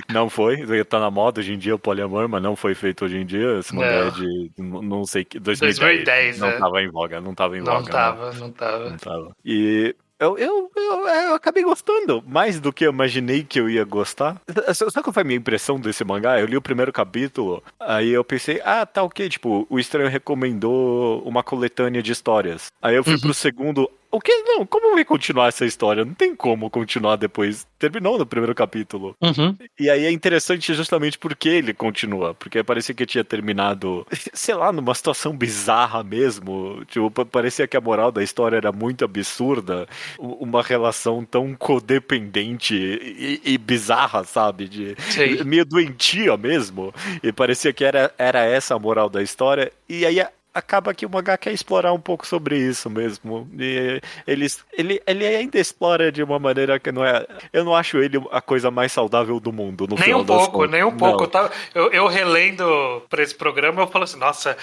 não 0.12 0.29
foi. 0.31 0.64
Tá 0.85 0.98
na 1.01 1.11
moda 1.11 1.40
hoje 1.40 1.53
em 1.55 1.59
dia 1.59 1.75
o 1.75 1.79
poliamor, 1.79 2.29
mas 2.29 2.42
não 2.42 2.57
foi 2.57 2.75
feito 2.75 3.05
hoje 3.05 3.16
em 3.18 3.27
dia. 3.27 3.59
Esse 3.59 3.75
mangá 3.75 4.03
Não. 4.05 4.09
é 4.09 4.11
de 4.11 4.51
não 4.59 5.05
sei 5.05 5.25
que 5.25 5.38
2010. 5.38 5.79
2010, 5.79 6.38
não 6.38 6.48
é. 6.48 6.59
tava 6.59 6.83
em 6.83 6.88
voga, 6.90 7.20
não 7.20 7.35
tava 7.35 7.57
em 7.57 7.61
Não 7.62 7.72
voga. 7.75 7.90
tava, 7.90 8.33
não 8.35 8.51
tava. 8.51 8.90
Não 8.90 8.96
tava. 8.96 9.37
E 9.44 9.94
eu, 10.20 10.38
eu, 10.38 10.70
eu, 10.77 11.09
eu 11.09 11.35
acabei 11.35 11.64
gostando, 11.64 12.22
mais 12.27 12.61
do 12.61 12.72
que 12.72 12.87
eu 12.87 12.92
imaginei 12.92 13.42
que 13.42 13.59
eu 13.59 13.68
ia 13.68 13.83
gostar. 13.85 14.40
Sabe 14.72 15.03
qual 15.03 15.12
foi 15.12 15.22
a 15.22 15.27
minha 15.27 15.37
impressão 15.38 15.81
desse 15.81 16.05
mangá? 16.05 16.38
Eu 16.38 16.46
li 16.46 16.57
o 16.57 16.62
primeiro 16.62 16.92
capítulo, 16.92 17.61
aí 17.81 18.11
eu 18.11 18.22
pensei, 18.22 18.61
ah, 18.64 18.87
tá 18.87 19.03
ok, 19.03 19.29
tipo, 19.29 19.66
o 19.68 19.81
Estranho 19.81 20.09
recomendou 20.09 21.20
uma 21.22 21.42
coletânea 21.42 22.01
de 22.03 22.12
histórias. 22.12 22.66
Aí 22.81 22.94
eu 22.94 23.03
fui 23.03 23.14
Uhum. 23.14 23.20
pro 23.20 23.35
segundo, 23.35 23.90
o 24.12 24.20
que? 24.20 24.33
Não, 24.44 24.64
como 24.66 24.92
vai 24.94 25.05
continuar 25.05 25.48
essa 25.48 25.64
história? 25.64 26.05
Não 26.05 26.14
tem 26.14 26.37
como 26.37 26.68
continuar 26.70 27.16
depois. 27.16 27.66
Terminou 27.79 28.18
no 28.18 28.27
primeiro 28.27 28.55
capítulo. 28.55 29.16
Uhum. 29.20 29.57
E 29.81 29.88
aí 29.90 30.05
é 30.05 30.11
interessante 30.11 30.72
justamente 30.75 31.18
porque 31.18 31.48
ele 31.48 31.72
continua. 31.75 32.35
Porque 32.35 32.62
parecia 32.62 32.94
que 32.94 33.07
tinha 33.07 33.25
terminado, 33.25 34.07
sei 34.33 34.55
lá, 34.55 34.70
numa 34.70 34.94
situação 34.94 35.37
bizarra 35.37 36.05
mesmo. 36.05 36.85
Tipo, 36.87 37.11
pa- 37.11 37.25
parecia 37.25 37.66
que 37.66 37.77
a 37.77 37.81
moral 37.81 38.12
da 38.12 38.22
história 38.22 38.57
era 38.57 38.70
muito 38.70 39.05
absurda. 39.05 39.88
Uma 40.18 40.62
relação 40.62 41.25
tão 41.25 41.55
codependente 41.55 42.75
e, 42.75 43.40
e 43.44 43.59
bizarra, 43.59 44.25
sabe? 44.25 44.68
De, 44.68 44.94
Sei. 44.98 45.42
meio 45.44 45.64
doentia 45.64 46.37
mesmo. 46.37 46.92
E 47.22 47.33
parecia 47.33 47.72
que 47.72 47.85
era, 47.85 48.12
era 48.18 48.40
essa 48.44 48.75
a 48.75 48.79
moral 48.79 49.09
da 49.09 49.22
história. 49.22 49.72
E 49.88 50.05
aí 50.07 50.20
a- 50.20 50.31
acaba 50.55 50.93
que 50.93 51.07
o 51.07 51.11
mangá 51.11 51.37
quer 51.38 51.53
explorar 51.53 51.93
um 51.93 52.01
pouco 52.01 52.27
sobre 52.27 52.57
isso 52.59 52.91
mesmo. 52.91 53.49
E 53.59 54.01
eles, 54.27 54.65
ele, 54.73 55.03
ele 55.07 55.27
ainda 55.27 55.59
explora 55.59 56.12
de 56.12 56.23
uma 56.23 56.38
maneira 56.38 56.79
que 56.79 56.93
não 56.93 57.05
é. 57.05 57.27
Eu 57.53 57.65
não 57.65 57.75
acho 57.75 57.99
ele 57.99 58.23
a 58.31 58.41
coisa 58.41 58.71
mais 58.71 58.93
saudável 58.93 59.38
do 59.41 59.53
mundo. 59.53 59.87
No 59.88 59.97
Nem 59.97 60.15
um 60.15 60.25
pouco, 60.25 60.65
nem 60.67 60.85
um 60.85 60.97
pouco. 60.97 61.17
Não. 61.19 61.25
Eu, 61.25 61.31
tava- 61.31 61.53
eu, 61.75 61.91
eu 61.93 62.07
relendo 62.07 63.03
pra 63.09 63.23
esse 63.23 63.35
programa, 63.35 63.83
eu 63.83 63.87
falo 63.88 64.05
assim, 64.05 64.19
nossa, 64.19 64.57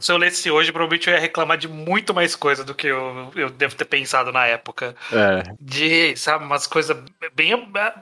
se 0.00 0.12
eu 0.12 0.16
lesse 0.16 0.50
hoje, 0.50 0.70
provavelmente 0.72 1.08
eu 1.08 1.14
ia 1.14 1.20
reclamar 1.20 1.56
de 1.56 1.68
muito 1.68 2.12
mais 2.14 2.34
coisa 2.36 2.64
do 2.64 2.74
que 2.74 2.86
eu, 2.88 3.30
eu 3.34 3.50
devo 3.50 3.74
ter 3.74 3.84
pensado 3.86 4.30
na 4.32 4.46
época. 4.46 4.94
É, 5.12 5.42
De, 5.60 6.16
sabe, 6.16 6.44
umas 6.44 6.66
coisas 6.66 6.96
bem 7.34 7.52
ab- 7.54 7.94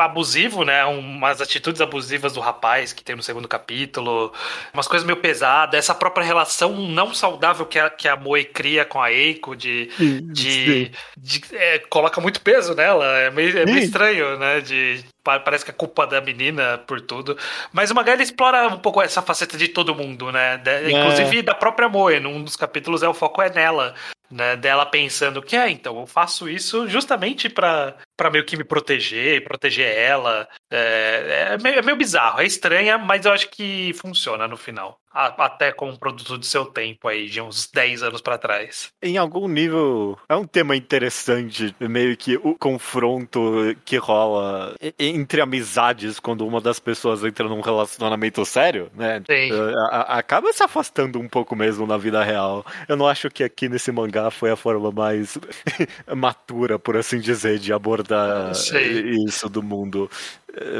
abusivo, 0.00 0.64
né? 0.64 0.84
Umas 0.84 1.40
atitudes 1.40 1.80
abusivas 1.80 2.32
do 2.32 2.40
rapaz 2.40 2.92
que 2.92 3.04
tem 3.04 3.16
no 3.16 3.22
segundo 3.22 3.48
capítulo, 3.48 4.32
umas 4.72 4.88
coisas 4.88 5.06
meio 5.06 5.18
pesadas, 5.20 5.78
essa 5.78 5.94
própria 5.94 6.24
relação 6.24 6.74
não 6.88 7.12
saudável 7.14 7.66
que 7.66 7.78
a, 7.78 7.90
que 7.90 8.08
a 8.08 8.16
Moe 8.16 8.44
cria 8.44 8.84
com 8.84 9.00
a 9.00 9.12
Eiko, 9.12 9.54
de, 9.56 9.90
de, 10.32 10.90
de- 11.16 11.42
é, 11.54 11.78
coloca 11.80 12.20
muito 12.20 12.40
peso 12.40 12.74
nela, 12.74 13.04
é 13.18 13.30
meio, 13.30 13.58
é 13.58 13.64
meio 13.66 13.78
estranho, 13.78 14.38
né? 14.38 14.60
De 14.60 15.04
parece 15.44 15.64
que 15.64 15.70
é 15.70 15.74
culpa 15.74 16.06
da 16.06 16.20
menina 16.20 16.78
por 16.86 17.00
tudo. 17.00 17.36
Mas 17.72 17.90
o 17.90 17.94
mangá 17.94 18.12
ele 18.12 18.22
explora 18.22 18.68
um 18.68 18.78
pouco 18.78 19.02
essa 19.02 19.20
faceta 19.22 19.56
de 19.56 19.68
todo 19.68 19.94
mundo, 19.94 20.30
né? 20.32 20.58
De- 20.58 20.90
Inclusive 20.92 21.42
da 21.42 21.54
própria 21.54 21.88
Moe, 21.88 22.20
num 22.20 22.42
dos 22.42 22.56
capítulos 22.56 23.02
é 23.02 23.08
o 23.08 23.14
foco 23.14 23.42
é 23.42 23.50
nela. 23.50 23.94
Né, 24.28 24.56
dela 24.56 24.84
pensando 24.84 25.40
que 25.40 25.54
é, 25.54 25.70
então 25.70 26.00
eu 26.00 26.04
faço 26.04 26.48
isso 26.48 26.88
justamente 26.88 27.48
pra, 27.48 27.94
pra 28.16 28.28
meio 28.28 28.44
que 28.44 28.56
me 28.56 28.64
proteger, 28.64 29.44
proteger 29.44 29.96
ela. 29.96 30.48
É, 30.68 31.50
é 31.52 31.58
meio, 31.62 31.78
é 31.78 31.82
meio 31.82 31.96
bizarro, 31.96 32.40
é 32.40 32.44
estranha, 32.44 32.98
mas 32.98 33.24
eu 33.24 33.32
acho 33.32 33.48
que 33.48 33.92
funciona 33.94 34.48
no 34.48 34.56
final. 34.56 34.98
Até 35.16 35.72
com 35.72 35.88
um 35.88 35.96
produto 35.96 36.36
do 36.36 36.44
seu 36.44 36.64
tempo 36.66 37.08
aí, 37.08 37.26
de 37.28 37.40
uns 37.40 37.70
10 37.72 38.02
anos 38.02 38.20
pra 38.20 38.36
trás. 38.38 38.88
em 39.02 39.16
algum 39.16 39.48
nível 39.48 40.18
é 40.28 40.36
um 40.36 40.44
tema 40.46 40.76
interessante, 40.76 41.74
meio 41.80 42.16
que 42.16 42.36
o 42.36 42.54
confronto 42.54 43.40
que 43.84 43.96
rola 43.96 44.74
entre 44.98 45.40
amizades 45.40 46.20
quando 46.20 46.46
uma 46.46 46.60
das 46.60 46.78
pessoas 46.78 47.24
entra 47.24 47.48
num 47.48 47.60
relacionamento 47.60 48.44
sério, 48.44 48.90
né? 48.94 49.22
Sim. 49.28 49.50
A- 49.90 50.18
acaba 50.18 50.52
se 50.52 50.62
afastando 50.62 51.18
um 51.18 51.28
pouco 51.28 51.56
mesmo 51.56 51.86
na 51.86 51.96
vida 51.96 52.22
real. 52.22 52.64
Eu 52.88 52.96
não 52.96 53.06
acho 53.06 53.30
que 53.30 53.42
aqui 53.42 53.68
nesse 53.68 53.90
mangá 53.92 54.30
foi 54.30 54.50
a 54.50 54.56
forma 54.56 54.90
mais 54.90 55.38
matura, 56.14 56.78
por 56.78 56.96
assim 56.96 57.20
dizer, 57.20 57.58
de 57.58 57.72
abordar 57.72 58.54
Sei. 58.54 59.14
isso 59.26 59.48
do 59.48 59.62
mundo. 59.62 60.10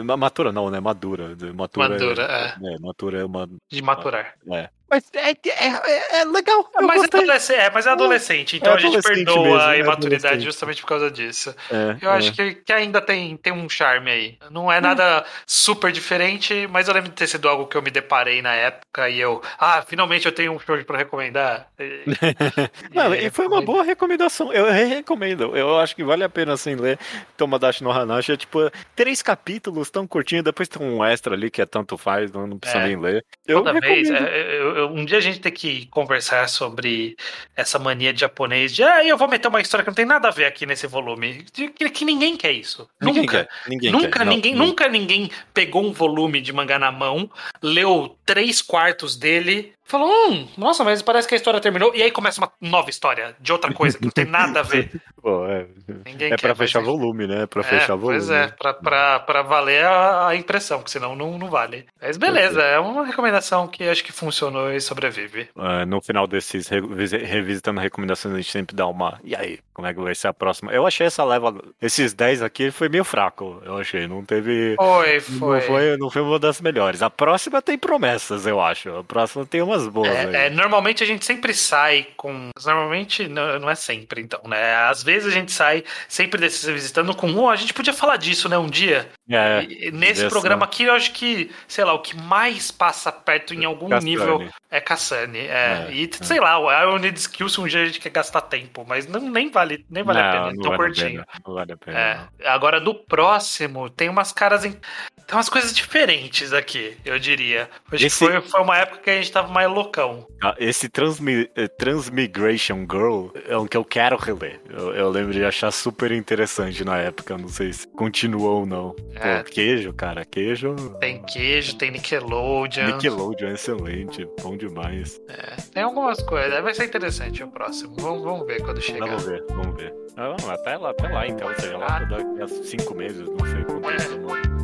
Ma- 0.04 0.16
Matura 0.16 0.52
não, 0.52 0.70
né? 0.70 0.80
Madura. 0.80 1.36
Matura, 1.54 1.88
Madura, 1.88 2.22
é, 2.22 2.74
é, 2.74 2.78
matura 2.80 3.20
é 3.20 3.24
uma. 3.24 3.48
De 3.70 3.82
maturar. 3.82 4.34
É. 4.52 4.70
Mas 4.88 5.04
é, 5.14 5.30
é, 5.30 6.20
é 6.20 6.24
legal. 6.24 6.70
eu 6.78 6.86
mas, 6.86 7.02
é 7.02 7.06
adolescente, 7.06 7.58
é, 7.58 7.70
mas 7.70 7.86
é 7.86 7.90
adolescente, 7.90 8.56
então 8.56 8.72
É 8.72 8.76
a 8.76 8.78
gente 8.78 8.96
adolescente 8.96 9.24
perdoa 9.24 9.42
mesmo, 9.42 9.60
a 9.60 9.76
é 9.76 9.80
imaturidade 9.80 10.26
adolescente. 10.26 10.44
justamente 10.44 10.80
por 10.82 10.86
causa 10.88 11.10
disso. 11.10 11.54
É, 11.70 11.96
Eu 12.00 12.10
é. 12.12 12.16
acho 12.16 12.32
que, 12.32 12.54
que 12.54 12.72
ainda 12.72 13.00
tem, 13.00 13.36
tem 13.36 13.52
um 13.52 13.68
charme 13.68 14.10
aí. 14.10 14.38
Não 14.50 14.70
é 14.70 14.80
nada 14.80 15.24
super 15.44 15.90
diferente, 15.90 16.68
mas 16.70 16.86
eu 16.86 16.94
lembro 16.94 17.10
de 17.10 17.16
ter 17.16 17.26
sido 17.26 17.48
algo 17.48 17.66
que 17.66 17.76
eu 17.76 17.82
me 17.82 17.90
deparei 17.90 18.40
na 18.40 18.54
época 18.54 19.08
e 19.10 19.18
eu, 19.20 19.42
ah, 19.58 19.82
finalmente 19.82 20.26
eu 20.26 20.32
tenho 20.32 20.52
um 20.52 20.58
show 20.60 20.76
pra 20.84 20.98
recomendar. 20.98 21.68
E- 21.80 22.04
Não, 22.94 23.12
e 23.14 23.28
foi 23.30 23.46
uma 23.48 23.60
boa 23.62 23.82
recomendação. 23.82 24.52
Eu 24.52 24.66
recomendo. 24.70 25.56
Eu 25.56 25.78
acho 25.80 25.96
que 25.96 26.04
vale 26.04 26.22
a 26.22 26.28
pena 26.28 26.52
assim 26.52 26.74
ler 26.76 26.98
Tomodachi 27.36 27.82
no 27.82 27.90
Hanashi. 27.90 28.32
É 28.32 28.36
tipo 28.36 28.70
três 28.94 29.20
capítulos 29.20 29.90
tão 29.90 30.06
curtinho, 30.06 30.42
depois 30.42 30.68
tem 30.68 30.86
um 30.86 31.04
extra 31.04 31.34
ali 31.34 31.50
que 31.50 31.60
é 31.60 31.66
tanto 31.66 31.98
faz, 31.98 32.30
não, 32.30 32.46
não 32.46 32.58
precisa 32.58 32.82
É. 32.82 32.86
nem 32.86 32.96
ler. 33.00 33.24
Eu 33.46 33.58
Toda 33.64 33.80
vez, 33.80 34.08
recomendo. 34.08 34.28
é, 34.32 34.60
eu- 34.60 34.75
eu- 34.76 34.88
um 34.88 35.04
dia 35.04 35.18
a 35.18 35.20
gente 35.20 35.40
tem 35.40 35.52
que 35.52 35.86
conversar 35.86 36.48
sobre 36.48 37.16
essa 37.54 37.78
mania 37.78 38.12
de 38.12 38.20
japonês 38.20 38.74
de, 38.74 38.82
ah, 38.82 39.04
eu 39.04 39.16
vou 39.16 39.28
meter 39.28 39.48
uma 39.48 39.60
história 39.60 39.82
que 39.84 39.90
não 39.90 39.94
tem 39.94 40.04
nada 40.04 40.28
a 40.28 40.30
ver 40.30 40.44
aqui 40.44 40.66
nesse 40.66 40.86
volume. 40.86 41.44
Que, 41.52 41.68
que 41.70 42.04
ninguém 42.04 42.36
quer 42.36 42.52
isso. 42.52 42.88
Ninguém 43.00 43.22
nunca. 43.22 43.44
quer. 43.44 43.48
Ninguém 43.68 43.90
nunca, 43.90 44.18
quer. 44.18 44.26
Ninguém, 44.26 44.54
não. 44.54 44.66
nunca 44.66 44.88
ninguém 44.88 45.30
pegou 45.54 45.84
um 45.84 45.92
volume 45.92 46.40
de 46.40 46.52
mangá 46.52 46.78
na 46.78 46.92
mão, 46.92 47.30
leu 47.62 48.16
três 48.24 48.60
quartos 48.62 49.16
dele 49.16 49.72
falou, 49.86 50.08
hum, 50.08 50.48
nossa, 50.56 50.84
mas 50.84 51.00
parece 51.00 51.28
que 51.28 51.34
a 51.34 51.36
história 51.36 51.60
terminou. 51.60 51.94
E 51.94 52.02
aí 52.02 52.10
começa 52.10 52.40
uma 52.40 52.50
nova 52.60 52.90
história 52.90 53.36
de 53.40 53.52
outra 53.52 53.72
coisa 53.72 53.96
que 53.96 54.04
não 54.04 54.10
tem 54.10 54.24
nada 54.24 54.60
a 54.60 54.62
ver. 54.62 54.90
Pô, 55.22 55.46
é, 55.46 55.66
Ninguém 56.04 56.32
é 56.32 56.36
pra 56.36 56.54
fechar 56.54 56.80
volume, 56.80 57.26
né? 57.26 57.42
É 57.42 57.46
pra 57.46 57.62
é, 57.62 57.64
fechar 57.64 57.96
volume. 57.96 58.18
Pois 58.18 58.30
é, 58.30 58.48
pra, 58.48 58.74
pra, 58.74 59.20
pra 59.20 59.42
valer 59.42 59.84
a, 59.86 60.34
impressão, 60.36 60.78
porque 60.78 60.90
senão 60.90 61.16
não, 61.16 61.38
não 61.38 61.48
vale. 61.48 61.86
Mas 62.00 62.16
beleza, 62.16 62.62
é 62.62 62.78
uma 62.78 63.04
recomendação 63.04 63.66
que 63.66 63.84
acho 63.84 64.04
que 64.04 64.12
funcionou 64.12 64.72
e 64.72 64.80
sobrevive. 64.80 65.48
É, 65.56 65.84
no 65.84 66.00
final 66.00 66.26
desses 66.26 66.68
revisitando 66.68 67.80
recomendações, 67.80 68.34
a 68.34 68.38
gente 68.38 68.50
sempre 68.50 68.76
dá 68.76 68.86
uma. 68.86 69.18
E 69.24 69.34
aí, 69.34 69.58
como 69.76 69.86
é 69.86 69.92
que 69.92 70.00
vai 70.00 70.14
ser 70.14 70.28
a 70.28 70.32
próxima? 70.32 70.72
Eu 70.72 70.86
achei 70.86 71.06
essa 71.06 71.22
leva. 71.22 71.54
Esses 71.82 72.14
10 72.14 72.40
aqui 72.40 72.70
foi 72.70 72.88
meio 72.88 73.04
fraco, 73.04 73.60
eu 73.62 73.76
achei. 73.76 74.08
Não 74.08 74.24
teve. 74.24 74.74
Foi, 74.74 75.20
foi. 75.20 75.38
Não 75.38 75.60
foi, 75.60 75.96
não 75.98 76.10
foi 76.10 76.22
uma 76.22 76.38
das 76.38 76.62
melhores. 76.62 77.02
A 77.02 77.10
próxima 77.10 77.60
tem 77.60 77.76
promessas, 77.76 78.46
eu 78.46 78.58
acho. 78.58 78.88
A 78.96 79.04
próxima 79.04 79.44
tem 79.44 79.60
umas 79.60 79.86
boas. 79.86 80.08
É, 80.08 80.46
é, 80.46 80.50
normalmente 80.50 81.04
a 81.04 81.06
gente 81.06 81.26
sempre 81.26 81.52
sai 81.52 82.06
com. 82.16 82.48
Normalmente 82.64 83.28
não, 83.28 83.58
não 83.58 83.68
é 83.68 83.74
sempre, 83.74 84.22
então, 84.22 84.40
né? 84.46 84.76
Às 84.76 85.02
vezes 85.02 85.28
a 85.28 85.30
gente 85.30 85.52
sai 85.52 85.84
sempre 86.08 86.40
desses 86.40 86.64
visitando 86.64 87.14
com 87.14 87.30
um. 87.30 87.46
A 87.46 87.56
gente 87.56 87.74
podia 87.74 87.92
falar 87.92 88.16
disso, 88.16 88.48
né, 88.48 88.56
um 88.56 88.70
dia. 88.70 89.10
É, 89.28 89.62
e, 89.68 89.90
nesse 89.90 90.26
programa 90.26 90.64
aqui, 90.64 90.84
eu 90.84 90.94
acho 90.94 91.12
que, 91.12 91.50
sei 91.68 91.84
lá, 91.84 91.92
o 91.92 91.98
que 91.98 92.16
mais 92.16 92.70
passa 92.70 93.12
perto 93.12 93.52
em 93.52 93.66
algum 93.66 93.90
Cassane. 93.90 94.10
nível 94.10 94.48
é 94.70 94.80
Cassane. 94.80 95.38
É. 95.38 95.86
é 95.88 95.92
e, 95.92 96.04
é. 96.04 96.24
sei 96.24 96.40
lá, 96.40 96.58
o 96.58 96.70
Iron 96.72 96.98
Need 96.98 97.18
Skill 97.18 97.48
se 97.48 97.60
um 97.60 97.66
dia 97.66 97.82
a 97.82 97.86
gente 97.86 98.00
quer 98.00 98.10
gastar 98.10 98.40
tempo, 98.42 98.84
mas 98.88 99.06
não, 99.06 99.20
nem 99.20 99.50
vale, 99.50 99.65
nem 99.90 100.02
vale 100.02 100.20
não, 100.20 100.28
a 100.28 100.32
pena, 100.32 100.62
tão 100.62 100.70
vale 100.70 100.76
curtinho. 100.76 101.24
Pena, 101.24 101.26
não 101.46 101.54
vale 101.54 101.72
a 101.72 101.76
pena. 101.76 101.98
É. 101.98 102.48
Agora, 102.48 102.80
do 102.80 102.94
próximo, 102.94 103.90
tem 103.90 104.08
umas 104.08 104.32
caras 104.32 104.64
em. 104.64 104.72
Tem 104.72 105.34
umas 105.34 105.48
coisas 105.48 105.72
diferentes 105.72 106.52
aqui, 106.52 106.96
eu 107.04 107.18
diria. 107.18 107.68
Acho 107.90 108.06
Esse... 108.06 108.24
que 108.24 108.32
foi, 108.32 108.40
foi 108.40 108.60
uma 108.60 108.78
época 108.78 109.00
que 109.00 109.10
a 109.10 109.16
gente 109.16 109.32
tava 109.32 109.48
mais 109.48 109.68
loucão. 109.68 110.26
Ah, 110.42 110.54
esse 110.58 110.88
Transmi 110.88 111.50
eh, 111.56 111.66
Transmigration 111.66 112.86
Girl 112.88 113.28
é 113.48 113.56
um 113.56 113.66
que 113.66 113.76
eu 113.76 113.84
quero 113.84 114.16
reler. 114.16 114.60
Eu, 114.70 114.94
eu, 114.94 115.10
lembro 115.10 115.32
de 115.32 115.44
achar 115.44 115.72
super 115.72 116.12
interessante 116.12 116.84
na 116.84 116.98
época. 116.98 117.36
Não 117.36 117.48
sei 117.48 117.72
se 117.72 117.88
continuou 117.88 118.60
ou 118.60 118.66
não. 118.66 118.94
É. 119.14 119.42
Pô, 119.42 119.50
queijo, 119.50 119.92
cara, 119.92 120.24
queijo. 120.24 120.74
Tem 121.00 121.20
queijo, 121.22 121.76
tem 121.76 121.90
Nickelodeon. 121.90 122.86
Nickelodeon, 122.86 123.48
excelente. 123.48 124.28
Bom 124.40 124.56
demais. 124.56 125.20
É, 125.28 125.56
tem 125.72 125.82
algumas 125.82 126.22
coisas. 126.22 126.62
Vai 126.62 126.74
ser 126.74 126.84
interessante 126.84 127.42
o 127.42 127.48
próximo. 127.48 127.96
Vamos, 127.98 128.22
vamos 128.22 128.46
ver 128.46 128.62
quando 128.62 128.80
chegar. 128.80 129.06
Vamos 129.06 129.24
ver, 129.24 129.44
vamos 129.56 129.76
ver. 129.76 129.94
Ah, 130.16 130.34
até, 130.52 130.76
lá, 130.76 130.90
até 130.90 131.08
lá, 131.08 131.26
então. 131.26 131.54
Seja 131.56 131.76
lá 131.76 131.86
ah. 131.88 132.04
daqui 132.04 132.42
a 132.42 132.48
cinco 132.48 132.94
meses, 132.94 133.26
não 133.28 133.46
sei 133.46 133.64
quanto 133.64 133.90
é. 133.90 133.96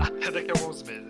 Até 0.02 0.30
daqui 0.32 0.50
a 0.50 0.60
alguns 0.60 0.82
meses. 0.82 1.02